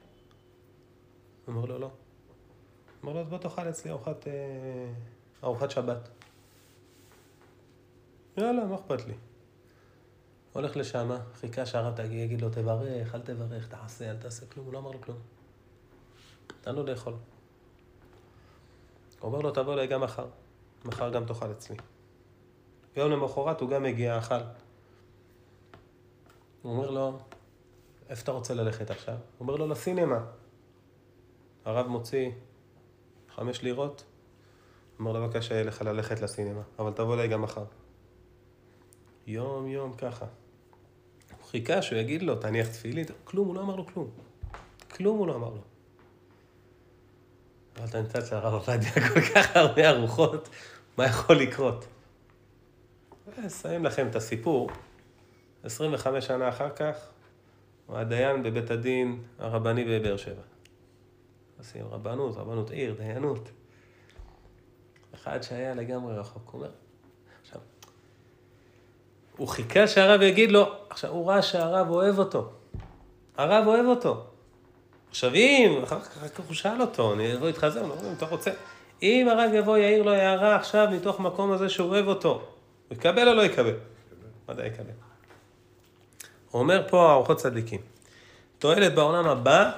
אומר 1.47 1.65
לו, 1.65 1.79
לא. 1.79 1.89
אומר 3.03 3.13
לו, 3.13 3.19
אז 3.19 3.27
בוא 3.27 3.37
תאכל 3.37 3.69
אצלי 3.69 3.91
ארוחת, 3.91 4.27
אה, 4.27 4.93
ארוחת 5.43 5.71
שבת. 5.71 6.09
יאללה, 8.37 8.65
מה 8.65 8.75
אכפת 8.75 9.07
לי? 9.07 9.13
הולך 10.53 10.77
לשם, 10.77 11.11
חיכה 11.33 11.65
שהרב 11.65 11.99
יגיד 11.99 12.41
לו, 12.41 12.49
תברך, 12.49 13.15
אל 13.15 13.21
תברך, 13.21 13.67
תעשה, 13.67 14.11
אל 14.11 14.17
תעשה 14.17 14.45
כלום, 14.45 14.65
הוא 14.65 14.73
לא 14.73 14.79
אמר 14.79 14.91
לו 14.91 15.01
כלום. 15.01 15.17
נתן 16.59 16.75
לאכול. 16.75 17.13
אומר 19.23 19.39
לו, 19.39 19.51
תבוא 19.51 19.73
אליי 19.73 19.87
גם 19.87 20.01
מחר. 20.01 20.25
מחר 20.85 21.09
גם 21.09 21.25
תאכל 21.25 21.51
אצלי. 21.51 21.75
יום 22.95 23.11
למחרת 23.11 23.61
הוא 23.61 23.69
גם 23.69 23.85
הגיע, 23.85 24.17
אכל. 24.17 24.35
הוא 26.61 26.71
אומר 26.71 26.91
לו, 26.91 27.19
איפה 28.09 28.23
אתה 28.23 28.31
רוצה 28.31 28.53
ללכת 28.53 28.91
עכשיו? 28.91 29.13
הוא 29.13 29.21
אומר 29.39 29.55
לו, 29.55 29.67
לסינמה. 29.67 30.25
הרב 31.65 31.87
מוציא 31.87 32.31
חמש 33.35 33.61
לירות, 33.61 34.03
אומר 34.99 35.11
לו, 35.11 35.27
בבקשה, 35.27 35.53
יהיה 35.53 35.63
לך 35.63 35.81
ללכת 35.81 36.21
לסינמה, 36.21 36.61
אבל 36.79 36.91
תבוא 36.91 37.13
אליי 37.13 37.27
גם 37.27 37.41
מחר. 37.41 37.63
יום 39.27 39.67
יום 39.67 39.93
ככה. 39.93 40.25
הוא 41.37 41.47
חיכה 41.47 41.81
שהוא 41.81 41.99
יגיד 41.99 42.23
לו, 42.23 42.35
תניח 42.35 42.67
תפילין, 42.67 43.05
כלום, 43.23 43.47
הוא 43.47 43.55
לא 43.55 43.61
אמר 43.61 43.75
לו 43.75 43.85
כלום. 43.85 44.09
כלום 44.95 45.17
הוא 45.17 45.27
לא 45.27 45.35
אמר 45.35 45.49
לו. 45.49 45.70
אבל 47.77 47.85
אתה 47.85 48.01
נמצא 48.01 48.19
אצל 48.19 48.35
הרב 48.35 48.53
עובדיה 48.53 48.91
כל 49.13 49.21
כך 49.21 49.55
הרבה 49.55 49.89
ארוחות, 49.89 50.49
מה 50.97 51.05
יכול 51.05 51.35
לקרות? 51.35 51.85
אסיים 53.47 53.85
לכם 53.85 54.07
את 54.07 54.15
הסיפור. 54.15 54.69
25 55.63 56.25
שנה 56.25 56.49
אחר 56.49 56.69
כך, 56.69 56.95
הוא 57.87 57.97
הדיין 57.97 58.43
בבית 58.43 58.71
הדין 58.71 59.23
הרבני 59.39 59.83
בבאר 59.83 60.17
שבע. 60.17 60.41
עושים 61.57 61.85
רבנות, 61.91 62.35
רבנות 62.37 62.71
עיר, 62.71 62.95
דיינות. 62.97 63.49
אחד 65.15 65.43
שהיה 65.43 65.73
לגמרי 65.73 66.17
רחוק, 66.17 66.49
הוא 66.49 66.61
אומר, 66.61 66.71
עכשיו, 67.41 67.61
הוא 69.37 69.47
חיכה 69.47 69.87
שהרב 69.87 70.21
יגיד 70.21 70.51
לו, 70.51 70.75
עכשיו, 70.89 71.11
הוא 71.11 71.29
ראה 71.29 71.41
שהרב 71.41 71.89
אוהב 71.89 72.19
אותו. 72.19 72.51
הרב 73.37 73.67
אוהב 73.67 73.85
אותו. 73.85 74.30
עכשיו 75.11 75.35
אם, 75.35 75.83
אחר 75.83 75.99
כך 76.01 76.39
הוא 76.47 76.55
שאל 76.55 76.81
אותו, 76.81 77.13
אני 77.13 77.35
אבוא 77.35 77.47
איתך 77.47 77.67
זה, 77.67 77.81
הוא 77.81 77.89
אומר, 77.89 78.07
אם 78.07 78.13
אתה 78.17 78.25
רוצה. 78.25 78.51
אם 79.03 79.27
הרב 79.31 79.51
יבוא, 79.53 79.77
יעיר 79.77 80.03
לו 80.03 80.11
הערה 80.11 80.55
עכשיו 80.55 80.87
מתוך 80.91 81.19
מקום 81.19 81.51
הזה 81.51 81.69
שהוא 81.69 81.89
אוהב 81.89 82.07
אותו, 82.07 82.41
הוא 82.87 82.97
יקבל 82.97 83.27
או 83.27 83.33
לא 83.33 83.41
יקבל? 83.41 83.73
ודאי 84.49 84.67
יקבל. 84.67 84.93
אומר 86.53 86.83
פה 86.89 87.11
ארוחות 87.11 87.37
צדיקים. 87.37 87.79
תועלת 88.59 88.95
בעולם 88.95 89.27
הבא 89.27 89.71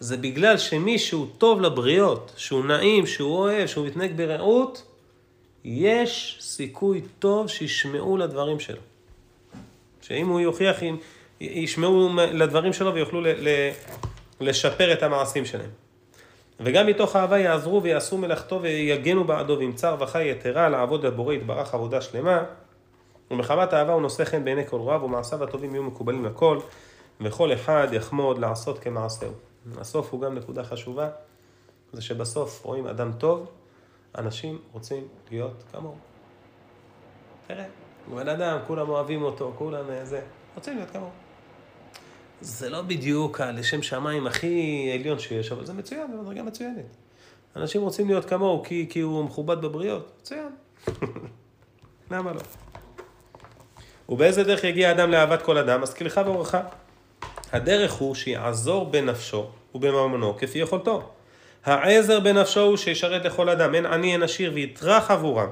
זה 0.00 0.16
בגלל 0.16 0.58
שמי 0.58 0.98
שהוא 0.98 1.26
טוב 1.38 1.60
לבריות, 1.60 2.32
שהוא 2.36 2.64
נעים, 2.64 3.06
שהוא 3.06 3.38
אוהב, 3.38 3.66
שהוא 3.66 3.86
מתנהג 3.86 4.16
ברעות, 4.16 4.82
יש 5.64 6.38
סיכוי 6.40 7.02
טוב 7.18 7.48
שישמעו 7.48 8.16
לדברים 8.16 8.60
שלו. 8.60 8.80
שאם 10.00 10.28
הוא 10.28 10.40
יוכיח, 10.40 10.82
אם 10.82 10.96
ישמעו 11.40 12.08
לדברים 12.32 12.72
שלו 12.72 12.94
ויוכלו 12.94 13.20
ל, 13.20 13.26
ל, 13.28 13.48
לשפר 14.42 14.92
את 14.92 15.02
המעשים 15.02 15.44
שלהם. 15.44 15.70
וגם 16.60 16.86
מתוך 16.86 17.16
אהבה 17.16 17.38
יעזרו 17.38 17.82
ויעשו 17.82 18.18
מלאכתו 18.18 18.62
ויגנו 18.62 19.24
בעדו 19.24 19.56
ועם 19.58 19.72
צער 19.72 19.96
וחי 20.00 20.30
יתרה 20.30 20.68
לעבוד 20.68 21.06
לבורא 21.06 21.34
יתברך 21.34 21.74
עבודה 21.74 22.00
שלמה. 22.00 22.44
ומחמת 23.30 23.74
אהבה 23.74 23.92
הוא 23.92 24.02
נושא 24.02 24.24
חן 24.24 24.44
בעיני 24.44 24.66
כל 24.66 24.80
רב 24.80 25.02
ומעשיו 25.02 25.44
הטובים 25.44 25.74
יהיו 25.74 25.82
מקובלים 25.82 26.24
לכל 26.24 26.58
וכל 27.20 27.52
אחד 27.52 27.88
יחמוד 27.92 28.38
לעשות 28.38 28.78
כמעשהו. 28.78 29.32
הסוף 29.78 30.12
הוא 30.12 30.20
גם 30.20 30.34
נקודה 30.34 30.64
חשובה, 30.64 31.08
זה 31.92 32.02
שבסוף 32.02 32.64
רואים 32.64 32.86
אדם 32.86 33.12
טוב, 33.12 33.50
אנשים 34.18 34.58
רוצים 34.72 35.08
להיות 35.30 35.64
כמוהו. 35.72 35.94
תראה, 37.46 37.64
הוא 38.06 38.16
בן 38.16 38.28
אדם, 38.28 38.58
כולם 38.66 38.88
אוהבים 38.88 39.22
אותו, 39.22 39.52
כולם 39.58 39.90
אה, 39.90 40.04
זה, 40.04 40.20
רוצים 40.54 40.76
להיות 40.76 40.90
כמוהו. 40.90 41.21
זה 42.42 42.70
לא 42.70 42.82
בדיוק 42.82 43.40
הלשם 43.40 43.82
שמיים 43.82 44.26
הכי 44.26 44.90
עליון 44.94 45.18
שיש, 45.18 45.52
אבל 45.52 45.66
זה 45.66 45.72
מצוין, 45.72 46.06
זה 46.10 46.16
מדרגה 46.22 46.42
מצוינת. 46.42 46.84
אנשים 47.56 47.82
רוצים 47.82 48.08
להיות 48.08 48.24
כמוהו 48.24 48.62
כי, 48.62 48.86
כי 48.90 49.00
הוא 49.00 49.24
מכובד 49.24 49.60
בבריות, 49.60 50.12
מצוין. 50.20 50.48
למה 52.10 52.32
לא? 52.32 52.40
ובאיזה 54.08 54.44
דרך 54.44 54.64
יגיע 54.64 54.88
האדם 54.88 55.10
לאהבת 55.10 55.42
כל 55.42 55.58
אדם? 55.58 55.80
מזכירך 55.80 56.18
ואורך. 56.24 56.54
הדרך 57.52 57.92
הוא 57.92 58.14
שיעזור 58.14 58.90
בנפשו 58.90 59.46
ובממונו 59.74 60.36
כפי 60.38 60.58
יכולתו. 60.58 61.10
העזר 61.64 62.20
בנפשו 62.20 62.60
הוא 62.60 62.76
שישרת 62.76 63.24
לכל 63.24 63.48
אדם, 63.48 63.74
אין 63.74 63.86
עני 63.86 64.12
אין 64.12 64.22
עשיר 64.22 64.50
ויטרח 64.54 65.10
עבורם. 65.10 65.48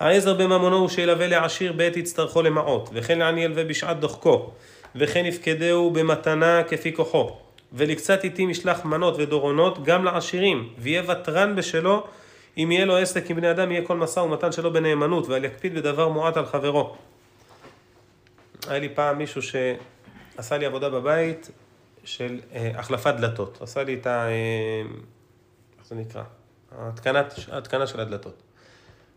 העזר 0.00 0.34
בממונו 0.34 0.76
הוא 0.76 0.88
שילווה 0.88 1.26
לעשיר 1.26 1.72
בעת 1.72 1.96
יצטרכו 1.96 2.42
למעות, 2.42 2.90
וכן 2.92 3.18
לעני 3.18 3.44
ילווה 3.44 3.64
בשעת 3.64 4.00
דוחקו, 4.00 4.50
וכן 4.96 5.26
יפקדהו 5.26 5.90
במתנה 5.90 6.62
כפי 6.68 6.96
כוחו. 6.96 7.36
ולקצת 7.72 8.24
עתים 8.24 8.50
ישלח 8.50 8.84
מנות 8.84 9.14
ודורונות 9.18 9.84
גם 9.84 10.04
לעשירים, 10.04 10.68
ויהיה 10.78 11.02
ותרן 11.08 11.56
בשלו, 11.56 12.06
אם 12.58 12.72
יהיה 12.72 12.84
לו 12.84 12.96
עסק 12.96 13.30
עם 13.30 13.36
בני 13.36 13.50
אדם, 13.50 13.72
יהיה 13.72 13.86
כל 13.86 13.96
משא 13.96 14.20
ומתן 14.20 14.52
שלו 14.52 14.72
בנאמנות, 14.72 15.28
ואל 15.28 15.44
יקפיד 15.44 15.74
בדבר 15.74 16.08
מועט 16.08 16.36
על 16.36 16.46
חברו. 16.46 16.96
היה 18.68 18.78
לי 18.78 18.88
פעם 18.88 19.18
מישהו 19.18 19.42
שעשה 19.42 20.58
לי 20.58 20.66
עבודה 20.66 20.90
בבית 20.90 21.50
של 22.04 22.40
אה, 22.54 22.70
החלפת 22.74 23.14
דלתות. 23.14 23.58
עשה 23.62 23.84
לי 23.84 23.94
את 23.94 24.06
ה... 24.06 24.28
אה, 24.28 24.82
איך 25.78 25.86
זה 25.86 25.94
נקרא? 25.94 26.22
התקנת, 26.78 27.34
התקנה 27.52 27.86
של 27.86 28.00
הדלתות. 28.00 28.42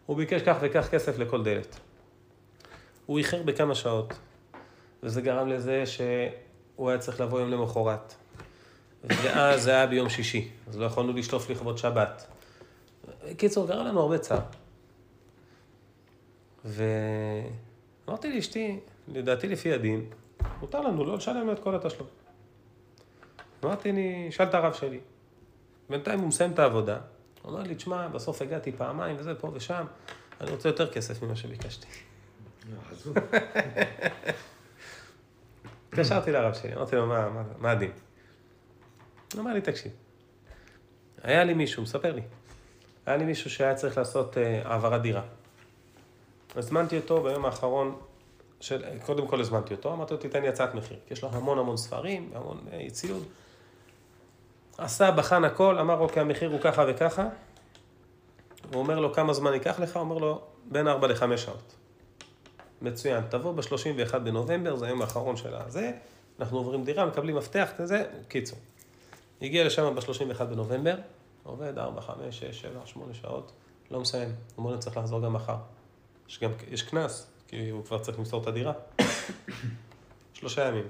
הוא 0.06 0.18
ביקש 0.18 0.42
כך 0.42 0.58
וכך 0.62 0.90
כסף 0.90 1.20
לכל 1.20 1.44
דלת. 1.44 1.80
הוא 3.06 3.18
איחר 3.18 3.42
בכמה 3.42 3.76
שעות, 3.76 4.14
וזה 5.04 5.22
גרם 5.22 5.48
לזה 5.48 5.84
שהוא 5.86 6.90
היה 6.90 7.00
צריך 7.00 7.22
לבוא 7.22 7.40
יום 7.40 7.52
למחרת. 7.52 8.14
ואז 9.04 9.64
זה 9.64 9.72
היה 9.72 9.88
ביום 9.88 10.10
שישי, 10.10 10.52
אז 10.68 10.78
לא 10.78 10.86
יכולנו 10.86 11.14
לשלוף 11.14 11.50
לכבוד 11.50 11.78
שבת. 11.78 12.28
קיצור, 13.38 13.68
גרם 13.68 13.86
לנו 13.86 14.00
הרבה 14.00 14.18
צער. 14.18 14.40
ואמרתי 16.66 18.36
לאשתי, 18.36 18.80
לדעתי 19.08 19.48
לפי 19.48 19.74
הדין, 19.74 20.06
מותר 20.62 20.82
לנו 20.82 21.06
לא 21.06 21.16
לשלם 21.16 21.52
את 21.52 21.60
כל 21.60 21.76
התשלום. 21.76 22.08
אמרתי 23.64 23.92
לי, 23.92 24.28
שאל 24.32 24.48
את 24.48 24.54
הרב 24.54 24.74
שלי. 24.74 25.00
בינתיים 25.90 26.20
הוא 26.20 26.28
מסיים 26.28 26.52
את 26.52 26.60
העבודה, 26.60 26.98
הוא 27.42 27.52
אומר 27.52 27.64
לי, 27.64 27.76
תשמע, 27.76 28.08
בסוף 28.08 28.42
הגעתי 28.42 28.72
פעמיים 28.72 29.16
וזה, 29.20 29.36
פה 29.36 29.52
ושם, 29.54 29.86
אני 30.42 30.52
רוצה 30.52 30.70
יותר 30.70 30.92
כסף 30.92 31.24
ממה 31.24 31.36
שביקשתי. 31.36 31.88
התקשרתי 35.94 36.32
לרב 36.32 36.54
שלי, 36.54 36.76
אמרתי 36.76 36.96
לו, 36.96 37.06
מה, 37.60 37.72
הדין? 37.72 37.92
הוא 39.34 39.42
אמר 39.42 39.54
לי, 39.54 39.62
תקשיב, 39.62 39.92
היה 41.24 41.44
לי 41.44 41.54
מישהו, 41.54 41.84
מספר 41.84 42.14
לי, 42.16 42.22
היה 43.06 43.18
לי 43.18 43.26
מישהו 43.26 43.50
שהיה 43.50 43.76
צריך 43.76 43.98
לעשות 43.98 44.38
אה, 44.38 44.62
העברת 44.66 45.02
דירה. 45.02 45.22
הזמנתי 46.56 46.98
אותו 46.98 47.24
ביום 47.24 47.46
האחרון, 47.46 47.96
של, 48.60 48.84
קודם 49.06 49.28
כל 49.28 49.42
הזמנתי 49.42 49.74
אותו, 49.74 49.94
אמרתי 49.94 50.14
לו, 50.14 50.20
תיתן 50.20 50.42
לי 50.42 50.48
הצעת 50.48 50.76
מחיר, 50.76 50.98
כי 51.08 51.14
יש 51.14 51.24
לו 51.24 51.30
המון 51.32 51.60
המון 51.60 51.78
ספרים, 51.78 52.32
המון 52.36 52.66
אה, 52.72 52.88
ציוד. 52.92 53.24
עשה, 54.78 55.12
בחן 55.12 55.44
הכל, 55.44 55.80
אמר, 55.80 56.00
אוקיי, 56.00 56.22
המחיר 56.22 56.52
הוא 56.52 56.60
ככה 56.62 56.86
וככה. 56.88 57.28
הוא 58.74 58.80
אומר 58.82 59.00
לו, 59.00 59.14
כמה 59.14 59.34
זמן 59.34 59.54
ייקח 59.54 59.80
לך? 59.80 59.96
הוא 59.96 60.02
אומר 60.02 60.18
לו, 60.18 60.42
בין 60.66 60.88
4 60.88 61.08
ל-5 61.08 61.38
שעות. 61.38 61.76
מצוין, 62.84 63.24
תבוא 63.30 63.52
ב-31 63.52 64.18
בנובמבר, 64.18 64.76
זה 64.76 64.86
היום 64.86 65.02
האחרון 65.02 65.38
של 65.38 65.56
הזה, 65.56 65.92
אנחנו 66.40 66.58
עוברים 66.58 66.84
דירה, 66.84 67.06
מקבלים 67.06 67.36
מפתח 67.36 67.70
כזה, 67.78 68.04
קיצור. 68.28 68.60
הגיע 69.42 69.66
לשם 69.66 69.96
ב-31 69.96 70.44
בנובמבר, 70.44 70.96
עובד 71.44 71.78
4, 71.78 72.02
5, 72.02 72.40
6, 72.40 72.62
7, 72.62 72.80
8 72.86 73.14
שעות, 73.14 73.52
לא 73.92 74.00
מסיים. 74.00 74.30
אומר 74.58 74.72
לו, 74.72 74.80
צריך 74.80 74.98
לחזור 74.98 75.22
גם 75.22 75.34
מחר. 75.34 75.56
יש 76.30 76.40
גם, 76.40 76.52
יש 76.72 76.84
קנס, 76.84 77.28
כי 77.48 77.70
הוא 77.70 77.86
כבר 77.86 78.00
צריך 78.00 78.20
למסור 78.20 78.42
את 78.42 78.48
הדירה. 78.48 78.74
שלושה 80.34 80.68
ימים. 80.68 80.88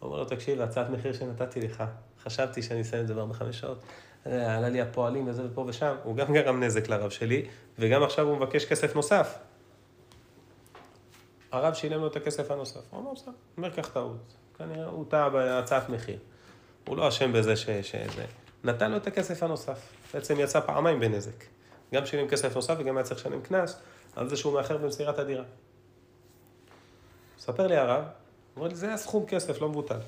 הוא 0.00 0.08
אומר 0.08 0.18
לו, 0.18 0.24
תקשיב, 0.24 0.60
הצעת 0.60 0.90
מחיר 0.90 1.12
שנתתי 1.12 1.60
לך, 1.60 1.84
חשבתי 2.22 2.62
שאני 2.62 2.80
אסיים 2.80 3.02
את 3.02 3.08
זה 3.08 3.14
בארבע 3.14 3.34
חמש 3.34 3.60
שעות. 3.60 3.78
עלה 4.24 4.68
לי 4.68 4.80
הפועלים 4.80 5.28
וזה 5.28 5.46
ופה 5.46 5.64
ושם, 5.68 5.94
הוא 6.02 6.16
גם 6.16 6.32
גרם 6.32 6.62
נזק 6.62 6.88
לרב 6.88 7.10
שלי, 7.10 7.46
וגם 7.78 8.02
עכשיו 8.02 8.26
הוא 8.26 8.36
מבקש 8.36 8.64
כסף 8.64 8.96
נוסף. 8.96 9.38
הרב 11.54 11.74
שילם 11.74 12.00
לו 12.00 12.06
את 12.06 12.16
הכסף 12.16 12.50
הנוסף. 12.50 12.80
הוא 12.90 13.00
אמר, 13.00 13.12
בסדר, 13.12 13.32
אומר, 13.56 13.70
קח 13.70 13.88
טעות. 13.88 14.34
כנראה 14.58 14.86
הוא 14.86 15.04
טעה 15.08 15.30
בהצעת 15.30 15.88
מחיר. 15.88 16.18
הוא 16.88 16.96
לא 16.96 17.08
אשם 17.08 17.32
בזה 17.32 17.56
ש... 17.56 17.70
שזה. 17.70 18.24
נתן 18.64 18.90
לו 18.90 18.96
את 18.96 19.06
הכסף 19.06 19.42
הנוסף. 19.42 19.78
בעצם 20.14 20.40
יצא 20.40 20.60
פעמיים 20.60 21.00
בנזק. 21.00 21.44
גם 21.94 22.06
שילם 22.06 22.28
כסף 22.28 22.54
נוסף 22.54 22.74
וגם 22.78 22.96
היה 22.96 23.04
צריך 23.04 23.20
לשלם 23.20 23.42
קנס 23.42 23.80
על 24.16 24.28
זה 24.28 24.36
שהוא 24.36 24.54
מאחר 24.54 24.76
במסירת 24.76 25.18
הדירה. 25.18 25.44
מספר 27.38 27.66
לי 27.66 27.76
הרב, 27.76 28.04
אומר 28.56 28.68
לי, 28.68 28.74
זה 28.74 28.86
היה 28.86 28.96
סכום 28.96 29.26
כסף 29.26 29.60
לא 29.60 29.68
מבוטל. 29.68 29.98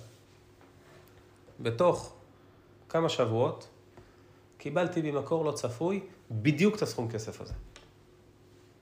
בתוך 1.61 2.15
כמה 2.89 3.09
שבועות 3.09 3.69
קיבלתי 4.59 5.03
ממקור 5.03 5.45
לא 5.45 5.53
צפוי 5.53 6.01
בדיוק 6.31 6.77
את 6.77 6.83
הסכום 6.83 7.11
כסף 7.11 7.41
הזה. 7.41 7.55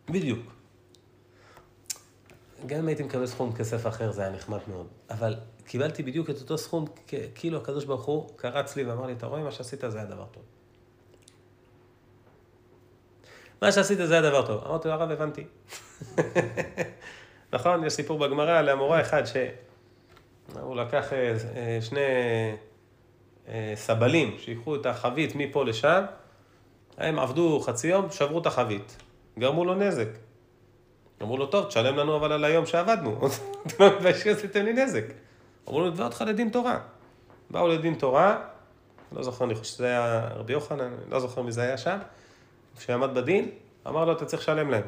בדיוק. 0.09 0.64
גם 2.67 2.79
אם 2.79 2.89
הייתי 2.89 3.03
מקבל 3.03 3.27
סכום 3.27 3.53
כסף 3.53 3.87
אחר 3.87 4.13
זה 4.13 4.23
היה 4.23 4.31
נחמד 4.31 4.59
מאוד, 4.69 4.87
אבל 5.11 5.37
קיבלתי 5.65 6.03
בדיוק 6.03 6.31
את 6.31 6.41
אותו 6.41 6.59
סכום, 6.59 6.85
כאילו 7.35 7.59
הקדוש 7.59 7.85
ברוך 7.85 8.05
הוא 8.05 8.29
קרץ 8.37 8.77
לי 8.77 8.85
ואמר 8.85 9.07
לי, 9.07 9.13
אתה 9.13 9.27
רואה 9.27 9.43
מה 9.43 9.51
שעשית 9.51 9.81
זה 9.89 9.99
היה 9.99 10.07
דבר 10.07 10.25
טוב. 10.25 10.43
מה 13.63 13.73
שעשית 13.73 13.99
זה 13.99 14.13
היה 14.13 14.23
דבר 14.23 14.47
טוב. 14.47 14.65
אמרתי 14.65 14.89
לו, 14.89 14.95
הרב, 14.95 15.11
הבנתי. 15.11 15.45
נכון? 17.53 17.85
יש 17.85 17.93
סיפור 17.93 18.19
בגמרא 18.19 18.59
על 18.59 18.69
המורה 18.69 19.01
אחד 19.01 19.23
שהוא 19.25 20.77
לקח 20.77 21.13
אה, 21.13 21.35
אה, 21.57 21.79
שני 21.81 22.01
אה, 23.49 23.73
סבלים 23.77 24.37
שיקחו 24.39 24.77
את 24.77 24.87
החבית 24.87 25.35
מפה 25.35 25.65
לשם, 25.65 26.05
הם 26.99 27.19
עבדו 27.19 27.61
חצי 27.61 27.89
יום, 27.89 28.11
שברו 28.11 28.39
את 28.39 28.47
החבית, 28.47 28.97
גרמו 29.39 29.65
לו 29.65 29.75
נזק. 29.75 30.09
אמרו 31.25 31.37
לו, 31.37 31.47
טוב, 31.47 31.67
תשלם 31.67 31.97
לנו 31.97 32.17
אבל 32.17 32.33
על 32.33 32.45
היום 32.45 32.67
שעבדנו, 32.67 33.19
אתה 33.67 33.85
לא 33.85 33.97
מתבייש 33.97 34.23
שעשיתם 34.23 34.65
לי 34.65 34.73
נזק. 34.73 35.05
אמרו 35.69 35.81
לו, 35.81 35.91
נתבע 35.91 36.05
אותך 36.05 36.25
לדין 36.27 36.49
תורה. 36.49 36.79
באו 37.51 37.69
לדין 37.69 37.95
תורה, 37.95 38.39
לא 39.13 39.23
זוכר, 39.23 39.45
אני 39.45 39.55
חושב 39.55 39.75
שזה 39.75 39.87
היה 39.87 40.29
רבי 40.35 40.53
יוחנן, 40.53 40.91
לא 41.09 41.21
זוכר 41.21 41.43
מי 41.43 41.53
זה 41.53 41.63
היה 41.63 41.79
שם, 41.79 41.99
כשעמד 42.79 43.15
בדין, 43.15 43.51
אמר 43.87 44.05
לו, 44.05 44.13
אתה 44.13 44.25
צריך 44.25 44.43
לשלם 44.43 44.71
להם. 44.71 44.83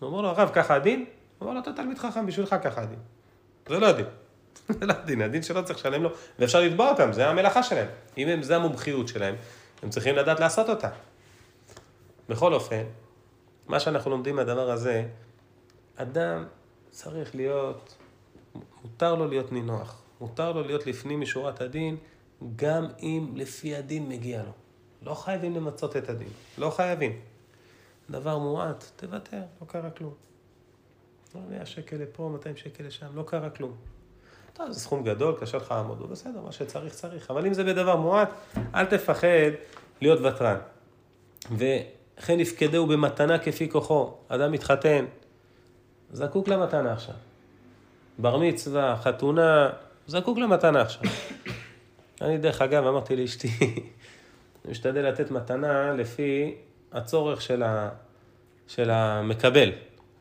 הוא 0.00 0.08
אומר 0.08 0.20
לו, 0.20 0.28
הרב, 0.28 0.50
ככה 0.52 0.74
הדין? 0.74 0.98
הוא 0.98 1.06
אומר 1.40 1.54
לו, 1.54 1.60
אתה 1.60 1.72
תלמיד 1.72 1.98
חכם, 1.98 2.26
בשבילך 2.26 2.56
ככה 2.62 2.80
הדין. 2.80 2.98
זה 3.68 3.78
לא 3.78 3.86
הדין. 3.86 4.06
זה 4.80 4.86
לא 4.86 4.92
הדין, 4.92 5.22
הדין 5.22 5.42
שלא 5.42 5.62
צריך 5.62 5.78
לשלם 5.78 6.02
לו, 6.02 6.10
ואפשר 6.38 6.60
לתבוע 6.60 6.90
אותם, 6.90 7.12
זה 7.12 7.28
המלאכה 7.28 7.62
שלהם. 7.62 7.88
אם 8.18 8.28
הם, 8.28 8.42
זה 8.42 8.56
המומחיות 8.56 9.08
שלהם, 9.08 9.34
הם 9.82 9.90
צריכים 9.90 10.16
לדעת 10.16 10.40
לעשות 10.40 10.68
אותה. 10.68 10.88
בכל 12.28 12.54
אופן, 12.54 12.82
מה 13.68 13.80
שאנחנו 13.80 14.10
לומדים 14.10 14.36
מהדבר 14.36 14.70
הזה, 14.70 15.06
אדם 15.96 16.44
צריך 16.90 17.34
להיות, 17.34 17.96
מותר 18.82 19.14
לו 19.14 19.26
להיות 19.26 19.52
נינוח, 19.52 20.02
מותר 20.20 20.52
לו 20.52 20.62
להיות 20.62 20.86
לפנים 20.86 21.20
משורת 21.20 21.60
הדין, 21.60 21.96
גם 22.56 22.86
אם 23.02 23.32
לפי 23.34 23.76
הדין 23.76 24.08
מגיע 24.08 24.42
לו. 24.42 24.52
לא 25.02 25.14
חייבים 25.14 25.54
למצות 25.54 25.96
את 25.96 26.08
הדין, 26.08 26.28
לא 26.58 26.70
חייבים. 26.70 27.20
דבר 28.10 28.38
מועט, 28.38 28.84
תוותר, 28.96 29.42
לא 29.60 29.66
קרה 29.66 29.90
כלום. 29.90 30.14
לא 31.34 31.40
100 31.50 31.66
שקל 31.66 31.96
לפה, 31.96 32.30
200 32.32 32.56
שקל 32.56 32.84
לשם, 32.84 33.06
לא 33.14 33.22
קרה 33.26 33.50
כלום. 33.50 33.76
טוב, 34.52 34.70
זה 34.70 34.80
סכום 34.80 35.04
גדול, 35.04 35.34
קשה 35.40 35.56
לך 35.56 35.70
לעמוד 35.70 35.98
בו, 35.98 36.08
בסדר, 36.08 36.40
מה 36.40 36.52
שצריך 36.52 36.94
צריך. 36.94 37.30
אבל 37.30 37.46
אם 37.46 37.54
זה 37.54 37.64
בדבר 37.64 37.96
מועט, 37.96 38.28
אל 38.74 38.86
תפחד 38.86 39.50
להיות 40.00 40.20
ותרן. 40.20 40.58
וכן 42.18 42.40
יפקדהו 42.40 42.86
במתנה 42.86 43.38
כפי 43.38 43.70
כוחו. 43.70 44.14
אדם 44.28 44.52
מתחתן, 44.52 45.04
זקוק 46.12 46.48
למתנה 46.48 46.92
עכשיו. 46.92 47.14
בר 48.18 48.36
מצווה, 48.36 48.96
חתונה, 49.02 49.70
זקוק 50.06 50.38
למתנה 50.38 50.80
עכשיו. 50.80 51.02
אני 52.20 52.38
דרך 52.38 52.62
אגב 52.62 52.86
אמרתי 52.86 53.16
לאשתי, 53.16 53.48
אני 53.60 54.70
משתדל 54.70 55.08
לתת 55.08 55.30
מתנה 55.30 55.92
לפי 55.92 56.54
הצורך 56.92 57.42
של, 57.42 57.62
ה, 57.62 57.88
של 58.68 58.90
המקבל, 58.90 59.72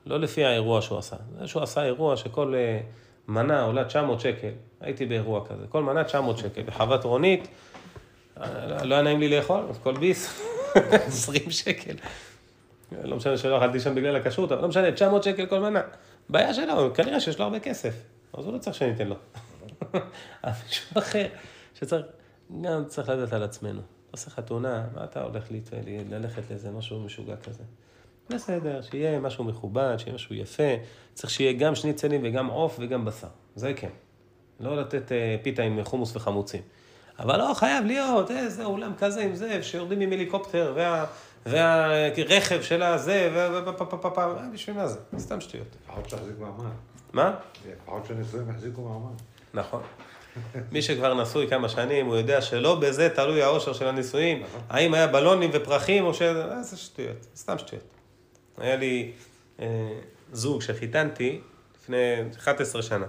לא 0.05 0.19
לפי 0.19 0.45
האירוע 0.45 0.81
שהוא 0.81 0.97
עשה. 0.97 1.15
זה 1.39 1.47
שהוא 1.47 1.63
עשה 1.63 1.83
אירוע 1.83 2.17
שכל 2.17 2.53
אה, 2.55 2.79
מנה 3.27 3.61
עולה 3.61 3.85
900 3.85 4.19
שקל, 4.19 4.51
הייתי 4.81 5.05
באירוע 5.05 5.45
כזה, 5.45 5.65
כל 5.69 5.83
מנה 5.83 6.03
900 6.03 6.37
שקל, 6.37 6.61
בחוות 6.61 7.03
רונית, 7.03 7.47
אה, 8.41 8.83
לא 8.83 8.95
היה 8.95 9.03
נעים 9.03 9.19
לי 9.19 9.29
לאכול, 9.29 9.61
אז 9.69 9.79
כל 9.83 9.97
ביס, 9.97 10.43
20 10.75 11.51
שקל. 11.51 11.95
לא 13.03 13.17
משנה 13.17 13.37
שלא 13.37 13.57
אכלתי 13.57 13.79
שם 13.79 13.95
בגלל 13.95 14.15
הכשרות, 14.15 14.51
אבל 14.51 14.61
לא 14.61 14.67
משנה, 14.67 14.91
900 14.91 15.23
שקל 15.23 15.45
כל 15.45 15.59
מנה. 15.59 15.81
בעיה 16.29 16.53
שלו, 16.53 16.93
כנראה 16.93 17.19
שיש 17.19 17.39
לו 17.39 17.45
הרבה 17.45 17.59
כסף, 17.59 17.93
אז 18.33 18.45
הוא 18.45 18.53
לא 18.53 18.57
צריך 18.57 18.75
שאני 18.75 18.91
אתן 18.91 19.07
לו. 19.07 19.15
אבל 20.43 20.53
מישהו 20.67 20.99
אחר, 20.99 21.27
שצריך, 21.73 22.05
גם 22.61 22.85
צריך 22.87 23.09
לדעת 23.09 23.33
על 23.33 23.43
עצמנו. 23.43 23.81
עושה 24.11 24.29
חתונה, 24.29 24.85
מה 24.95 25.03
אתה 25.03 25.23
הולך 25.23 25.43
ללכת 26.09 26.41
לאיזה 26.49 26.71
משהו 26.71 26.99
משוגע 26.99 27.35
כזה? 27.35 27.63
בסדר, 28.29 28.81
שיהיה 28.81 29.19
משהו 29.19 29.43
מכובד, 29.43 29.95
שיהיה 29.97 30.15
משהו 30.15 30.35
יפה, 30.35 30.73
צריך 31.13 31.29
שיהיה 31.29 31.53
גם 31.53 31.75
שניצלים 31.75 32.21
וגם 32.23 32.47
עוף 32.47 32.77
וגם 32.79 33.05
בשר, 33.05 33.27
זה 33.55 33.73
כן. 33.73 33.89
לא 34.59 34.77
לתת 34.77 35.11
אה, 35.11 35.35
פיתה 35.41 35.63
עם 35.63 35.83
חומוס 35.83 36.15
וחמוצים. 36.15 36.61
אבל 37.19 37.37
לא, 37.37 37.53
חייב 37.53 37.85
להיות 37.85 38.31
איזה 38.31 38.65
אולם 38.65 38.91
כזה 38.97 39.21
עם 39.21 39.35
זה, 39.35 39.63
שיורדים 39.63 39.99
עם 39.99 40.11
הליקופטר, 40.11 40.73
וה... 40.75 41.05
והרכב 41.45 42.61
של 42.61 42.83
הזה, 42.83 43.49
ופפפפפפ, 43.65 44.19
בשביל 44.53 44.75
מה 44.75 44.87
זה? 44.87 44.99
סתם 45.17 45.41
שטויות. 45.41 45.67
לפחות 45.83 46.09
שיחזיק 46.09 46.39
מעמד. 46.39 46.71
מה? 47.13 47.35
לפחות 47.71 48.05
שנישואים 48.05 48.49
יחזיקו 48.49 48.81
מעמד. 48.81 49.15
נכון. 49.53 49.81
מי 50.71 50.81
שכבר 50.81 51.21
נשוי 51.21 51.47
כמה 51.49 51.69
שנים, 51.69 52.05
הוא 52.05 52.15
יודע 52.15 52.41
שלא 52.41 52.79
בזה 52.79 53.09
תלוי 53.09 53.43
האושר 53.43 53.73
של 53.73 53.87
הנישואים. 53.87 54.43
האם 54.69 54.93
היה 54.93 55.07
בלונים 55.07 55.49
ופרחים 55.53 56.05
או 56.05 56.13
ש... 56.13 56.21
אה, 56.21 56.63
זה 56.63 56.77
שטויות, 56.77 57.17
סתם 57.35 57.57
שטויות. 57.57 57.83
היה 58.57 58.75
לי 58.75 59.11
אה, 59.59 59.99
זוג 60.31 60.61
שחיתנתי 60.61 61.41
לפני 61.81 62.13
11 62.37 62.81
שנה, 62.81 63.05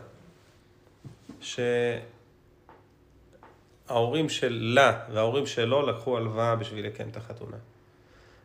שההורים 3.89 4.29
שלה 4.29 5.01
וההורים 5.13 5.47
שלו 5.47 5.87
לקחו 5.87 6.17
הלוואה 6.17 6.57
בשביל 6.57 6.87
לקיים 6.87 7.09
את 7.09 7.17
החתונה. 7.17 7.57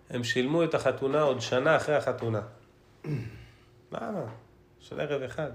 הם 0.10 0.24
שילמו 0.24 0.64
את 0.64 0.74
החתונה 0.74 1.22
עוד 1.22 1.42
שנה 1.42 1.76
אחרי 1.76 1.96
החתונה. 1.96 2.42
מה, 3.92 4.12
מה? 4.12 4.26
של 4.80 5.00
ערב 5.00 5.22
אחד. 5.22 5.52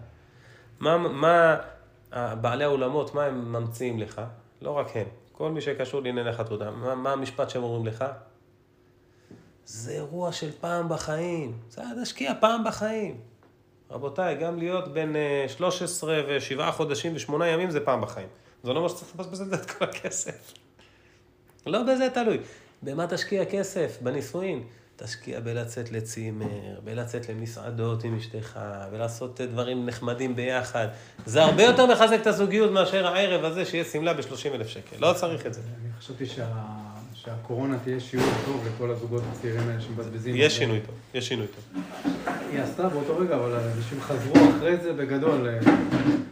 מה, 0.80 0.98
מה 0.98 1.56
בעלי 2.40 2.64
האולמות, 2.64 3.14
מה 3.14 3.24
הם 3.24 3.52
ממציאים 3.52 3.98
לך? 3.98 4.22
לא 4.62 4.70
רק 4.70 4.86
הם, 4.94 5.06
כל 5.32 5.50
מי 5.50 5.60
שקשור 5.60 6.02
לענייני 6.02 6.32
חתונה. 6.32 6.70
מה, 6.70 6.94
מה 6.94 7.12
המשפט 7.12 7.50
שהם 7.50 7.62
אומרים 7.62 7.86
לך? 7.86 8.04
זה 9.66 9.92
אירוע 9.92 10.32
של 10.32 10.50
פעם 10.60 10.88
בחיים. 10.88 11.58
זה 11.68 11.82
להשקיע 11.96 12.32
פעם 12.40 12.64
בחיים. 12.64 13.20
רבותיי, 13.90 14.34
גם 14.34 14.58
להיות 14.58 14.88
בין 14.88 15.16
13 15.48 16.22
ו-7 16.28 16.72
חודשים 16.72 17.14
ו-8 17.14 17.44
ימים 17.44 17.70
זה 17.70 17.84
פעם 17.84 18.00
בחיים. 18.00 18.28
זה 18.64 18.72
לא 18.72 18.78
אומר 18.78 18.88
שצריך 18.88 19.10
לבזבז 19.14 19.40
בזה 19.40 19.56
את 19.56 19.70
כל 19.70 19.84
הכסף. 19.84 20.52
לא 21.66 21.82
בזה 21.82 22.08
תלוי. 22.14 22.38
במה 22.82 23.06
תשקיע 23.06 23.44
כסף? 23.44 23.98
בנישואין. 24.02 24.62
תשקיע 24.96 25.40
בלצאת 25.40 25.92
לצימר, 25.92 26.80
בלצאת 26.84 27.28
למסעדות 27.28 28.04
עם 28.04 28.16
אשתך, 28.16 28.60
ולעשות 28.92 29.40
דברים 29.40 29.86
נחמדים 29.86 30.36
ביחד. 30.36 30.88
זה 31.26 31.42
הרבה 31.42 31.62
יותר 31.62 31.86
מחזק 31.86 32.18
את 32.20 32.26
הזוגיות 32.26 32.70
מאשר 32.70 33.06
הערב 33.06 33.44
הזה 33.44 33.64
שיהיה 33.64 33.84
שמלה 33.84 34.14
ב-30 34.14 34.54
אלף 34.54 34.68
שקל. 34.68 34.96
לא 34.98 35.12
צריך 35.12 35.46
את 35.46 35.54
זה. 35.54 35.60
אני 35.60 35.92
חשבתי 35.98 36.26
שה... 36.26 36.46
שהקורונה 37.24 37.78
תהיה 37.84 38.00
שיעור 38.00 38.26
טוב 38.44 38.66
לכל 38.66 38.90
הזוגות 38.90 39.22
הצעירים 39.32 39.68
האלה 39.68 39.80
שמבזבזים. 39.80 40.34
יש 40.38 40.56
שינוי 40.58 40.80
טוב, 40.80 40.94
יש 41.14 41.28
שינוי 41.28 41.46
טוב. 41.46 41.82
היא 42.52 42.60
עשתה 42.60 42.88
באותו 42.88 43.16
רגע, 43.16 43.36
אבל 43.36 43.54
אנשים 43.76 44.00
חזרו 44.00 44.34
אחרי 44.56 44.76
זה 44.76 44.92
בגדול. 44.92 45.48
אה, 45.48 45.58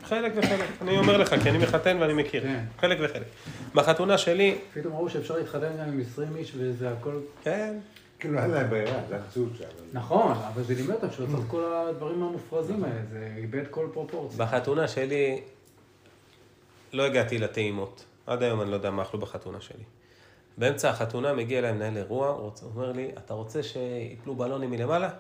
חלק 0.05 0.33
וחלק, 0.37 0.68
אני 0.83 0.98
אומר 0.98 1.16
לך, 1.16 1.35
כי 1.42 1.50
אני 1.50 1.59
מחתן 1.59 1.96
ואני 2.00 2.12
מכיר. 2.12 2.42
כן. 2.42 2.64
חלק 2.78 2.98
וחלק. 3.00 3.26
בחתונה 3.74 4.18
שלי... 4.18 4.59
פתאום 4.74 4.92
ראו 4.92 5.11
שאפשר 5.11 5.37
להתחתן 5.37 5.70
גם 5.81 5.88
עם 5.88 6.00
20 6.00 6.37
איש 6.37 6.52
וזה 6.57 6.90
הכל... 6.90 7.20
כן. 7.44 7.74
כאילו 8.18 8.38
אין 8.38 8.50
להם 8.50 8.70
ברירה, 8.70 9.00
זה 9.09 9.16
המציאות 9.16 9.52
שם. 9.59 9.64
נכון, 9.92 10.33
אבל 10.55 10.62
זה 10.62 10.74
לימד 10.74 10.90
אותם 10.90 11.11
שלא 11.16 11.26
צריך 11.26 11.44
כל 11.48 11.64
הדברים 11.74 12.22
המופרזים 12.22 12.85
האלה, 12.85 13.00
זה 13.12 13.35
איבד 13.37 13.64
כל 13.70 13.87
פרופורציה. 13.92 14.46
בחתונה 14.46 14.88
שלי 14.88 15.40
לא 16.92 17.02
הגעתי 17.02 17.38
לטעימות. 17.38 18.05
עד 18.26 18.42
היום 18.42 18.62
אני 18.62 18.70
לא 18.70 18.74
יודע 18.74 18.90
מה 18.90 19.02
אכלו 19.02 19.20
בחתונה 19.20 19.61
שלי. 19.61 19.85
באמצע 20.58 20.90
החתונה 20.90 21.32
מגיע 21.32 21.58
אליי 21.58 21.72
מנהל 21.72 21.96
אירוע, 21.96 22.28
הוא 22.28 22.50
אומר 22.74 22.92
לי, 22.92 23.10
אתה 23.18 23.34
רוצה 23.34 23.62
שיפלו 23.62 24.34
בלונים 24.34 24.70
מלמעלה? 24.70 25.10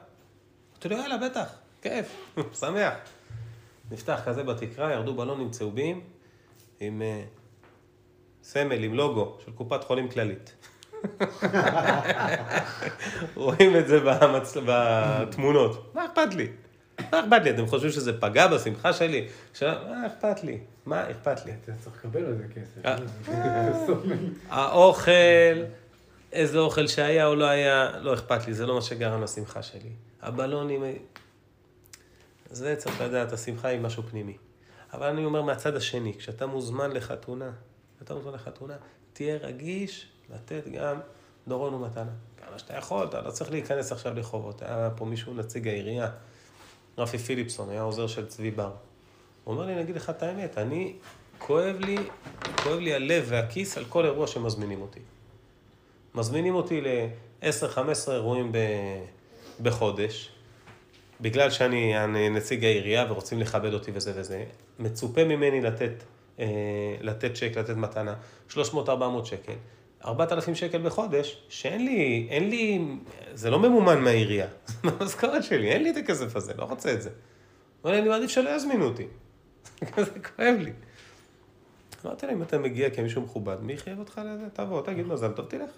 אמרתי 0.72 0.88
לו, 0.88 0.96
יאללה, 0.96 1.16
בטח, 1.16 1.54
כיף, 1.82 2.34
שמח. 2.60 2.94
נפתח 3.90 4.20
כזה 4.24 4.42
בתקרה, 4.42 4.92
ירדו 4.92 5.14
בלונים 5.14 5.50
צהובים 5.50 6.00
עם 6.80 7.02
אה, 7.02 7.22
סמל, 8.42 8.84
עם 8.84 8.94
לוגו 8.94 9.38
של 9.44 9.52
קופת 9.52 9.84
חולים 9.84 10.08
כללית. 10.10 10.54
רואים 13.36 13.76
את 13.76 13.88
זה 13.88 14.00
במצ... 14.00 14.56
בתמונות. 14.66 15.94
מה 15.94 16.06
אכפת 16.06 16.34
לי? 16.34 16.48
מה 17.12 17.20
אכפת 17.20 17.44
לי? 17.44 17.50
אתם 17.50 17.66
חושבים 17.66 17.90
שזה 17.90 18.20
פגע 18.20 18.46
בשמחה 18.46 18.92
שלי? 18.92 19.28
מה 19.62 20.06
אכפת 20.06 20.44
לי? 20.44 20.58
מה 20.86 21.10
אכפת 21.10 21.46
לי? 21.46 21.52
אתה 21.64 21.72
צריך 21.80 21.96
לקבל 21.96 22.24
על 22.24 22.36
זה 22.36 22.44
כסף. 22.54 22.86
אה. 22.86 22.96
האוכל, 24.56 25.12
איזה 26.32 26.58
אוכל 26.58 26.86
שהיה 26.86 27.26
או 27.26 27.34
לא 27.34 27.44
היה, 27.44 27.98
לא 27.98 28.14
אכפת 28.14 28.46
לי, 28.46 28.54
זה 28.54 28.66
לא 28.66 28.74
מה 28.74 28.82
שגרם 28.82 29.22
לשמחה 29.22 29.62
שלי. 29.62 29.90
הבלונים, 30.22 30.82
זה 32.50 32.76
צריך 32.76 33.00
לדעת, 33.00 33.32
השמחה 33.32 33.68
היא 33.68 33.80
משהו 33.80 34.02
פנימי. 34.02 34.36
אבל 34.92 35.06
אני 35.06 35.24
אומר 35.24 35.42
מהצד 35.42 35.76
השני, 35.76 36.14
כשאתה 36.18 36.46
מוזמן 36.46 36.90
לחתונה, 36.90 37.50
כשאתה 37.96 38.14
מוזמן 38.14 38.32
לחתונה, 38.32 38.74
תהיה 39.12 39.36
רגיש 39.36 40.06
לתת 40.34 40.68
גם 40.68 41.00
דורון 41.48 41.74
ומתנה. 41.74 42.10
כמה 42.36 42.58
שאתה 42.58 42.76
יכול, 42.76 43.06
אתה 43.06 43.20
לא 43.20 43.30
צריך 43.30 43.50
להיכנס 43.50 43.92
עכשיו 43.92 44.14
לחובות. 44.14 44.62
היה 44.62 44.90
פה 44.96 45.04
מישהו, 45.04 45.34
נציג 45.34 45.68
העירייה, 45.68 46.10
רפי 46.98 47.18
פיליפסון, 47.18 47.70
היה 47.70 47.82
עוזר 47.82 48.06
של 48.06 48.26
צבי 48.26 48.50
בר. 48.50 48.72
הוא 49.44 49.54
אומר 49.54 49.66
לי, 49.66 49.72
אני 49.72 49.80
אגיד 49.80 49.96
לך 49.96 50.10
את 50.10 50.22
האמת, 50.22 50.58
אני, 50.58 50.92
כואב 51.38 51.76
לי, 51.80 51.96
כואב 52.62 52.78
לי 52.78 52.94
הלב 52.94 53.24
והכיס 53.28 53.78
על 53.78 53.84
כל 53.84 54.04
אירוע 54.04 54.26
שמזמינים 54.26 54.82
אותי. 54.82 55.00
מזמינים 56.14 56.54
אותי 56.54 56.80
ל-10-15 56.80 58.10
אירועים 58.10 58.52
ב... 58.52 58.58
בחודש, 59.62 60.32
בגלל 61.20 61.50
שאני 61.50 62.04
אני 62.04 62.28
נציג 62.28 62.64
העירייה 62.64 63.06
ורוצים 63.10 63.40
לכבד 63.40 63.74
אותי 63.74 63.90
וזה 63.94 64.12
וזה, 64.16 64.44
מצופה 64.78 65.24
ממני 65.24 65.60
לתת, 65.60 66.04
אה, 66.38 66.46
לתת 67.00 67.34
צ'ק, 67.34 67.52
לתת 67.56 67.76
מתנה, 67.76 68.14
300-400 68.50 68.54
שקל, 69.24 69.52
4,000 70.04 70.54
שקל 70.54 70.78
בחודש, 70.78 71.42
שאין 71.48 71.84
לי, 71.84 72.26
אין 72.30 72.50
לי, 72.50 72.80
זה 73.34 73.50
לא 73.50 73.58
ממומן 73.58 74.00
מהעירייה, 74.00 74.46
זה 74.66 74.74
מהמשכורת 74.84 75.44
שלי, 75.44 75.72
אין 75.72 75.82
לי 75.82 75.90
את 75.90 75.96
הכסף 75.96 76.36
הזה, 76.36 76.52
לא 76.58 76.64
רוצה 76.64 76.92
את 76.92 77.02
זה. 77.02 77.10
אבל 77.84 77.94
אני 77.94 78.08
מעדיף 78.08 78.30
שלא 78.30 78.50
יזמינו 78.50 78.84
אותי. 78.84 79.06
זה 80.06 80.20
כואב 80.36 80.54
לי. 80.58 80.72
אמרתי 82.04 82.26
להם, 82.26 82.36
אם 82.36 82.42
אתה 82.42 82.58
מגיע 82.58 82.90
כמישהו 82.90 83.22
מכובד, 83.22 83.56
מי 83.62 83.76
חייב 83.76 83.98
אותך 83.98 84.20
לזה? 84.24 84.50
תבוא, 84.52 84.82
תגיד 84.82 85.06
מזל 85.06 85.32
טוב, 85.32 85.46
תלך. 85.46 85.70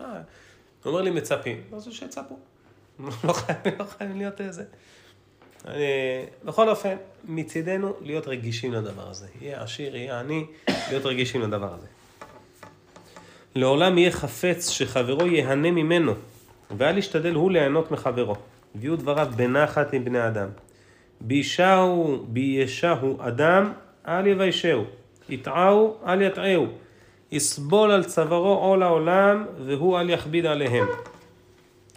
אה, 0.00 0.06
הוא 0.06 0.90
אומר 0.90 1.02
לי, 1.02 1.10
מצפים. 1.10 1.62
אז 1.72 1.88
שיצפו. 1.90 2.38
לא 3.24 3.32
חייבים 3.32 3.78
לא 3.78 4.18
להיות 4.18 4.40
איזה. 4.40 4.64
אני, 5.66 5.84
בכל 6.44 6.68
אופן, 6.68 6.96
מצידנו 7.24 7.94
להיות 8.00 8.28
רגישים 8.28 8.72
לדבר 8.72 9.08
הזה. 9.08 9.26
יהיה 9.40 9.62
עשיר, 9.62 9.96
יהיה 9.96 10.20
עני, 10.20 10.46
להיות 10.88 11.06
רגישים 11.06 11.40
לדבר 11.40 11.74
הזה. 11.74 11.86
לעולם 13.54 13.98
יהיה 13.98 14.10
חפץ 14.10 14.68
שחברו 14.68 15.26
ייהנה 15.26 15.70
ממנו, 15.70 16.12
ואל 16.76 16.98
ישתדל 16.98 17.34
הוא 17.34 17.50
ליהנות 17.50 17.90
מחברו. 17.90 18.36
הביאו 18.74 18.96
דבריו 18.96 19.32
בנחת 19.36 19.92
עם 19.92 20.04
בני 20.04 20.26
אדם. 20.26 20.48
בישהו, 21.26 22.24
ביישהו 22.28 23.16
אדם, 23.20 23.72
אל 24.08 24.26
יביישהו. 24.26 24.84
יטעהו, 25.28 25.96
אל 26.06 26.22
יטעהו. 26.22 26.66
יסבול 27.32 27.90
על 27.90 28.04
צווארו 28.04 28.54
עול 28.54 28.82
העולם, 28.82 29.46
והוא 29.58 30.00
אל 30.00 30.10
יכביד 30.10 30.46
עליהם. 30.46 30.86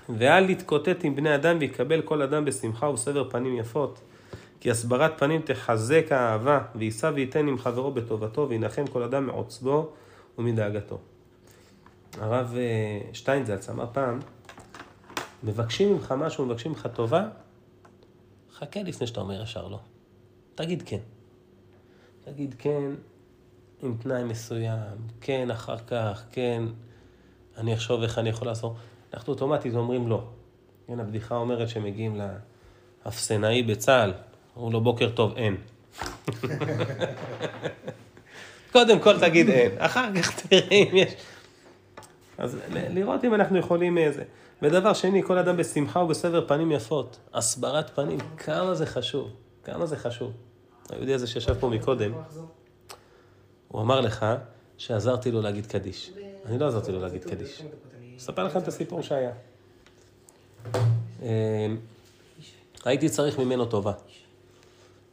ואל 0.10 0.50
יתקוטט 0.50 1.04
עם 1.04 1.16
בני 1.16 1.36
אדם 1.36 1.58
ויקבל 1.60 2.02
כל 2.02 2.22
אדם 2.22 2.46
בשמחה 2.46 2.86
ובסבר 2.86 3.30
פנים 3.30 3.58
יפות. 3.58 4.00
כי 4.60 4.72
הסברת 4.72 5.20
פנים 5.20 5.42
תחזק 5.42 6.12
האהבה, 6.12 6.60
ויישא 6.76 7.12
וייתן 7.16 7.48
עם 7.48 7.58
חברו 7.58 7.92
בטובתו, 7.92 8.50
וינחם 8.50 8.88
כל 8.88 9.04
אדם 9.04 9.26
מעוצבו 9.26 9.90
ומדאגתו. 10.38 10.98
הרב 12.22 12.54
אה, 12.58 13.00
שטיינזלץ 13.14 13.70
אמר 13.70 13.86
פעם, 13.92 14.20
מבקשים 15.44 15.94
ממך 15.94 16.14
משהו, 16.18 16.46
מבקשים 16.46 16.72
ממך 16.72 16.88
טובה, 16.94 17.24
חכה 18.60 18.84
לפני 18.84 19.08
שאתה 19.08 19.22
אומר 19.22 19.42
ישר 19.42 19.68
לא. 19.68 19.80
תגיד 20.56 20.84
כן. 20.86 21.00
תגיד 22.26 22.56
כן 22.58 22.92
עם 23.84 23.98
תנאי 24.02 24.24
מסוים, 24.24 24.98
כן 25.22 25.52
אחר 25.52 25.78
כך, 25.78 26.24
כן, 26.32 26.64
אני 27.58 27.74
אחשוב 27.74 28.02
איך 28.02 28.18
אני 28.18 28.30
יכול 28.30 28.48
לעשות. 28.48 28.74
אנחנו 29.14 29.34
אוטומטית 29.34 29.76
אומרים 29.76 30.08
לא. 30.08 30.24
כן, 30.88 31.00
הבדיחה 31.00 31.36
אומרת 31.36 31.70
שמגיעים 31.70 32.22
לאפסנאי 33.06 33.64
בצה"ל, 33.64 34.14
אמרו 34.58 34.72
לו 34.72 34.82
בוקר 34.82 35.10
טוב, 35.10 35.34
אין. 35.36 35.56
קודם 38.74 39.00
כל 39.00 39.20
תגיד 39.20 39.50
אין, 39.50 39.72
אחר 39.78 40.16
כך 40.16 40.42
תראה 40.42 40.76
אם 40.76 40.96
יש. 40.98 41.14
אז 42.38 42.58
לראות 42.72 43.26
אם 43.26 43.34
אנחנו 43.34 43.58
יכולים 43.58 43.98
איזה. 43.98 44.24
ודבר 44.62 44.94
שני, 44.94 45.24
כל 45.24 45.38
אדם 45.38 45.58
בשמחה 45.58 46.00
ובסבר 46.00 46.48
פנים 46.48 46.72
יפות. 46.72 47.20
הסברת 47.34 47.90
פנים, 47.96 48.20
כמה 48.38 48.76
זה 48.76 48.86
חשוב, 48.86 49.30
כמה 49.64 49.86
זה 49.86 49.98
חשוב. 49.98 50.32
היהודי 50.90 51.14
הזה 51.14 51.28
שישב 51.28 51.54
פה 51.60 51.70
מקודם, 51.70 52.12
הוא 53.68 53.82
אמר 53.82 54.02
לך 54.02 54.26
שעזרתי 54.78 55.32
לו 55.32 55.42
להגיד 55.42 55.66
קדיש. 55.66 56.12
אני 56.46 56.60
לא 56.60 56.68
עזרתי 56.68 56.92
לו 56.92 57.00
להגיד 57.00 57.24
קדיש. 57.24 57.62
אספר 58.18 58.44
לכם 58.44 58.60
את 58.60 58.68
הסיפור 58.68 59.02
שהיה. 59.02 59.32
אה, 61.22 61.68
הייתי 62.86 63.10
צריך 63.10 63.40
ממנו 63.40 63.66
טובה. 63.66 63.92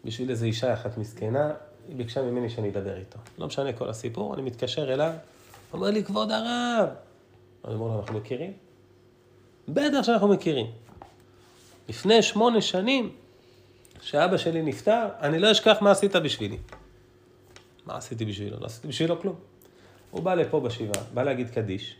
בשביל 0.05 0.31
איזו 0.31 0.44
אישה 0.44 0.74
אחת 0.74 0.98
מסכנה, 0.98 1.52
היא 1.88 1.96
ביקשה 1.96 2.22
ממני 2.22 2.50
שאני 2.50 2.70
אדבר 2.70 2.96
איתו. 2.96 3.18
לא 3.38 3.46
משנה 3.46 3.72
כל 3.72 3.88
הסיפור, 3.88 4.35
אני 4.35 4.42
מתקשר 4.42 4.92
אליו, 4.92 5.12
אומר 5.72 5.90
לי, 5.90 6.05
כבוד 6.05 6.31
הרב. 6.31 6.88
אני 7.64 7.74
אומר 7.74 7.87
לו, 7.87 8.00
אנחנו 8.00 8.18
מכירים? 8.18 8.52
בטח 9.68 10.03
שאנחנו 10.03 10.29
מכירים. 10.29 10.66
לפני 11.88 12.22
שמונה 12.22 12.61
שנים, 12.61 13.12
שאבא 14.01 14.37
שלי 14.37 14.62
נפטר, 14.62 15.09
אני 15.20 15.38
לא 15.38 15.53
אשכח 15.53 15.77
מה 15.81 15.90
עשית 15.90 16.16
בשבילי. 16.16 16.59
מה 17.87 17.96
עשיתי 17.96 18.25
בשבילו? 18.25 18.61
לא 18.61 18.66
עשיתי 18.66 18.88
בשבילו 18.88 19.20
כלום. 19.20 19.37
הוא 20.11 20.22
בא 20.22 20.35
לפה 20.35 20.61
בשבעה, 20.61 21.05
בא 21.14 21.22
להגיד 21.22 21.51
קדיש, 21.51 21.96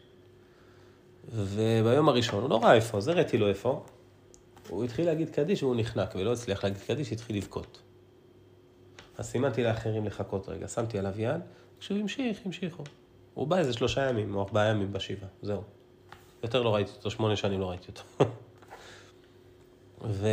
וביום 1.31 2.09
הראשון, 2.09 2.43
הוא 2.43 2.51
לא 2.51 2.63
ראה 2.63 2.75
איפה, 2.75 2.99
אז 2.99 3.09
הראיתי 3.09 3.39
לו 3.39 3.49
איפה, 3.49 3.85
הוא 4.69 4.85
התחיל 4.85 5.07
להגיד 5.07 5.31
קדיש 5.31 5.63
והוא 5.63 5.77
נחנק, 5.79 6.15
ולא 6.15 6.33
הצליח 6.33 6.65
להגיד 6.65 6.81
קדיש, 6.87 7.13
התחיל 7.13 7.37
לבכות. 7.37 7.83
אז 9.19 9.27
סימנתי 9.27 9.63
לאחרים 9.63 10.07
לחכות 10.07 10.49
רגע, 10.49 10.69
שמתי 10.69 10.99
עליו 10.99 11.21
יד, 11.21 11.41
כשהוא 11.81 11.99
המשיך, 11.99 12.39
המשיכו. 12.45 12.83
הוא 13.35 13.47
בא 13.47 13.59
איזה 13.59 13.73
שלושה 13.73 14.09
ימים, 14.09 14.35
או 14.35 14.41
ארבעה 14.43 14.69
ימים 14.69 14.93
בשבעה, 14.93 15.29
זהו. 15.43 15.63
יותר 16.43 16.63
לא 16.63 16.75
ראיתי 16.75 16.91
אותו, 16.97 17.11
שמונה 17.11 17.37
שנים 17.37 17.61
לא 17.61 17.71
ראיתי 17.71 17.87
אותו. 17.89 18.03
והוא 20.01 20.31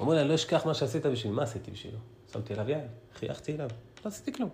אומר 0.00 0.14
לי, 0.14 0.20
אני 0.20 0.28
לא 0.28 0.34
אשכח 0.34 0.66
מה 0.66 0.74
שעשית 0.74 1.06
בשבילי, 1.06 1.36
מה 1.36 1.42
עשיתי 1.42 1.70
בשבילו? 1.70 1.98
שמתי 2.32 2.52
עליו 2.52 2.70
יד, 2.70 2.78
חייכתי 3.18 3.54
אליו, 3.54 3.68
לא 4.04 4.08
עשיתי 4.08 4.32
כלום. 4.32 4.50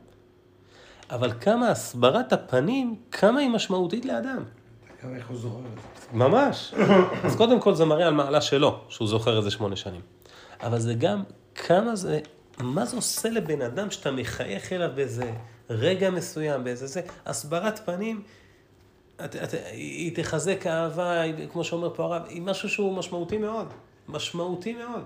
אבל 1.10 1.32
כמה 1.40 1.70
הסברת 1.70 2.32
הפנים, 2.32 2.96
כמה 3.10 3.40
היא 3.40 3.48
משמעותית 3.50 4.04
לאדם. 4.04 4.44
גם 5.04 5.14
איך 5.14 5.28
הוא 5.28 5.36
זוכר 5.36 5.58
את 5.58 5.80
זה. 6.02 6.08
ממש. 6.12 6.74
אז 7.24 7.36
קודם 7.36 7.60
כל 7.60 7.74
זה 7.74 7.84
מראה 7.84 8.06
על 8.06 8.14
מעלה 8.14 8.40
שלו, 8.40 8.80
שהוא 8.88 9.08
זוכר 9.08 9.38
איזה 9.38 9.50
שמונה 9.50 9.76
שנים. 9.76 10.00
אבל 10.62 10.78
זה 10.78 10.94
גם 10.94 11.22
כמה 11.54 11.96
זה, 11.96 12.20
מה 12.58 12.86
זה 12.86 12.96
עושה 12.96 13.30
לבן 13.30 13.62
אדם 13.62 13.90
שאתה 13.90 14.10
מחייך 14.10 14.72
אליו 14.72 14.90
באיזה 14.94 15.32
רגע 15.70 16.10
מסוים, 16.10 16.64
באיזה 16.64 16.86
זה, 16.86 17.00
הסברת 17.26 17.78
פנים, 17.86 18.22
את, 19.24 19.36
את, 19.36 19.54
היא 19.72 20.16
תחזק 20.16 20.66
האהבה, 20.66 21.20
היא, 21.20 21.48
כמו 21.52 21.64
שאומר 21.64 21.94
פה 21.94 22.04
הרב, 22.04 22.22
היא 22.28 22.42
משהו 22.42 22.68
שהוא 22.68 22.96
משמעותי 22.96 23.38
מאוד. 23.38 23.72
משמעותי 24.08 24.74
מאוד. 24.74 25.04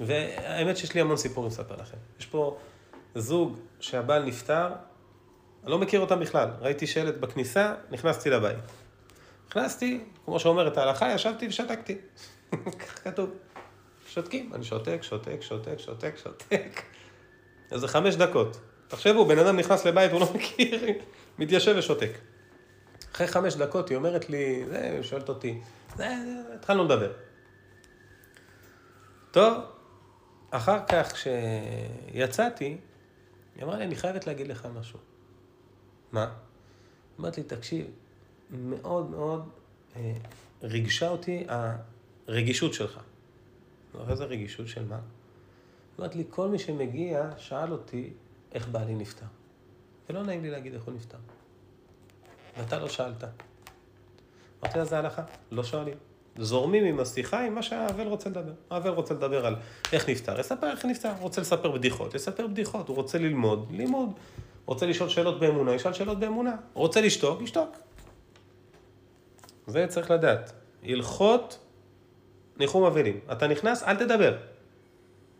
והאמת 0.00 0.76
שיש 0.76 0.94
לי 0.94 1.00
המון 1.00 1.16
סיפורים 1.16 1.50
לספר 1.50 1.76
לכם. 1.76 1.96
יש 2.20 2.26
פה 2.26 2.56
זוג 3.14 3.58
שהבעל 3.80 4.24
נפטר, 4.24 4.68
אני 5.62 5.70
לא 5.70 5.78
מכיר 5.78 6.00
אותם 6.00 6.20
בכלל. 6.20 6.48
ראיתי 6.60 6.86
שלט 6.86 7.14
בכניסה, 7.14 7.74
נכנסתי 7.90 8.30
לבית. 8.30 8.72
נכנסתי, 9.48 10.00
כמו 10.24 10.40
שאומרת 10.40 10.76
ההלכה, 10.76 11.12
ישבתי 11.12 11.48
ושתקתי. 11.48 11.96
כך 12.80 13.04
כתוב. 13.04 13.30
שותקים, 14.06 14.54
אני 14.54 14.64
שותק, 14.64 14.98
שותק, 15.02 15.38
שותק, 15.40 15.78
שותק, 15.78 16.14
שותק. 16.22 16.82
איזה 17.72 17.88
חמש 17.88 18.14
דקות. 18.14 18.60
תחשבו, 18.88 19.24
בן 19.24 19.38
אדם 19.38 19.56
נכנס 19.56 19.84
לבית, 19.84 20.12
הוא 20.12 20.20
לא 20.20 20.26
מכיר, 20.34 20.80
מתיישב 21.38 21.74
ושותק. 21.78 22.18
אחרי 23.12 23.26
חמש 23.26 23.54
דקות 23.54 23.88
היא 23.88 23.96
אומרת 23.96 24.30
לי, 24.30 24.64
זה, 24.68 24.98
שואלת 25.02 25.28
אותי, 25.28 25.60
זה, 25.96 26.08
זה, 26.24 26.54
התחלנו 26.54 26.84
לדבר. 26.84 27.12
טוב, 29.30 29.64
אחר 30.50 30.78
כך 30.88 31.12
כשיצאתי, 31.12 32.76
היא 33.56 33.64
אמרה 33.64 33.76
לי, 33.76 33.84
אני 33.84 33.96
חייבת 33.96 34.26
להגיד 34.26 34.48
לך 34.48 34.68
משהו. 34.74 34.98
מה? 36.12 36.34
אמרת 37.20 37.36
לי, 37.36 37.42
תקשיב, 37.42 37.86
מאוד 38.50 39.10
מאוד 39.10 39.48
אה, 39.96 40.12
ריגשה 40.62 41.08
אותי 41.08 41.46
הרגישות 42.28 42.74
שלך. 42.74 43.00
איזה 44.08 44.24
רגישות 44.24 44.68
של 44.68 44.84
מה? 44.84 45.00
אמרת 45.98 46.14
לי, 46.14 46.24
כל 46.30 46.48
מי 46.48 46.58
שמגיע 46.58 47.30
שאל 47.36 47.72
אותי 47.72 48.12
איך 48.52 48.68
בעלי 48.68 48.94
נפטר. 48.94 49.26
ולא 50.10 50.22
נעים 50.22 50.42
לי 50.42 50.50
להגיד 50.50 50.74
איך 50.74 50.84
הוא 50.84 50.94
נפטר. 50.94 51.18
ואתה 52.56 52.78
לא 52.78 52.88
שאלת. 52.88 53.24
אמרתי 54.62 54.78
לה, 54.78 54.84
זה 54.84 54.98
הלכה, 54.98 55.22
לא 55.50 55.64
שואלים. 55.64 55.94
זורמים 56.38 56.84
עם 56.84 57.00
השיחה 57.00 57.46
עם 57.46 57.54
מה 57.54 57.62
שהאבל 57.62 58.06
רוצה 58.06 58.30
לדבר. 58.30 58.52
האבל 58.70 58.90
רוצה 58.90 59.14
לדבר 59.14 59.46
על 59.46 59.56
איך 59.92 60.08
נפטר, 60.08 60.40
יספר 60.40 60.70
איך 60.70 60.84
נפטר. 60.84 61.12
רוצה 61.20 61.40
לספר 61.40 61.70
בדיחות, 61.70 62.14
יספר 62.14 62.46
בדיחות. 62.46 62.88
הוא 62.88 62.96
רוצה 62.96 63.18
ללמוד, 63.18 63.68
ללמוד. 63.70 64.10
רוצה 64.66 64.86
לשאול 64.86 65.08
שאלות 65.08 65.40
באמונה, 65.40 65.74
ישאל 65.74 65.92
שאלות 65.92 66.18
באמונה. 66.18 66.56
רוצה 66.74 67.00
לשתוק, 67.00 67.42
ישתוק. 67.42 67.76
זה 69.66 69.86
צריך 69.88 70.10
לדעת. 70.10 70.52
הלכות 70.82 71.58
ניחום 72.56 72.84
אבלים. 72.84 73.20
אתה 73.32 73.46
נכנס, 73.46 73.82
אל 73.82 73.96
תדבר. 73.96 74.36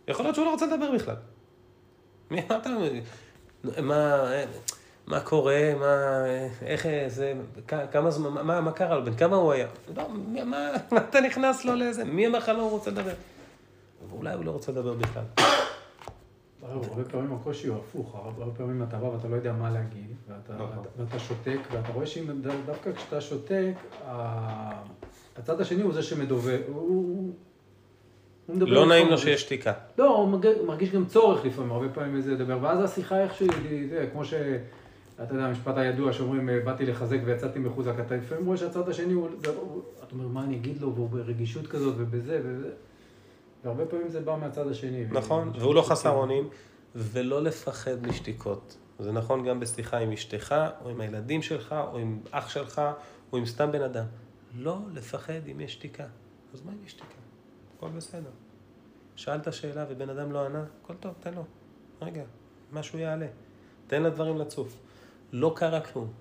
יכול 0.08 0.24
להיות 0.24 0.34
שהוא 0.34 0.44
לא 0.44 0.50
רוצה 0.50 0.66
לדבר 0.66 0.90
בכלל. 0.92 1.16
מי 2.30 2.40
אתה... 2.40 2.70
מה, 3.82 4.30
מה 5.06 5.20
קורה, 5.20 5.72
מה, 5.80 6.24
איך 6.66 6.86
זה, 7.06 7.34
כמה 7.92 8.10
זמן, 8.10 8.46
מה, 8.46 8.60
מה 8.60 8.72
קרה 8.72 8.96
לו, 8.98 9.04
בן 9.04 9.14
כמה 9.14 9.36
הוא 9.36 9.52
היה? 9.52 9.66
לא, 9.96 10.04
מה, 10.44 10.44
מה 10.90 10.98
אתה 11.10 11.20
נכנס 11.20 11.64
לו 11.64 11.74
לאיזה, 11.74 12.04
מי 12.04 12.26
אמר 12.26 12.38
לך 12.38 12.48
לא 12.48 12.62
הוא 12.62 12.70
רוצה 12.70 12.90
לדבר? 12.90 13.12
ואולי 14.10 14.34
הוא 14.34 14.44
לא 14.44 14.50
רוצה 14.50 14.72
לדבר 14.72 14.94
בכלל. 14.94 15.22
הרבה 16.62 17.04
פעמים 17.04 17.32
הקושי 17.34 17.68
הוא 17.68 17.76
הפוך, 17.78 18.14
הרבה 18.14 18.52
פעמים 18.56 18.82
אתה 18.82 18.96
בא 18.96 19.06
ואתה 19.06 19.28
לא 19.28 19.36
יודע 19.36 19.52
מה 19.52 19.70
להגיד, 19.70 20.06
ואתה, 20.28 20.52
נכון. 20.64 20.84
ואתה 20.98 21.18
שותק, 21.18 21.58
ואתה 21.72 21.92
רואה 21.92 22.06
שאם 22.06 22.24
דווקא 22.66 22.92
כשאתה 22.92 23.20
שותק, 23.20 23.72
הצד 25.36 25.60
השני 25.60 25.82
הוא 25.82 25.92
זה 25.92 26.02
שמדובב, 26.02 26.60
הוא- 26.68 26.76
הוא... 26.80 27.32
מדבר 28.48 28.70
לא 28.70 28.86
נעים 28.86 29.08
לו 29.08 29.18
שיש 29.18 29.40
שתיקה. 29.40 29.72
לא, 29.98 30.16
הוא 30.16 30.28
מרגיש, 30.66 30.90
גם 30.90 31.06
צורך 31.06 31.44
לפעמים, 31.44 31.72
הרבה 31.72 31.88
פעמים 31.88 32.16
איזה 32.16 32.32
לדבר, 32.32 32.58
ואז 32.60 32.84
השיחה 32.84 33.20
איכשהו, 33.22 33.46
כמו 34.12 34.24
ש... 34.24 34.34
אתה 35.14 35.34
יודע, 35.34 35.44
המשפט 35.46 35.76
הידוע 35.76 36.12
שאומרים, 36.12 36.48
אה, 36.48 36.60
באתי 36.64 36.86
לחזק 36.86 37.18
ויצאתי 37.24 37.58
מחוזק, 37.58 37.94
אתה 38.06 38.16
לפעמים 38.16 38.46
רואה 38.46 38.56
שהצד 38.56 38.88
השני 38.88 39.12
הוא, 39.12 39.28
אתה 39.40 39.50
אומר, 40.12 40.28
מה 40.28 40.44
אני 40.44 40.56
אגיד 40.56 40.80
לו, 40.80 40.94
והוא 40.94 41.08
ברגישות 41.08 41.66
כזאת 41.66 41.94
ובזה 41.98 42.40
וזה, 42.44 42.70
והרבה 43.64 43.86
פעמים 43.86 44.08
זה 44.08 44.20
בא 44.20 44.36
מהצד 44.40 44.68
השני. 44.68 45.04
נכון, 45.10 45.52
והוא 45.58 45.74
לא 45.74 45.82
חסר 45.82 46.10
אונים, 46.10 46.48
ולא 46.94 47.42
לפחד 47.42 48.06
משתיקות. 48.06 48.76
זה 48.98 49.12
נכון 49.12 49.44
גם 49.44 49.60
בשיחה 49.60 49.98
עם 49.98 50.12
אשתך, 50.12 50.54
או 50.84 50.90
עם 50.90 51.00
הילדים 51.00 51.42
שלך, 51.42 51.74
או 51.92 51.98
עם 51.98 52.20
אח 52.30 52.48
שלך, 52.48 52.82
או 53.32 53.38
עם 53.38 53.46
סתם 53.46 53.72
בן 53.72 53.82
אדם. 53.82 54.04
לא 54.54 54.78
לפחד 54.92 55.48
אם 55.52 55.60
יש 55.60 55.72
שתיקה. 55.72 56.06
אז 56.54 56.62
מה 56.64 56.72
אם 56.72 56.78
יש 56.86 56.92
שתיקה? 56.92 57.14
הכל 57.76 57.88
בסדר. 57.88 58.30
שאלת 59.16 59.52
שאלה 59.52 59.84
ובן 59.88 60.10
אדם 60.10 60.32
לא 60.32 60.46
ענה, 60.46 60.64
הכל 60.84 60.94
טוב, 60.94 61.14
תן 61.20 61.34
לו. 61.34 61.44
רגע, 62.02 62.22
משהו 62.72 62.98
יעלה. 62.98 63.26
תן 63.86 64.02
לדברים 64.02 64.38
לצוף. 64.38 64.76
לא 65.32 65.52
קרה 65.56 65.80
כלום. 65.80 66.12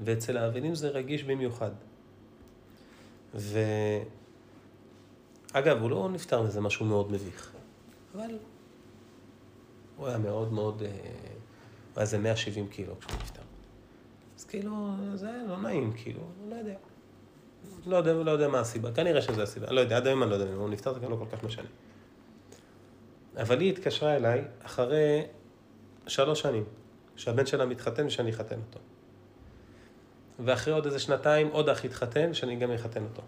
ואצל 0.00 0.36
האבנים 0.36 0.74
זה 0.74 0.88
רגיש 0.88 1.24
במיוחד. 1.24 1.70
ו... 3.34 3.58
אגב, 5.52 5.82
הוא 5.82 5.90
לא 5.90 6.08
נפטר 6.12 6.42
מזה 6.42 6.60
משהו 6.60 6.86
מאוד 6.86 7.12
מביך, 7.12 7.52
אבל 8.14 8.38
הוא 9.96 10.06
היה 10.06 10.18
מאוד 10.18 10.52
מאוד, 10.52 10.82
אה, 10.82 10.88
הוא 10.88 10.96
היה 11.96 12.02
איזה 12.02 12.18
170 12.18 12.68
קילו 12.68 13.00
כשהוא 13.00 13.20
נפטר. 13.22 13.42
אז 14.38 14.44
כאילו, 14.44 14.90
זה 15.14 15.28
היה 15.28 15.42
לא 15.48 15.60
נעים, 15.60 15.92
כאילו, 15.96 16.20
לא 16.48 16.54
יודע. 16.54 16.74
לא 17.86 17.96
יודע, 17.96 18.12
לא 18.12 18.30
יודע 18.30 18.48
מה 18.48 18.60
הסיבה, 18.60 18.92
כנראה 18.92 19.22
שזו 19.22 19.42
הסיבה, 19.42 19.70
לא 19.70 19.80
יודע, 19.80 19.96
עד 19.96 20.06
היום 20.06 20.22
אני 20.22 20.30
לא 20.30 20.34
יודע, 20.34 20.54
הוא 20.54 20.68
נפטר 20.68 20.94
זה 20.94 21.00
גם 21.00 21.10
לא 21.10 21.16
כל 21.16 21.36
כך 21.36 21.44
משנה. 21.44 21.68
אבל 23.36 23.60
היא 23.60 23.72
התקשרה 23.72 24.16
אליי 24.16 24.44
אחרי 24.62 25.22
שלוש 26.06 26.40
שנים, 26.40 26.64
שהבן 27.22 27.46
שלה 27.46 27.66
מתחתן 27.66 28.06
ושאני 28.06 28.30
אחתן 28.30 28.56
אותו. 28.68 28.80
ואחרי 30.44 30.74
עוד 30.74 30.86
איזה 30.86 30.98
שנתיים 30.98 31.48
עוד 31.48 31.68
אח 31.68 31.84
התחתן, 31.84 32.34
שאני 32.34 32.56
גם 32.56 32.72
אחתן 32.72 33.02
אותו. 33.02 33.22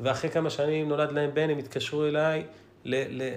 ואחרי 0.00 0.30
כמה 0.30 0.50
שנים 0.50 0.88
נולד 0.88 1.12
להם 1.12 1.30
בן, 1.34 1.50
הם 1.50 1.58
התקשרו 1.58 2.04
אליי, 2.04 2.46
ל... 2.84 3.22
ל... 3.22 3.34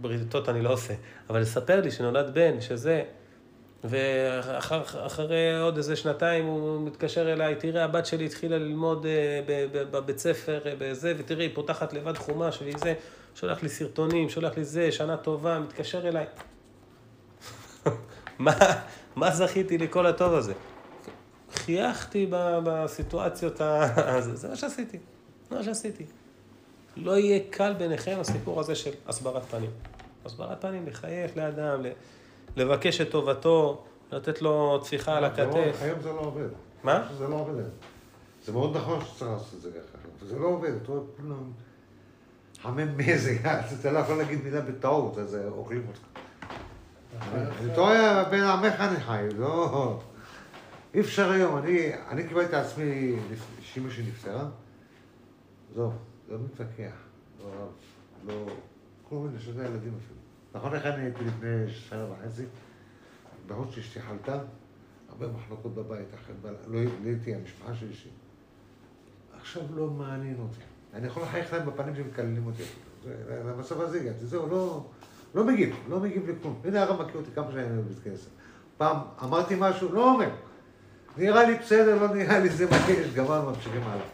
בריתות 0.00 0.48
אני 0.48 0.62
לא 0.62 0.72
עושה, 0.72 0.94
אבל 1.30 1.40
לספר 1.40 1.80
לי 1.80 1.90
שנולד 1.90 2.34
בן, 2.34 2.60
שזה... 2.60 3.02
ואחרי 3.84 5.60
עוד 5.60 5.76
איזה 5.76 5.96
שנתיים 5.96 6.44
הוא 6.44 6.80
מתקשר 6.80 7.32
אליי, 7.32 7.54
תראה, 7.54 7.84
הבת 7.84 8.06
שלי 8.06 8.26
התחילה 8.26 8.58
ללמוד 8.58 9.06
אה, 9.06 9.40
בבית 9.72 10.18
ספר, 10.18 10.60
אה, 10.66 10.74
בזה, 10.78 11.14
ותראי, 11.18 11.44
היא 11.44 11.54
פותחת 11.54 11.92
לבד 11.92 12.16
חומש 12.18 12.62
והיא 12.62 12.78
זה, 12.78 12.94
שולח 13.34 13.62
לי 13.62 13.68
סרטונים, 13.68 14.28
שולח 14.28 14.56
לי 14.56 14.64
זה, 14.64 14.92
שנה 14.92 15.16
טובה, 15.16 15.58
מתקשר 15.58 16.08
אליי. 16.08 16.26
מה, 18.40 18.52
מה 19.16 19.30
זכיתי 19.30 19.78
לכל 19.78 20.06
הטוב 20.06 20.34
הזה? 20.34 20.52
חייכתי 21.52 22.26
בסיטואציות 22.64 23.60
ה... 23.60 24.20
זה 24.20 24.48
מה 24.48 24.56
שעשיתי, 24.56 24.98
זה 25.50 25.56
מה 25.56 25.62
שעשיתי. 25.62 26.04
לא 26.96 27.18
יהיה 27.18 27.40
קל 27.50 27.72
ביניכם 27.72 28.16
הסיפור 28.20 28.60
הזה 28.60 28.74
של 28.74 28.90
הסברת 29.08 29.42
פנים. 29.42 29.70
הסברת 30.24 30.60
פנים, 30.60 30.86
לחייך 30.86 31.36
לאדם, 31.36 31.80
לבקש 32.56 33.00
את 33.00 33.10
טובתו, 33.10 33.84
לתת 34.12 34.42
לו 34.42 34.78
טפיחה 34.78 35.16
על 35.16 35.24
הכתף. 35.24 35.78
היום 35.82 36.00
זה 36.00 36.08
לא 36.08 36.20
עובד. 36.20 36.48
מה? 36.82 37.08
זה 37.18 37.28
לא 37.28 37.34
עובד. 37.34 37.62
זה 38.44 38.52
מאוד 38.52 38.76
נכון 38.76 39.00
שצריך 39.04 39.30
לעשות 39.30 39.54
את 39.54 39.60
זה 39.60 39.70
ככה. 39.70 40.26
זה 40.26 40.38
לא 40.38 40.46
עובד, 40.46 40.72
אתה 40.82 40.92
רואה 40.92 41.02
כולם 41.16 41.52
חמם 42.62 42.96
מזג, 42.96 43.46
אתה 43.80 43.90
לא 43.90 43.98
יכול 43.98 44.16
להגיד 44.16 44.44
מילה 44.44 44.60
בטעות, 44.60 45.18
אז 45.18 45.38
אוכלים 45.48 45.84
אותך. 45.88 46.00
אני 47.22 47.74
טועה 47.74 48.24
בין 48.24 48.44
עמך 48.44 48.80
אני 48.80 49.00
חי, 49.00 49.26
לא... 49.36 50.00
אי 50.94 51.00
אפשר 51.00 51.30
היום, 51.30 51.58
אני, 51.58 51.90
אני 52.08 52.28
קיבלתי 52.28 52.48
את 52.48 52.54
עצמי, 52.54 53.16
שאימא 53.62 53.90
שלי 53.90 54.06
נפטרה, 54.06 54.48
לא 55.76 55.90
מתווכח, 56.28 56.92
לא, 57.44 57.68
לא, 58.26 58.46
כל 59.08 59.16
מיני 59.16 59.38
שזה 59.38 59.62
הילדים 59.62 59.94
אפילו. 60.04 60.20
נכון 60.54 60.74
איך 60.74 60.86
אני 60.86 61.02
הייתי 61.02 61.24
לפני 61.24 61.68
שנה 61.68 62.06
וחצי, 62.12 62.44
בהוד 63.46 63.70
שאשתי 63.70 64.00
חלתה, 64.00 64.38
הרבה 65.08 65.26
מחלוקות 65.28 65.74
בבית, 65.74 66.08
אחרי, 66.14 66.34
לא 66.66 66.78
הייתי 67.04 67.34
המשפחה 67.34 67.74
שלי, 67.74 67.94
ש... 67.94 68.08
עכשיו 69.40 69.62
לא 69.74 69.86
מעניין 69.86 70.36
אותי. 70.40 70.60
אני 70.94 71.06
יכול 71.06 71.22
לחייך 71.22 71.52
להם 71.52 71.66
בפנים 71.66 71.94
שמקללים 71.94 72.46
אותי. 72.46 72.62
למצב 73.30 73.80
הזה 73.80 74.00
הגעתי, 74.00 74.26
זהו, 74.26 74.48
לא, 74.48 74.84
לא 75.34 75.44
מגיב, 75.44 75.76
לא 75.88 76.00
מגיב 76.00 76.30
לכלום. 76.30 76.60
הנה 76.64 76.82
הרב 76.82 77.02
מכיר 77.02 77.16
אותי 77.16 77.30
כמה 77.34 77.52
שאני 77.52 77.82
בבית 77.82 77.98
כנסת. 78.04 78.28
פעם 78.76 78.96
אמרתי 79.22 79.54
משהו, 79.58 79.92
לא 79.92 80.12
אומר. 80.12 80.30
נראה 81.16 81.44
לי 81.44 81.54
בסדר, 81.54 82.02
לא 82.02 82.14
נראה 82.14 82.38
לי 82.38 82.48
זה 82.48 82.70
מה 82.70 82.76
יש, 82.88 83.14
גמר, 83.14 83.50
ממשיכים 83.50 83.82
הלאה. 83.82 84.06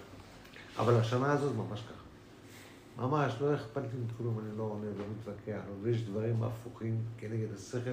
אבל 0.78 0.94
השנה 0.94 1.32
הזאת 1.32 1.52
ממש 1.56 1.80
ככה. 1.80 1.96
ממש, 3.06 3.36
לא 3.40 3.54
אכפת 3.54 3.82
לי 3.82 3.98
מכלום, 4.04 4.38
אני 4.38 4.58
לא 4.58 4.62
עונה, 4.62 4.86
לא 4.98 5.04
מתווכח, 5.18 5.60
לא, 5.68 5.74
ויש 5.82 6.02
דברים 6.02 6.42
הפוכים 6.42 6.98
כנגד 7.18 7.54
השכל, 7.54 7.90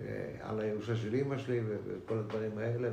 אה, 0.00 0.06
על 0.40 0.60
הירושה 0.60 0.96
של 0.96 1.14
אימא 1.14 1.38
שלי 1.38 1.60
וכל 1.66 2.18
הדברים 2.18 2.58
האלה, 2.58 2.88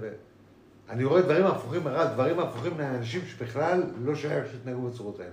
ואני 0.87 1.03
רואה 1.03 1.21
דברים 1.21 1.45
הפוכים, 1.45 1.81
דברים 2.13 2.39
הפוכים 2.39 2.79
לאנשים 2.79 3.21
שבכלל 3.25 3.83
לא 4.01 4.15
שייך 4.15 4.51
שהתנהגו 4.51 4.89
בצורות 4.89 5.19
האלה. 5.19 5.31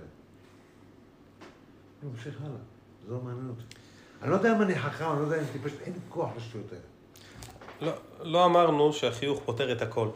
אני 2.01 2.11
ממשיך 2.11 2.41
הלאה, 2.41 2.57
זה 3.05 3.13
לא 3.13 3.21
מעניין 3.21 3.49
אותי. 3.49 3.80
אני 4.21 4.29
לא 4.29 4.35
יודע 4.35 4.55
אם 4.55 4.61
אני 4.61 4.75
חכם, 4.75 5.11
אני 5.11 5.19
לא 5.19 5.23
יודע 5.23 5.39
אם 5.39 5.45
טיפש, 5.51 5.71
אין 5.85 5.93
לי 5.93 5.99
כוח 6.09 6.29
לשטויות 6.37 6.67
האלה. 6.71 6.83
לא, 7.81 7.91
לא 8.23 8.45
אמרנו 8.45 8.93
שהחיוך 8.93 9.41
פותר 9.45 9.71
את 9.71 9.81
הכל, 9.81 10.07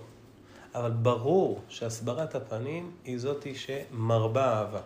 אבל 0.75 0.91
ברור 0.91 1.61
שהסברת 1.69 2.35
הפנים 2.35 2.91
היא 3.03 3.17
זאתי 3.17 3.55
שמרבה 3.55 4.53
אהבה. 4.53 4.81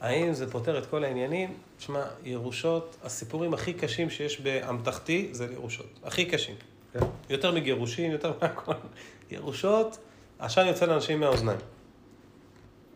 האם 0.00 0.32
זה 0.32 0.50
פותר 0.50 0.78
את 0.78 0.86
כל 0.86 1.04
העניינים? 1.04 1.54
תשמע, 1.76 2.02
ירושות, 2.24 2.96
הסיפורים 3.04 3.54
הכי 3.54 3.72
קשים 3.72 4.10
שיש 4.10 4.40
באמתחתי 4.40 5.28
זה 5.32 5.46
ירושות. 5.52 5.98
הכי 6.04 6.26
קשים. 6.26 6.54
כן. 6.92 7.00
יותר 7.30 7.54
מגירושים, 7.54 8.10
יותר 8.10 8.32
מהכל. 8.42 8.72
ירושות, 9.30 9.98
עשן 10.38 10.66
יוצא 10.66 10.86
לאנשים 10.86 11.20
מהאוזניים. 11.20 11.60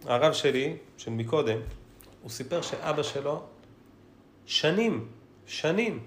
הרב 0.05 0.33
שלי, 0.33 0.77
של 0.97 1.11
מקודם, 1.11 1.59
הוא 2.23 2.31
סיפר 2.31 2.63
שאבא 2.63 3.03
שלו, 3.03 3.43
שנים, 4.47 5.09
שנים, 5.47 6.07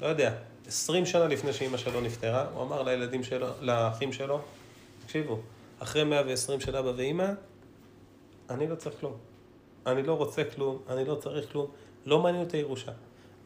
לא 0.00 0.06
יודע, 0.06 0.34
עשרים 0.66 1.06
שנה 1.06 1.26
לפני 1.26 1.52
שאימא 1.52 1.76
שלו 1.76 2.00
נפטרה, 2.00 2.46
הוא 2.54 2.62
אמר 2.62 2.82
לילדים 2.82 3.22
שלו, 3.22 3.46
לאחים 3.60 4.12
שלו, 4.12 4.40
תקשיבו, 5.04 5.40
אחרי 5.78 6.04
מאה 6.04 6.22
ועשרים 6.26 6.60
של 6.60 6.76
אבא 6.76 6.92
ואימא, 6.96 7.32
אני 8.50 8.68
לא 8.68 8.74
צריך 8.74 9.00
כלום. 9.00 9.16
אני 9.86 10.02
לא 10.02 10.14
רוצה 10.14 10.42
כלום, 10.54 10.78
אני 10.88 11.04
לא 11.04 11.14
צריך 11.14 11.52
כלום, 11.52 11.70
לא 12.06 12.22
מעניין 12.22 12.44
אותי 12.44 12.56
ירושה. 12.56 12.92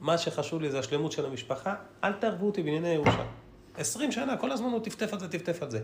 מה 0.01 0.19
שחשוב 0.19 0.63
לי 0.63 0.71
זה 0.71 0.79
השלמות 0.79 1.13
של 1.13 1.27
המשפחה, 1.27 1.75
אל 2.05 2.13
תערבו 2.13 2.47
אותי 2.47 2.63
בענייני 2.63 2.89
ירושה. 2.89 3.27
עשרים 3.77 4.13
שנה, 4.13 4.37
כל 4.37 4.53
הזמן 4.53 4.69
הוא 4.69 4.81
טפטף 4.81 5.13
על 5.13 5.21
זה, 5.21 5.29
טפטף 5.29 5.63
על 5.63 5.71
זה. 5.71 5.81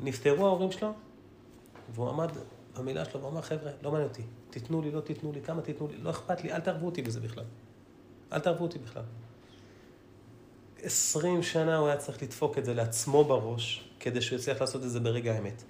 נפטרו 0.00 0.46
ההורים 0.46 0.72
שלו, 0.72 0.92
והוא 1.94 2.08
עמד 2.08 2.28
במילה 2.78 3.04
שלו 3.04 3.22
ואמר, 3.22 3.42
חבר'ה, 3.42 3.70
לא 3.82 3.90
מעניין 3.90 4.08
אותי, 4.08 4.22
תיתנו 4.50 4.82
לי, 4.82 4.90
לא 4.90 5.00
תיתנו 5.00 5.32
לי, 5.32 5.42
כמה 5.42 5.62
תיתנו 5.62 5.88
לי, 5.88 5.96
לא 6.02 6.10
אכפת 6.10 6.44
לי, 6.44 6.52
אל 6.52 6.60
תערבו 6.60 6.86
אותי 6.86 7.02
בזה 7.02 7.20
בכלל. 7.20 7.44
אל 8.34 8.38
תערבו 8.38 8.64
אותי 8.64 8.78
בכלל. 8.78 9.02
עשרים 10.82 11.42
שנה 11.42 11.76
הוא 11.76 11.88
היה 11.88 11.96
צריך 11.96 12.22
לדפוק 12.22 12.58
את 12.58 12.64
זה 12.64 12.74
לעצמו 12.74 13.24
בראש, 13.24 13.88
כדי 14.00 14.22
שהוא 14.22 14.38
יצליח 14.38 14.60
לעשות 14.60 14.84
את 14.84 14.90
זה 14.90 15.00
ברגע 15.00 15.32
האמת. 15.32 15.62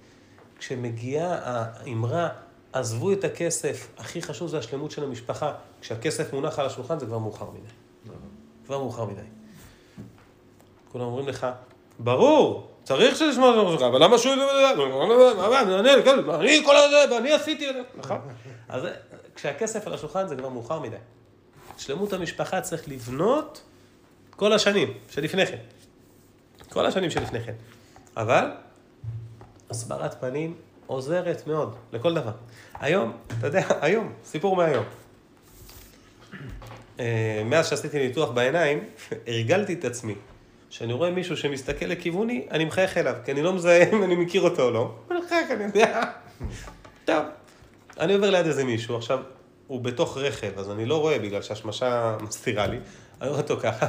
כשמגיעה 0.59 1.39
האמרה, 1.43 2.29
עזבו 2.73 3.13
את 3.13 3.23
הכסף, 3.23 3.87
הכי 3.97 4.21
חשוב 4.21 4.47
זה 4.47 4.57
השלמות 4.57 4.91
של 4.91 5.03
המשפחה, 5.03 5.53
כשהכסף 5.81 6.33
מונח 6.33 6.59
על 6.59 6.65
השולחן 6.65 6.99
זה 6.99 7.05
כבר 7.05 7.17
מאוחר 7.17 7.49
מדי. 7.49 7.69
כבר 8.65 8.79
מאוחר 8.79 9.05
מדי. 9.05 9.21
כולם 10.91 11.05
אומרים 11.05 11.27
לך, 11.27 11.47
ברור, 11.99 12.71
צריך 12.83 13.15
שלשמוע 13.15 13.49
את 13.49 13.67
המשפחה, 13.67 13.87
אבל 13.87 14.03
למה 14.03 14.17
שהוא... 14.17 14.33
אני 16.39 16.61
כל 16.65 16.75
הזה, 16.75 17.15
ואני 17.15 17.31
עשיתי... 17.31 17.67
נכון? 17.95 18.17
אז 18.69 18.83
כשהכסף 19.35 19.87
על 19.87 19.93
השולחן 19.93 20.27
זה 20.27 20.35
כבר 20.35 20.49
מאוחר 20.49 20.79
מדי. 20.79 20.95
שלמות 21.77 22.13
המשפחה 22.13 22.61
צריך 22.61 22.89
לבנות 22.89 23.61
כל 24.29 24.53
השנים 24.53 24.93
שלפני 25.09 25.45
כן. 25.45 25.57
כל 26.69 26.85
השנים 26.85 27.09
שלפני 27.09 27.43
כן. 27.43 27.53
אבל 28.17 28.51
הסברת 29.69 30.21
פנים 30.21 30.55
עוזרת 30.87 31.47
מאוד 31.47 31.75
לכל 31.93 32.13
דבר. 32.13 32.31
היום, 32.73 33.17
אתה 33.39 33.47
יודע, 33.47 33.67
היום, 33.81 34.13
סיפור 34.25 34.55
מהיום. 34.55 34.85
אה, 36.99 37.41
מאז 37.45 37.69
שעשיתי 37.69 38.07
ניתוח 38.07 38.29
בעיניים, 38.29 38.83
הרגלתי 39.27 39.73
את 39.73 39.85
עצמי. 39.85 40.15
כשאני 40.69 40.93
רואה 40.93 41.11
מישהו 41.11 41.37
שמסתכל 41.37 41.85
לכיווני, 41.85 42.47
אני 42.51 42.65
מחייך 42.65 42.97
אליו, 42.97 43.15
כי 43.25 43.31
אני 43.31 43.41
לא 43.43 43.53
מזהה 43.53 43.89
אם 43.89 44.03
אני 44.03 44.15
מכיר 44.15 44.41
אותו 44.41 44.63
או 44.63 44.71
לא. 44.71 44.95
אני 45.11 45.19
מחייך, 45.19 45.51
אני 45.51 45.63
יודע. 45.63 46.01
טוב, 47.05 47.25
אני 47.99 48.13
עובר 48.13 48.29
ליד 48.29 48.45
איזה 48.45 48.63
מישהו, 48.63 48.97
עכשיו, 48.97 49.19
הוא 49.67 49.81
בתוך 49.81 50.17
רכב, 50.17 50.59
אז 50.59 50.71
אני 50.71 50.85
לא 50.85 51.01
רואה 51.01 51.19
בגלל 51.19 51.41
שהשמשה 51.41 52.17
מסתירה 52.21 52.67
לי. 52.67 52.77
אני 53.21 53.29
רואה 53.29 53.41
אותו 53.41 53.57
ככה, 53.57 53.87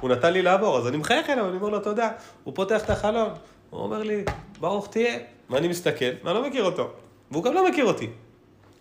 הוא 0.00 0.10
נתן 0.10 0.32
לי 0.32 0.42
לעבור, 0.42 0.78
אז 0.78 0.86
אני 0.86 0.96
מחייך 0.96 1.30
אליו, 1.30 1.48
אני 1.48 1.56
אומר 1.56 1.68
לו 1.68 1.80
תודה. 1.80 2.10
הוא 2.44 2.54
פותח 2.54 2.84
את 2.84 2.90
החלון, 2.90 3.28
הוא 3.70 3.80
אומר 3.80 4.02
לי, 4.02 4.24
ברוך 4.60 4.88
תהיה. 4.90 5.18
ואני 5.50 5.68
מסתכל, 5.68 6.04
ואני 6.24 6.34
לא 6.34 6.48
מכיר 6.48 6.64
אותו. 6.64 6.90
והוא 7.30 7.44
גם 7.44 7.54
לא 7.54 7.68
מכיר 7.68 7.84
אותי. 7.84 8.10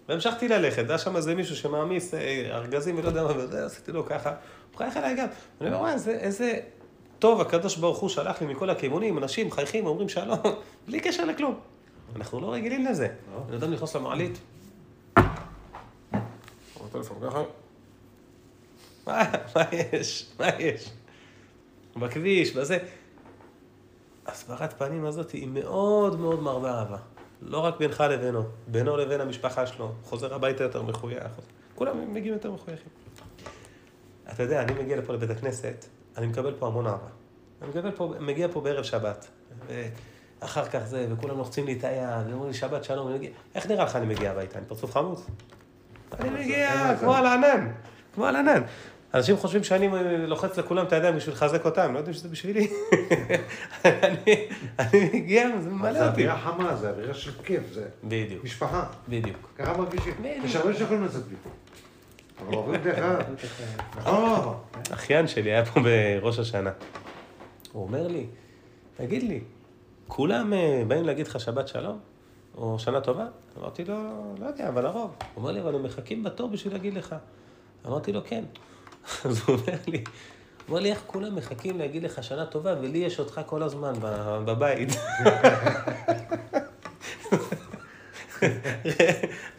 והמשכתי 0.10 0.48
ללכת, 0.48 0.90
היה 0.90 0.98
שם 0.98 1.16
איזה 1.16 1.36
מישהו 1.36 1.56
שמעמיס 1.56 2.14
אה, 2.14 2.50
ארגזים 2.52 2.98
ולא 2.98 3.08
יודע 3.08 3.24
מה, 3.24 3.38
וזה, 3.38 3.66
עשיתי 3.66 3.92
לו 3.92 4.06
ככה, 4.06 4.30
הוא 4.30 4.36
מחייך 4.76 4.98
אליי 4.98 5.16
גם. 5.16 5.28
אני 5.62 5.70
אומר, 5.70 5.80
וואי, 5.80 5.94
איזה, 6.08 6.60
טוב 7.20 7.42
הקדוש 7.42 7.76
ברוך 7.76 7.98
הוא 7.98 8.10
שלח 8.10 8.42
לי 8.42 8.48
מכל 8.48 8.70
הכיוונים, 8.70 9.18
אנשים 9.18 9.48
מחייכים, 9.48 9.86
אומרים 9.86 10.10
שלום, 10.10 10.40
בלי 10.88 11.00
קשר 11.00 11.26
לכלום. 11.26 11.56
אנחנו 12.16 12.42
לא 12.42 12.54
רגילים 12.54 12.86
לזה. 12.86 13.08
לא. 13.08 13.40
בן 13.48 13.54
אדם 13.54 13.74
נכנס 13.74 13.96
למעלית. 13.96 14.40
הטלפון 16.96 17.18
ככה. 17.30 17.44
מה, 19.08 19.24
מה 19.56 19.64
יש? 19.72 20.32
מה 20.40 20.48
יש? 20.60 20.92
בכביש, 21.96 22.56
בזה. 22.56 22.78
הסברת 24.26 24.74
פנים 24.74 25.06
הזאת 25.06 25.32
היא 25.32 25.48
מאוד 25.48 26.20
מאוד 26.20 26.40
מרבה 26.40 26.80
אהבה. 26.80 26.98
לא 27.42 27.60
רק 27.60 27.78
בינך 27.78 28.04
לבינו, 28.10 28.44
בינו 28.68 28.98
לבין 28.98 29.22
המשפחה 29.22 29.68
שלו. 29.68 29.92
חוזר 30.04 30.34
הביתה 30.34 30.64
יותר 30.64 30.84
מחוייך. 30.84 31.32
כולם 31.76 32.14
מגיעים 32.14 32.34
יותר 32.34 32.52
מחויכים. 32.52 32.90
אתה 34.34 34.44
יודע, 34.44 34.62
אני 34.62 34.84
מגיע 34.84 34.98
לפה 34.98 35.14
לבית 35.14 35.30
הכנסת, 35.30 35.86
אני 36.18 36.28
מקבל 36.28 36.56
פה 36.60 36.68
המון 36.68 36.88
אהבה. 36.88 37.08
אני 37.62 37.70
מקבל 37.70 37.92
פה, 37.92 38.14
מגיע 38.20 38.48
פה 38.54 38.62
בערב 38.62 38.84
שבת. 38.84 39.28
ואחר 39.68 40.66
כך 40.66 40.80
זה, 40.80 41.08
וכולם 41.12 41.38
לוחצים 41.38 41.66
לי 41.66 41.74
את 41.74 41.84
היד, 41.84 42.28
ואומרים 42.30 42.48
לי 42.48 42.54
שבת 42.54 42.84
שלום, 42.84 43.08
אני 43.08 43.18
מגיע, 43.18 43.30
איך 43.56 43.68
נראה 43.68 43.86
לך 43.86 43.96
אני 43.96 44.06
מגיע 44.06 44.32
הביתה? 44.32 44.58
אני 44.58 44.66
פרצוף 44.66 44.92
חמוץ? 44.92 45.28
אני 46.20 46.30
מגיע 46.30 46.96
כמו 47.00 47.16
על 47.16 47.26
הענן, 47.26 47.68
כמו 48.16 48.26
על 48.26 48.36
הענן. 48.36 48.62
אנשים 49.14 49.38
חושבים 49.38 49.64
שאני 49.64 49.90
לוחץ 50.28 50.58
לכולם 50.58 50.86
את 50.86 50.94
הידיים 50.94 51.16
בשביל 51.16 51.36
לחזק 51.36 51.66
אותם, 51.66 51.94
לא 51.94 51.98
יודעים 51.98 52.14
שזה 52.14 52.30
בשבילי. 52.30 52.68
אני, 53.86 54.48
אני 54.80 55.10
מגיע, 55.14 55.50
זה 55.50 55.62
זה 55.62 55.70
ממלא 55.70 56.00
אותי. 56.00 56.08
אווירה 56.08 56.38
חמה, 56.38 56.76
זה 56.76 56.90
אווירה 56.90 57.14
של 57.14 57.32
כיף, 57.44 57.64
זה 57.74 57.86
בדיוק, 58.04 58.44
משפחה. 58.44 58.84
בדיוק. 59.10 59.50
ככה 59.58 59.78
מרגישים. 59.78 60.14
יש 60.44 60.56
הרבה 60.56 60.74
שיכולים 60.74 61.06
לצאת 61.06 61.24
מפה. 61.32 61.50
אבל 62.42 62.56
אוהבים 62.56 62.82
דרך 62.82 62.98
אגב. 62.98 63.22
נכון 63.98 64.14
לא? 64.24 64.56
אחיין 64.94 65.28
שלי 65.28 65.52
היה 65.52 65.66
פה 65.66 65.80
בראש 65.80 66.40
השנה. 66.40 66.72
הוא 67.72 67.84
אומר 67.84 68.08
לי, 68.08 68.26
תגיד 68.98 69.24
לי, 69.24 69.40
כולם 70.08 70.54
אה, 70.54 70.84
באים 70.88 71.04
להגיד 71.04 71.28
לך 71.28 71.40
שבת 71.40 71.68
שלום? 71.68 72.00
או 72.58 72.80
שנה 72.80 73.02
טובה? 73.02 73.26
אמרתי 73.60 73.86
לו, 73.86 73.96
לא 74.40 74.46
יודע, 74.46 74.70
אבל 74.70 74.86
הרוב. 74.86 75.16
הוא 75.20 75.42
אומר 75.42 75.52
לי, 75.52 75.62
אבל 75.62 75.76
הם 75.76 75.84
מחכים 75.84 76.24
בתור 76.24 76.50
בשביל 76.50 76.74
להגיד 76.74 76.94
לך. 76.94 77.16
אמרתי 77.88 78.12
לו, 78.12 78.22
כן. 78.26 78.44
אז 79.26 79.42
הוא 79.48 79.56
אומר 79.56 79.78
לי, 79.88 79.98
הוא 79.98 80.04
אומר 80.68 80.80
לי, 80.80 80.92
איך 80.92 81.04
כולם 81.08 81.36
מחכים 81.36 81.80
להגיד 81.80 82.04
לך 82.04 82.24
שנה 82.24 82.46
טובה, 82.46 82.76
ולי 82.82 82.98
יש 82.98 83.20
אותך 83.20 83.42
כל 83.46 83.64
הזמן 83.64 83.94
בבית. 84.46 84.90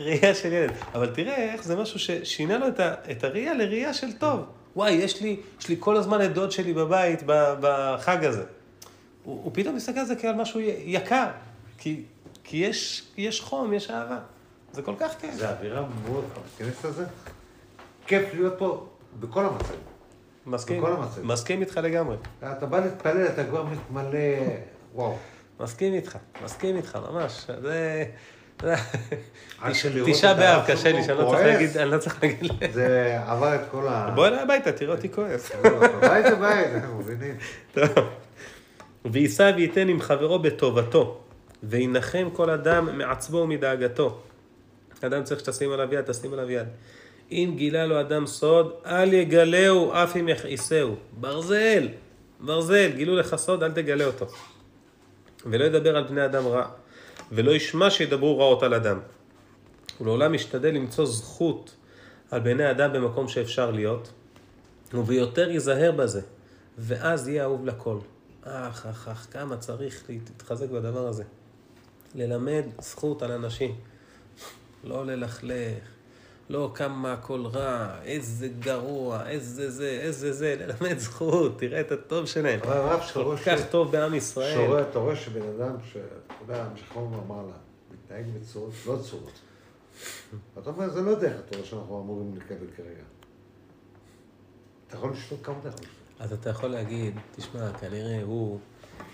ראייה 0.01 0.35
של 0.35 0.53
ילד. 0.53 0.73
אבל 0.95 1.15
תראה 1.15 1.53
איך 1.53 1.65
זה 1.65 1.77
משהו 1.77 1.99
ששינה 1.99 2.59
לו 2.59 2.69
את, 2.69 2.81
ה, 2.81 2.95
את 3.11 3.25
הראייה 3.25 3.55
לראייה 3.55 3.95
של 3.95 4.13
טוב. 4.13 4.41
וואי, 4.77 4.93
יש 4.93 5.23
לי, 5.23 5.41
יש 5.61 5.69
לי 5.69 5.77
כל 5.81 5.97
הזמן 5.97 6.25
את 6.25 6.33
דוד 6.33 6.53
שלי 6.53 6.73
בבית 6.73 7.23
בחג 7.61 8.25
הזה. 8.25 8.45
הוא, 9.25 9.41
הוא 9.45 9.51
פתאום 9.55 9.77
מסתכל 9.77 9.99
על 9.99 10.07
זה 10.07 10.17
כעל 10.17 10.35
משהו 10.35 10.61
יקר, 10.85 11.27
כי, 11.79 12.03
כי 12.49 12.57
יש, 12.57 13.07
יש 13.17 13.41
חום, 13.41 13.73
יש 13.73 13.91
אהבה. 13.91 14.19
זה 14.73 14.83
כל 14.83 14.95
כך 14.99 15.15
כיף. 15.21 15.35
זה 15.35 15.51
אווירה 15.51 15.83
מאוד, 16.05 16.25
בכנס 16.59 16.85
הזה, 16.85 17.05
כיף 18.07 18.35
להיות 18.35 18.55
פה 18.59 18.87
בכל 19.21 19.45
המצבים. 19.45 19.79
מסכים, 20.47 20.83
בכל 20.83 20.93
המצבים. 20.93 21.29
מסכים 21.29 21.61
איתך 21.61 21.81
לגמרי. 21.83 22.17
אתה 22.39 22.67
בא 22.67 22.81
להתפלל, 22.81 23.27
אתה 23.27 23.45
כבר 23.45 23.65
מתמלא, 23.65 24.19
וואו. 24.95 25.17
מסכים 25.61 25.95
איתך, 25.95 26.19
מסכים 26.45 26.77
איתך, 26.77 26.99
ממש. 27.11 27.47
זה... 27.63 28.05
תשעה 30.07 30.35
באב 30.35 30.63
קשה 30.67 30.93
לי, 30.93 31.05
שאני 31.05 31.19
לא 31.19 31.31
צריך. 31.31 31.47
להגיד, 31.47 31.77
אני 31.77 31.91
לא 31.91 31.99
צריך 31.99 32.23
להגיד. 32.23 32.53
זה 32.73 33.19
עבר 33.27 33.55
את 33.55 33.61
כל 33.71 33.89
ה... 33.89 34.11
בוא 34.15 34.27
אליי 34.27 34.41
הביתה, 34.41 34.73
תראה 34.73 34.95
אותי 34.95 35.13
כועס. 35.13 35.51
בית 36.01 36.27
זה 36.27 36.35
בית, 36.35 36.67
אנחנו 36.75 36.99
מבינים. 36.99 37.37
טוב. 37.75 37.89
ויישא 39.05 39.53
וייתן 39.57 39.89
עם 39.89 40.01
חברו 40.01 40.39
בטובתו, 40.39 41.26
וינחם 41.63 42.29
כל 42.33 42.51
אדם 42.51 42.99
מעצבו 42.99 43.37
ומדאגתו. 43.37 44.21
אדם 45.01 45.25
צריך 45.25 45.41
שתשים 45.41 45.73
עליו 45.73 45.95
יד, 45.95 46.05
תשים 46.05 46.33
עליו 46.33 46.51
יד. 46.51 46.67
אם 47.31 47.53
גילה 47.57 47.87
לו 47.87 48.01
אדם 48.01 48.27
סוד, 48.27 48.73
אל 48.87 49.13
יגלהו, 49.13 49.93
אף 49.93 50.17
אם 50.17 50.29
יכעיסהו. 50.29 50.97
ברזל, 51.21 51.89
ברזל, 52.41 52.91
גילו 52.97 53.17
לך 53.17 53.37
סוד, 53.37 53.63
אל 53.63 53.73
תגלה 53.73 54.05
אותו. 54.05 54.27
ולא 55.47 55.65
ידבר 55.65 55.97
על 55.97 56.05
בני 56.05 56.25
אדם 56.25 56.47
רע, 56.47 56.69
ולא 57.33 57.51
ישמע 57.51 57.91
שידברו 57.91 58.39
רעות 58.39 58.63
על 58.63 58.75
אדם. 58.75 58.99
ולעולם 60.01 60.35
ישתדל 60.35 60.71
למצוא 60.75 61.07
זכות 61.07 61.75
על 62.31 62.41
בני 62.41 62.71
אדם 62.71 62.93
במקום 62.93 63.29
שאפשר 63.29 63.71
להיות, 63.71 64.13
וביותר 64.95 65.51
ייזהר 65.51 65.93
בזה, 65.93 66.21
ואז 66.79 67.29
יהיה 67.29 67.43
אהוב 67.43 67.67
לכל. 67.67 67.99
אך, 68.43 68.87
אך, 68.87 69.09
אך, 69.09 69.27
כמה 69.31 69.57
צריך 69.57 70.05
להתחזק 70.09 70.71
בדבר 70.71 71.07
הזה. 71.07 71.25
ללמד 72.17 72.63
זכות 72.81 73.23
על 73.23 73.33
אנשים. 73.33 73.75
לא 74.85 75.07
ללכלך, 75.07 75.79
לא 76.49 76.71
כמה 76.75 77.13
הכל 77.13 77.47
רע, 77.47 78.03
איזה 78.03 78.49
גרוע, 78.49 79.29
איזה 79.29 79.71
זה, 79.71 79.89
איזה 80.03 80.33
זה, 80.33 80.57
ללמד 80.61 80.99
זכות, 80.99 81.59
תראה 81.59 81.81
את 81.81 81.93
הטוב 81.93 82.27
שלהם. 82.27 82.61
הרב 82.63 83.01
כל 83.15 83.37
כך 83.47 83.59
ש- 83.59 83.71
טוב 83.71 83.93
בעם 83.93 84.15
ישראל. 84.15 84.55
שרואה, 84.55 84.83
אתה 84.83 84.99
רואה 84.99 85.17
שבן 85.17 85.43
אדם, 85.57 85.77
שאתה 85.93 86.05
יודע, 86.41 86.69
משחרום 86.75 87.15
אמר 87.27 87.43
לה, 87.47 87.53
מתנהג 87.93 88.25
בצורות 88.41 88.73
לא 88.87 88.99
צורות. 89.03 89.33
אתה 90.63 90.71
אומר, 90.71 90.91
זה 90.91 91.01
לא 91.03 91.15
דרך 91.15 91.39
התורה 91.39 91.65
שאנחנו 91.65 92.01
אמורים 92.03 92.35
לקבל 92.37 92.67
כרגע. 92.77 93.03
אתה 94.89 94.97
יכול 94.97 95.11
לשתות 95.13 95.39
כמה 95.43 95.55
אתה 95.61 95.69
יכול 95.69 95.81
לשתות. 95.81 96.21
אז 96.21 96.33
אתה 96.33 96.51
יכול 96.51 96.69
להגיד, 96.71 97.15
תשמע, 97.37 97.73
כנראה 97.73 98.23
הוא, 98.23 98.59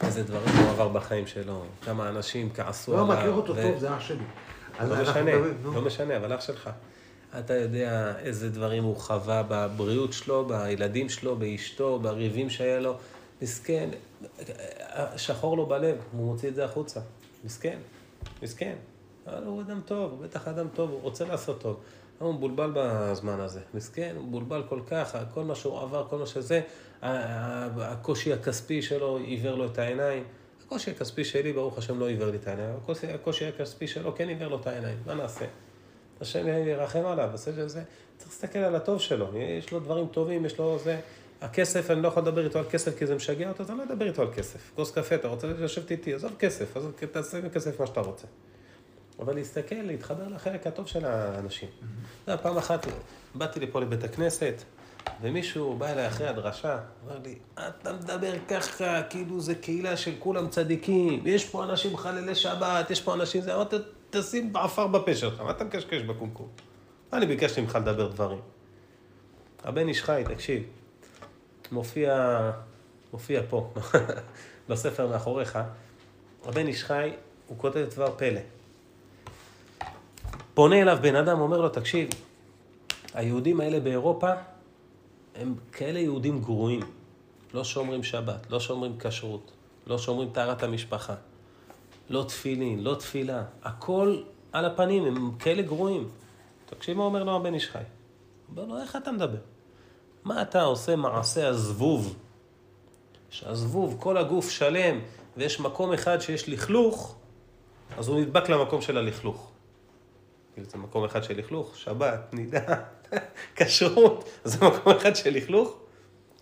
איזה 0.02 0.22
דברים 0.22 0.56
הוא 0.56 0.70
עבר 0.70 0.88
בחיים 0.88 1.26
שלו, 1.26 1.62
כמה 1.82 2.08
אנשים 2.08 2.50
כעסו 2.54 2.92
לא, 2.92 3.04
עליו. 3.04 3.16
מכיר 3.16 3.32
אותו 3.32 3.54
טוב, 3.54 3.78
זה 3.78 3.96
אח 3.96 4.00
שלי. 4.00 4.24
לא 4.80 5.02
משנה. 5.02 5.30
לא 5.64 5.82
משנה, 5.82 6.16
אבל 6.16 6.34
אח 6.34 6.40
שלך. 6.40 6.70
אתה 7.38 7.54
יודע 7.54 8.18
איזה 8.18 8.50
דברים 8.50 8.84
הוא 8.84 8.96
חווה 8.96 9.42
בבריאות 9.48 10.12
שלו, 10.12 10.44
בילדים 10.44 11.08
שלו, 11.08 11.36
באשתו, 11.36 11.98
בריבים 11.98 12.50
שהיה 12.50 12.80
לו. 12.80 12.96
מסכן, 13.42 13.88
שחור 15.16 15.56
לו 15.56 15.66
בלב, 15.66 15.96
הוא 16.12 16.26
מוציא 16.26 16.48
את 16.48 16.54
זה 16.54 16.64
החוצה. 16.64 17.00
מסכן, 17.44 17.78
מסכן. 18.42 18.74
אבל 19.26 19.44
הוא 19.44 19.60
אדם 19.60 19.80
טוב, 19.84 20.10
הוא 20.10 20.20
בטח 20.20 20.48
אדם 20.48 20.66
טוב, 20.74 20.90
הוא 20.90 21.00
רוצה 21.00 21.24
לעשות 21.24 21.60
טוב. 21.60 21.76
הוא 22.18 22.34
מבולבל 22.34 22.70
בזמן 22.74 23.40
הזה. 23.40 23.60
מסכן, 23.74 24.14
הוא 24.16 24.24
מבולבל 24.24 24.62
כל 24.68 24.80
כך, 24.86 25.16
כל 25.34 25.44
מה 25.44 25.54
שהוא 25.54 25.80
עבר, 25.80 26.06
כל 26.10 26.18
מה 26.18 26.26
שזה, 26.26 26.60
הקושי 27.02 28.32
הכספי 28.32 28.82
שלו 28.82 29.16
עיוור 29.16 29.54
לו 29.54 29.66
את 29.66 29.78
העיניים. 29.78 30.24
הקושי 30.66 30.90
הכספי 30.90 31.24
שלי, 31.24 31.52
ברוך 31.52 31.78
השם, 31.78 32.00
לא 32.00 32.08
עיוור 32.08 32.30
לי 32.30 32.36
את 32.36 32.46
העיניים. 32.46 32.74
הקושי, 32.82 33.06
הקושי 33.06 33.46
הכספי 33.46 33.88
שלו 33.88 34.14
כן 34.14 34.28
עיוור 34.28 34.48
לו 34.48 34.60
את 34.60 34.66
העיניים. 34.66 34.98
מה 35.06 35.14
נעשה? 35.14 35.44
השם 36.20 36.48
ירחם 36.48 37.06
עליו, 37.06 37.28
עושה 37.32 37.52
שזה, 37.52 37.82
צריך 38.16 38.30
להסתכל 38.30 38.58
על 38.58 38.76
הטוב 38.76 39.00
שלו, 39.00 39.36
יש 39.36 39.72
לו 39.72 39.80
דברים 39.80 40.06
טובים, 40.06 40.44
יש 40.46 40.58
לו 40.58 40.78
זה, 40.78 41.00
הכסף, 41.40 41.90
אני 41.90 42.02
לא 42.02 42.08
יכול 42.08 42.22
לדבר 42.22 42.44
איתו 42.44 42.58
על 42.58 42.64
כסף 42.70 42.98
כי 42.98 43.06
זה 43.06 43.14
משגע 43.14 43.48
אותו, 43.48 43.62
אז 43.62 43.70
אני 43.70 43.78
לא 43.78 43.84
אדבר 43.84 44.06
איתו 44.06 44.22
על 44.22 44.32
כסף. 44.32 44.70
כוס 44.74 44.90
קפה, 44.90 45.14
אתה 45.14 45.28
רוצה 45.28 45.46
לשבת 45.46 45.90
איתי, 45.90 46.14
עזוב 46.14 46.32
כסף, 46.38 46.76
עזוב, 46.76 46.92
תעשה 47.12 47.38
עם 47.38 47.48
כסף 47.48 47.80
מה 47.80 47.86
שאתה 47.86 48.00
רוצה. 48.00 48.26
אבל 49.22 49.34
להסתכל, 49.34 49.74
להתחבר 49.74 50.28
לחלק 50.28 50.66
הטוב 50.66 50.86
של 50.86 51.04
האנשים. 51.04 51.68
אתה 52.24 52.32
יודע, 52.32 52.42
פעם 52.42 52.56
אחת 52.56 52.86
באתי 53.34 53.60
לפה 53.60 53.80
לבית 53.80 54.04
הכנסת, 54.04 54.62
ומישהו 55.20 55.76
בא 55.76 55.86
אליי 55.86 56.06
אחרי 56.06 56.28
הדרשה, 56.28 56.78
אמר 57.04 57.18
לי, 57.24 57.38
אתה 57.54 57.92
מדבר 57.92 58.32
ככה, 58.48 59.02
כאילו 59.02 59.40
זה 59.40 59.54
קהילה 59.54 59.96
של 59.96 60.12
כולם 60.18 60.48
צדיקים, 60.48 61.22
יש 61.26 61.44
פה 61.44 61.64
אנשים 61.64 61.96
חללי 61.96 62.34
שבת, 62.34 62.90
יש 62.90 63.00
פה 63.00 63.14
אנשים 63.14 63.42
זה, 63.42 63.54
אמרתי, 63.54 63.76
תשים 64.10 64.56
עפר 64.56 64.86
בפה 64.86 65.14
שלך, 65.14 65.40
מה 65.40 65.50
אתה 65.50 65.64
מקשקש 65.64 66.02
בקומקום? 66.02 66.48
אני 67.12 67.26
ביקשתי 67.26 67.60
ממך 67.60 67.78
לדבר 67.80 68.08
דברים. 68.08 68.40
הבן 69.64 69.88
איש 69.88 70.02
חי, 70.02 70.22
תקשיב, 70.26 70.62
מופיע, 71.72 72.40
מופיע 73.12 73.42
פה, 73.50 73.72
בספר 74.68 75.08
מאחוריך, 75.08 75.58
הבן 76.44 76.66
איש 76.66 76.84
חי, 76.84 77.10
הוא 77.46 77.58
כותב 77.58 77.86
דבר 77.90 78.14
פלא. 78.16 78.40
פונה 80.54 80.82
אליו 80.82 80.98
בן 81.00 81.16
אדם, 81.16 81.40
אומר 81.40 81.60
לו, 81.60 81.68
תקשיב, 81.68 82.08
היהודים 83.14 83.60
האלה 83.60 83.80
באירופה 83.80 84.30
הם 85.34 85.54
כאלה 85.72 85.98
יהודים 85.98 86.40
גרועים. 86.40 86.80
לא 87.54 87.64
שומרים 87.64 88.02
שבת, 88.02 88.50
לא 88.50 88.60
שומרים 88.60 88.98
כשרות, 88.98 89.52
לא 89.86 89.98
שומרים 89.98 90.30
טהרת 90.32 90.62
המשפחה, 90.62 91.14
לא 92.10 92.24
תפילין, 92.28 92.84
לא 92.84 92.94
תפילה, 92.94 93.44
הכל 93.62 94.22
על 94.52 94.64
הפנים, 94.64 95.04
הם 95.04 95.32
כאלה 95.38 95.62
גרועים. 95.62 96.08
תקשיב 96.66 96.96
מה 96.96 97.04
אומר 97.04 97.24
לו 97.24 97.36
הבן 97.36 97.54
איש 97.54 97.68
חי. 97.68 97.82
אומר 98.48 98.64
לו, 98.64 98.82
איך 98.82 98.96
אתה 98.96 99.12
מדבר? 99.12 99.38
מה 100.24 100.42
אתה 100.42 100.62
עושה 100.62 100.96
מעשה 100.96 101.48
הזבוב? 101.48 102.16
שהזבוב, 103.30 103.96
כל 104.00 104.16
הגוף 104.16 104.50
שלם, 104.50 104.98
ויש 105.36 105.60
מקום 105.60 105.92
אחד 105.92 106.20
שיש 106.20 106.48
לכלוך, 106.48 107.16
אז 107.98 108.08
הוא 108.08 108.20
נדבק 108.20 108.48
למקום 108.48 108.80
של 108.80 108.98
הלכלוך. 108.98 109.51
כאילו 110.54 110.68
זה 110.70 110.78
מקום 110.78 111.04
אחד 111.04 111.24
של 111.24 111.38
לכלוך, 111.38 111.76
שבת, 111.76 112.34
נידה, 112.34 112.74
כשרות, 113.56 114.28
זה 114.44 114.66
מקום 114.66 114.92
אחד 114.96 115.16
של 115.16 115.30
לכלוך. 115.30 115.78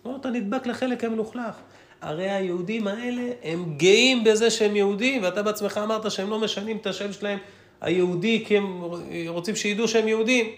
לא, 0.05 0.15
אתה 0.19 0.29
נדבק 0.29 0.67
לחלק 0.67 1.03
המלוכלך. 1.03 1.55
הרי 2.01 2.29
היהודים 2.29 2.87
האלה, 2.87 3.31
הם 3.43 3.73
גאים 3.77 4.23
בזה 4.23 4.49
שהם 4.49 4.75
יהודים, 4.75 5.23
ואתה 5.23 5.43
בעצמך 5.43 5.79
אמרת 5.83 6.11
שהם 6.11 6.29
לא 6.29 6.39
משנים 6.39 6.77
את 6.77 6.87
השם 6.87 7.13
שלהם 7.13 7.39
היהודי, 7.81 8.43
כי 8.47 8.57
הם 8.57 8.81
רוצים 9.27 9.55
שידעו 9.55 9.87
שהם 9.87 10.07
יהודים. 10.07 10.55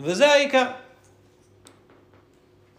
וזה 0.00 0.28
העיקר. 0.28 0.66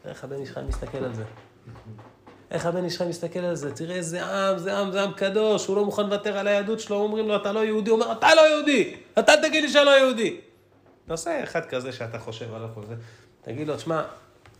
איך 0.05 0.23
הבן 0.23 0.45
חי 0.45 0.59
מסתכל 0.67 0.97
על 0.97 1.13
זה? 1.13 1.23
איך 2.51 2.65
הבן 2.65 2.85
איש 2.85 2.97
חי 2.97 3.05
מסתכל 3.05 3.39
על 3.39 3.55
זה? 3.55 3.73
תראה 3.73 3.95
איזה 3.95 4.25
עם, 4.25 4.57
זה 4.57 4.77
עם, 4.77 4.91
זה 4.91 5.03
עם 5.03 5.11
קדוש, 5.11 5.67
הוא 5.67 5.75
לא 5.75 5.85
מוכן 5.85 6.03
לוותר 6.03 6.37
על 6.37 6.47
היהדות 6.47 6.79
שלו, 6.79 6.95
אומרים 6.95 7.27
לו, 7.27 7.35
אתה 7.35 7.51
לא 7.51 7.65
יהודי, 7.65 7.89
הוא 7.89 8.01
אומר, 8.01 8.11
אתה 8.11 8.35
לא 8.35 8.41
יהודי, 8.41 8.95
אתה 9.19 9.33
תגיד 9.41 9.63
לי 9.63 9.69
שאני 9.69 9.85
לא 9.85 9.91
יהודי. 9.91 10.37
תעשה 11.07 11.43
אחד 11.43 11.65
כזה 11.65 11.91
שאתה 11.91 12.19
חושב 12.19 12.53
עליו 12.53 12.69
כל 12.75 12.85
זה, 12.85 12.95
תגיד 13.41 13.67
לו, 13.67 13.75
תשמע, 13.75 14.03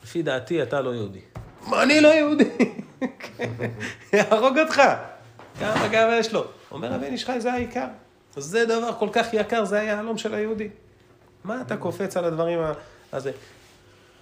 לפי 0.04 0.22
דעתי 0.22 0.64
אתה 0.64 0.82
לא 0.82 0.96
יהודי. 0.96 1.20
מה, 1.68 1.84
אני 1.84 2.02
לא 2.02 2.08
יהודי? 2.08 2.50
יהרוג 4.14 4.60
אותך. 4.60 4.82
כמה 5.60 5.88
גאווה 5.88 6.18
יש 6.20 6.34
לו. 6.34 6.46
אומר 6.72 6.94
הבן 6.94 7.04
איש 7.04 7.30
זה 7.38 7.54
העיקר. 7.54 7.88
זה 8.38 8.66
דבר 8.66 8.94
כל 9.00 9.10
כך 9.12 9.34
יקר, 9.34 9.66
זה 9.66 9.80
היהלום 9.80 10.18
של 10.18 10.34
היהודי. 10.34 10.70
מה 11.44 11.62
אתה 11.62 11.78
קופץ 11.78 12.18
על 12.18 12.26
הדברים 12.26 12.60
הזה? 13.14 13.32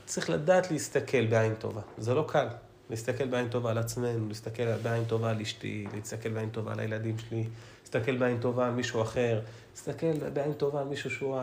צריך 0.05 0.29
לדעת 0.29 0.71
להסתכל 0.71 1.25
בעין 1.25 1.55
טובה. 1.55 1.81
זה 1.97 2.13
לא 2.13 2.25
קל. 2.27 2.47
להסתכל 2.89 3.25
בעין 3.25 3.49
טובה 3.49 3.71
על 3.71 3.77
עצמנו, 3.77 4.27
להסתכל 4.27 4.77
בעין 4.77 5.05
טובה 5.05 5.29
על 5.29 5.41
אשתי, 5.41 5.85
להסתכל 5.93 6.29
בעין 6.29 6.49
טובה 6.49 6.71
על 6.71 6.79
הילדים 6.79 7.17
שלי, 7.17 7.43
להסתכל 7.81 8.17
בעין 8.17 8.37
טובה 8.39 8.67
על 8.67 8.71
מישהו 8.71 9.01
אחר, 9.01 9.41
להסתכל 9.71 10.29
בעין 10.33 10.53
טובה 10.53 10.81
על 10.81 10.87
מישהו 10.87 11.09
שהוא 11.09 11.39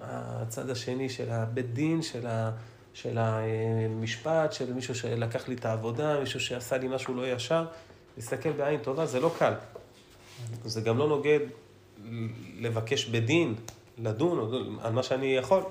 הצד 0.00 0.70
השני 0.70 1.08
של 1.08 1.30
הבית 1.30 1.72
דין, 1.72 2.02
של, 2.02 2.26
ה, 2.26 2.50
של 2.94 3.18
המשפט, 3.18 4.52
של 4.52 4.72
מישהו 4.72 4.94
שלקח 4.94 5.48
לי 5.48 5.54
את 5.54 5.64
העבודה, 5.64 6.20
מישהו 6.20 6.40
שעשה 6.40 6.78
לי 6.78 6.88
משהו 6.88 7.14
לא 7.14 7.32
ישר. 7.32 7.66
להסתכל 8.16 8.52
בעין 8.52 8.80
טובה 8.80 9.06
זה 9.06 9.20
לא 9.20 9.34
קל. 9.38 9.52
זה 10.64 10.80
גם 10.80 10.98
לא 10.98 11.08
נוגד 11.08 11.40
לבקש 12.58 13.04
בדין, 13.04 13.54
לדון 13.98 14.78
על 14.82 14.92
מה 14.92 15.02
שאני 15.02 15.36
יכול. 15.36 15.62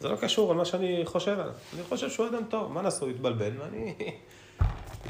זה 0.00 0.08
לא 0.08 0.16
קשור 0.16 0.50
על 0.50 0.56
מה 0.56 0.64
שאני 0.64 1.02
חושב 1.04 1.32
עליו. 1.32 1.54
אני 1.74 1.82
חושב 1.82 2.10
שהוא 2.10 2.28
אדם 2.28 2.42
טוב, 2.48 2.72
מה 2.72 2.82
נעשו, 2.82 3.08
התבלבל, 3.08 3.52
ואני 3.58 3.94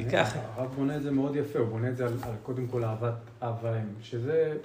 אקח. 0.00 0.34
הרב 0.56 0.74
בונה 0.76 0.96
את 0.96 1.02
זה 1.02 1.10
מאוד 1.10 1.36
יפה, 1.36 1.58
הוא 1.58 1.68
בונה 1.68 1.88
את 1.88 1.96
זה 1.96 2.06
על, 2.06 2.12
על 2.22 2.32
קודם 2.42 2.66
כל 2.66 2.84
אהבת 2.84 3.14
אב 3.42 3.54
ואם, 3.62 4.02
שזה, 4.02 4.56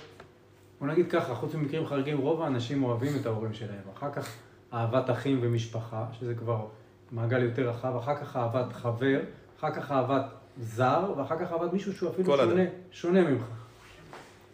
בוא 0.79 0.87
נגיד 0.87 1.11
ככה, 1.11 1.35
חוץ 1.35 1.55
ממקרים 1.55 1.87
חריגים, 1.87 2.17
רוב 2.17 2.41
האנשים 2.41 2.83
אוהבים 2.83 3.11
את 3.21 3.25
ההורים 3.25 3.53
שלהם. 3.53 3.81
אחר 3.97 4.11
כך 4.11 4.33
אהבת 4.73 5.09
אחים 5.09 5.39
ומשפחה, 5.41 6.05
שזה 6.19 6.35
כבר 6.35 6.65
מעגל 7.11 7.43
יותר 7.43 7.69
רחב, 7.69 7.95
אחר 7.95 8.15
כך 8.15 8.35
אהבת 8.35 8.73
חבר, 8.73 9.19
אחר 9.59 9.71
כך 9.71 9.91
אהבת 9.91 10.25
זר, 10.57 11.13
ואחר 11.17 11.39
כך 11.39 11.51
אהבת 11.51 11.73
מישהו 11.73 11.93
שהוא 11.93 12.09
אפילו 12.09 12.37
שונה, 12.37 12.63
שונה 12.91 13.21
ממך. 13.21 13.43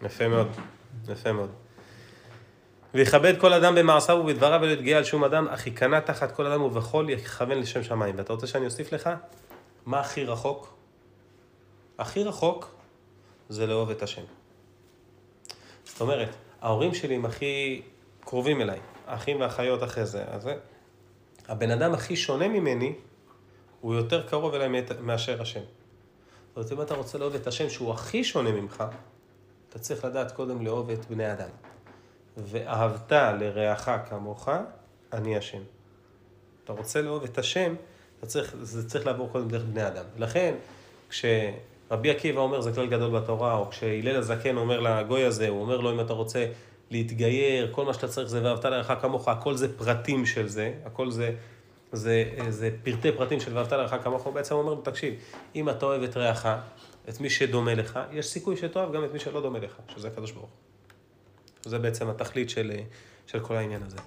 יפה 0.05 0.27
מאוד, 0.27 0.47
יפה 1.09 1.31
מאוד. 1.31 1.49
ויכבד 2.93 3.33
כל 3.39 3.53
אדם 3.53 3.75
במעשיו 3.75 4.15
ובדבריו 4.15 4.59
ולא 4.61 4.71
יתגאה 4.71 4.97
על 4.97 5.03
שום 5.03 5.23
אדם, 5.23 5.47
אך 5.47 5.67
ייכנע 5.67 5.99
תחת 5.99 6.31
כל 6.31 6.45
אדם 6.45 6.61
ובכל 6.61 7.05
יכוון 7.09 7.59
לשם 7.59 7.83
שמיים. 7.83 8.15
ואתה 8.17 8.33
רוצה 8.33 8.47
שאני 8.47 8.65
אוסיף 8.65 8.93
לך? 8.93 9.09
מה 9.87 9.99
הכי 9.99 10.25
רחוק? 10.25 10.73
הכי 11.97 12.23
רחוק 12.23 12.75
זה 13.49 13.67
לאהוב 13.67 13.89
את 13.89 14.03
השם. 14.03 14.21
זאת 15.85 16.01
אומרת, 16.01 16.29
ההורים 16.61 16.93
שלי 16.93 17.15
הם 17.15 17.25
הכי 17.25 17.81
קרובים 18.19 18.61
אליי, 18.61 18.79
האחים 19.07 19.39
והאחיות 19.39 19.83
אחרי 19.83 20.05
זה. 20.05 20.25
אז 20.25 20.49
הבן 21.47 21.71
אדם 21.71 21.93
הכי 21.93 22.15
שונה 22.15 22.47
ממני, 22.47 22.95
הוא 23.81 23.95
יותר 23.95 24.27
קרוב 24.27 24.53
אליי 24.53 24.83
מאשר 25.01 25.41
השם. 25.41 25.61
זאת 26.55 26.55
אומרת, 26.55 26.71
אם 26.71 26.81
אתה 26.81 26.93
רוצה 26.93 27.17
לאהוב 27.17 27.35
את 27.35 27.47
השם 27.47 27.69
שהוא 27.69 27.91
הכי 27.91 28.23
שונה 28.23 28.51
ממך, 28.51 28.83
אתה 29.69 29.79
צריך 29.79 30.05
לדעת 30.05 30.31
קודם 30.31 30.65
לאהוב 30.65 30.89
את 30.89 31.05
בני 31.05 31.33
אדם. 31.33 31.49
ואהבת 32.37 33.11
לרעך 33.11 33.89
כמוך, 34.09 34.49
אני 35.13 35.37
השם. 35.37 35.61
אתה 36.63 36.73
רוצה 36.73 37.01
לאהוב 37.01 37.23
את 37.23 37.37
השם, 37.37 37.75
אתה 38.19 38.27
צריך, 38.27 38.55
זה 38.61 38.89
צריך 38.89 39.05
לעבור 39.05 39.29
קודם 39.31 39.47
דרך 39.47 39.63
בני 39.63 39.87
אדם. 39.87 40.03
לכן, 40.17 40.55
כשרבי 41.09 42.09
עקיבא 42.09 42.39
אומר, 42.39 42.61
זה 42.61 42.71
כלל 42.71 42.87
גדול 42.87 43.19
בתורה, 43.19 43.55
או 43.55 43.69
כשהלל 43.69 44.15
הזקן 44.15 44.57
אומר 44.57 44.79
לגוי 44.79 45.23
הזה, 45.23 45.49
הוא 45.49 45.61
אומר 45.61 45.77
לו, 45.77 45.91
אם 45.91 45.99
אתה 45.99 46.13
רוצה 46.13 46.45
להתגייר, 46.91 47.69
כל 47.71 47.85
מה 47.85 47.93
שאתה 47.93 48.07
צריך 48.07 48.29
זה 48.29 48.43
ואהבת 48.43 48.65
לרעך 48.65 49.01
כמוך, 49.01 49.27
הכל 49.27 49.55
זה 49.55 49.77
פרטים 49.77 50.25
של 50.25 50.47
זה, 50.47 50.73
הכל 50.85 51.11
זה, 51.11 51.31
זה, 51.91 52.23
זה, 52.43 52.51
זה 52.51 52.69
פרטי 52.83 53.11
פרטים 53.11 53.39
של 53.39 53.55
ואהבת 53.55 53.73
לרעך 53.73 54.03
כמוך, 54.03 54.23
הוא 54.23 54.33
בעצם 54.33 54.55
אומר 54.55 54.73
לו, 54.73 54.81
תקשיב, 54.81 55.13
אם 55.55 55.69
אתה 55.69 55.85
אוהב 55.85 56.03
את 56.03 56.17
רעך, 56.17 56.47
את 57.09 57.21
מי 57.21 57.29
שדומה 57.29 57.75
לך, 57.75 57.99
יש 58.11 58.27
סיכוי 58.27 58.57
שתאהב 58.57 58.93
גם 58.93 59.05
את 59.05 59.13
מי 59.13 59.19
שלא 59.19 59.41
דומה 59.41 59.59
לך, 59.59 59.75
שזה 59.95 60.07
הקדוש 60.07 60.31
ברוך 60.31 60.49
הוא. 60.49 61.71
זה 61.71 61.79
בעצם 61.79 62.09
התכלית 62.09 62.49
של, 62.49 62.71
של 63.27 63.39
כל 63.39 63.55
העניין 63.55 63.83
הזה. 63.83 63.97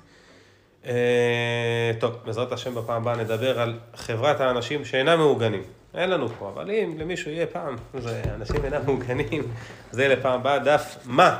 טוב, 1.98 2.14
בעזרת 2.24 2.52
השם 2.52 2.74
בפעם 2.74 3.02
הבאה 3.02 3.16
נדבר 3.16 3.60
על 3.60 3.78
חברת 3.94 4.40
האנשים 4.40 4.84
שאינם 4.84 5.18
מעוגנים. 5.18 5.62
אין 5.94 6.10
לנו 6.10 6.28
פה, 6.28 6.48
אבל 6.54 6.70
אם 6.70 6.94
למישהו 6.98 7.30
יהיה 7.30 7.46
פעם, 7.46 7.76
זה 7.98 8.22
אנשים 8.34 8.64
אינם 8.64 8.86
מעוגנים, 8.86 9.42
זה 9.90 10.08
לפעם 10.08 10.40
הבאה 10.40 10.58
דף 10.58 10.96
מה? 11.04 11.38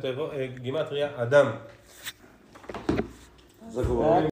תיבות, 0.00 0.30
גימטריה 0.60 1.08
אדם. 1.16 1.46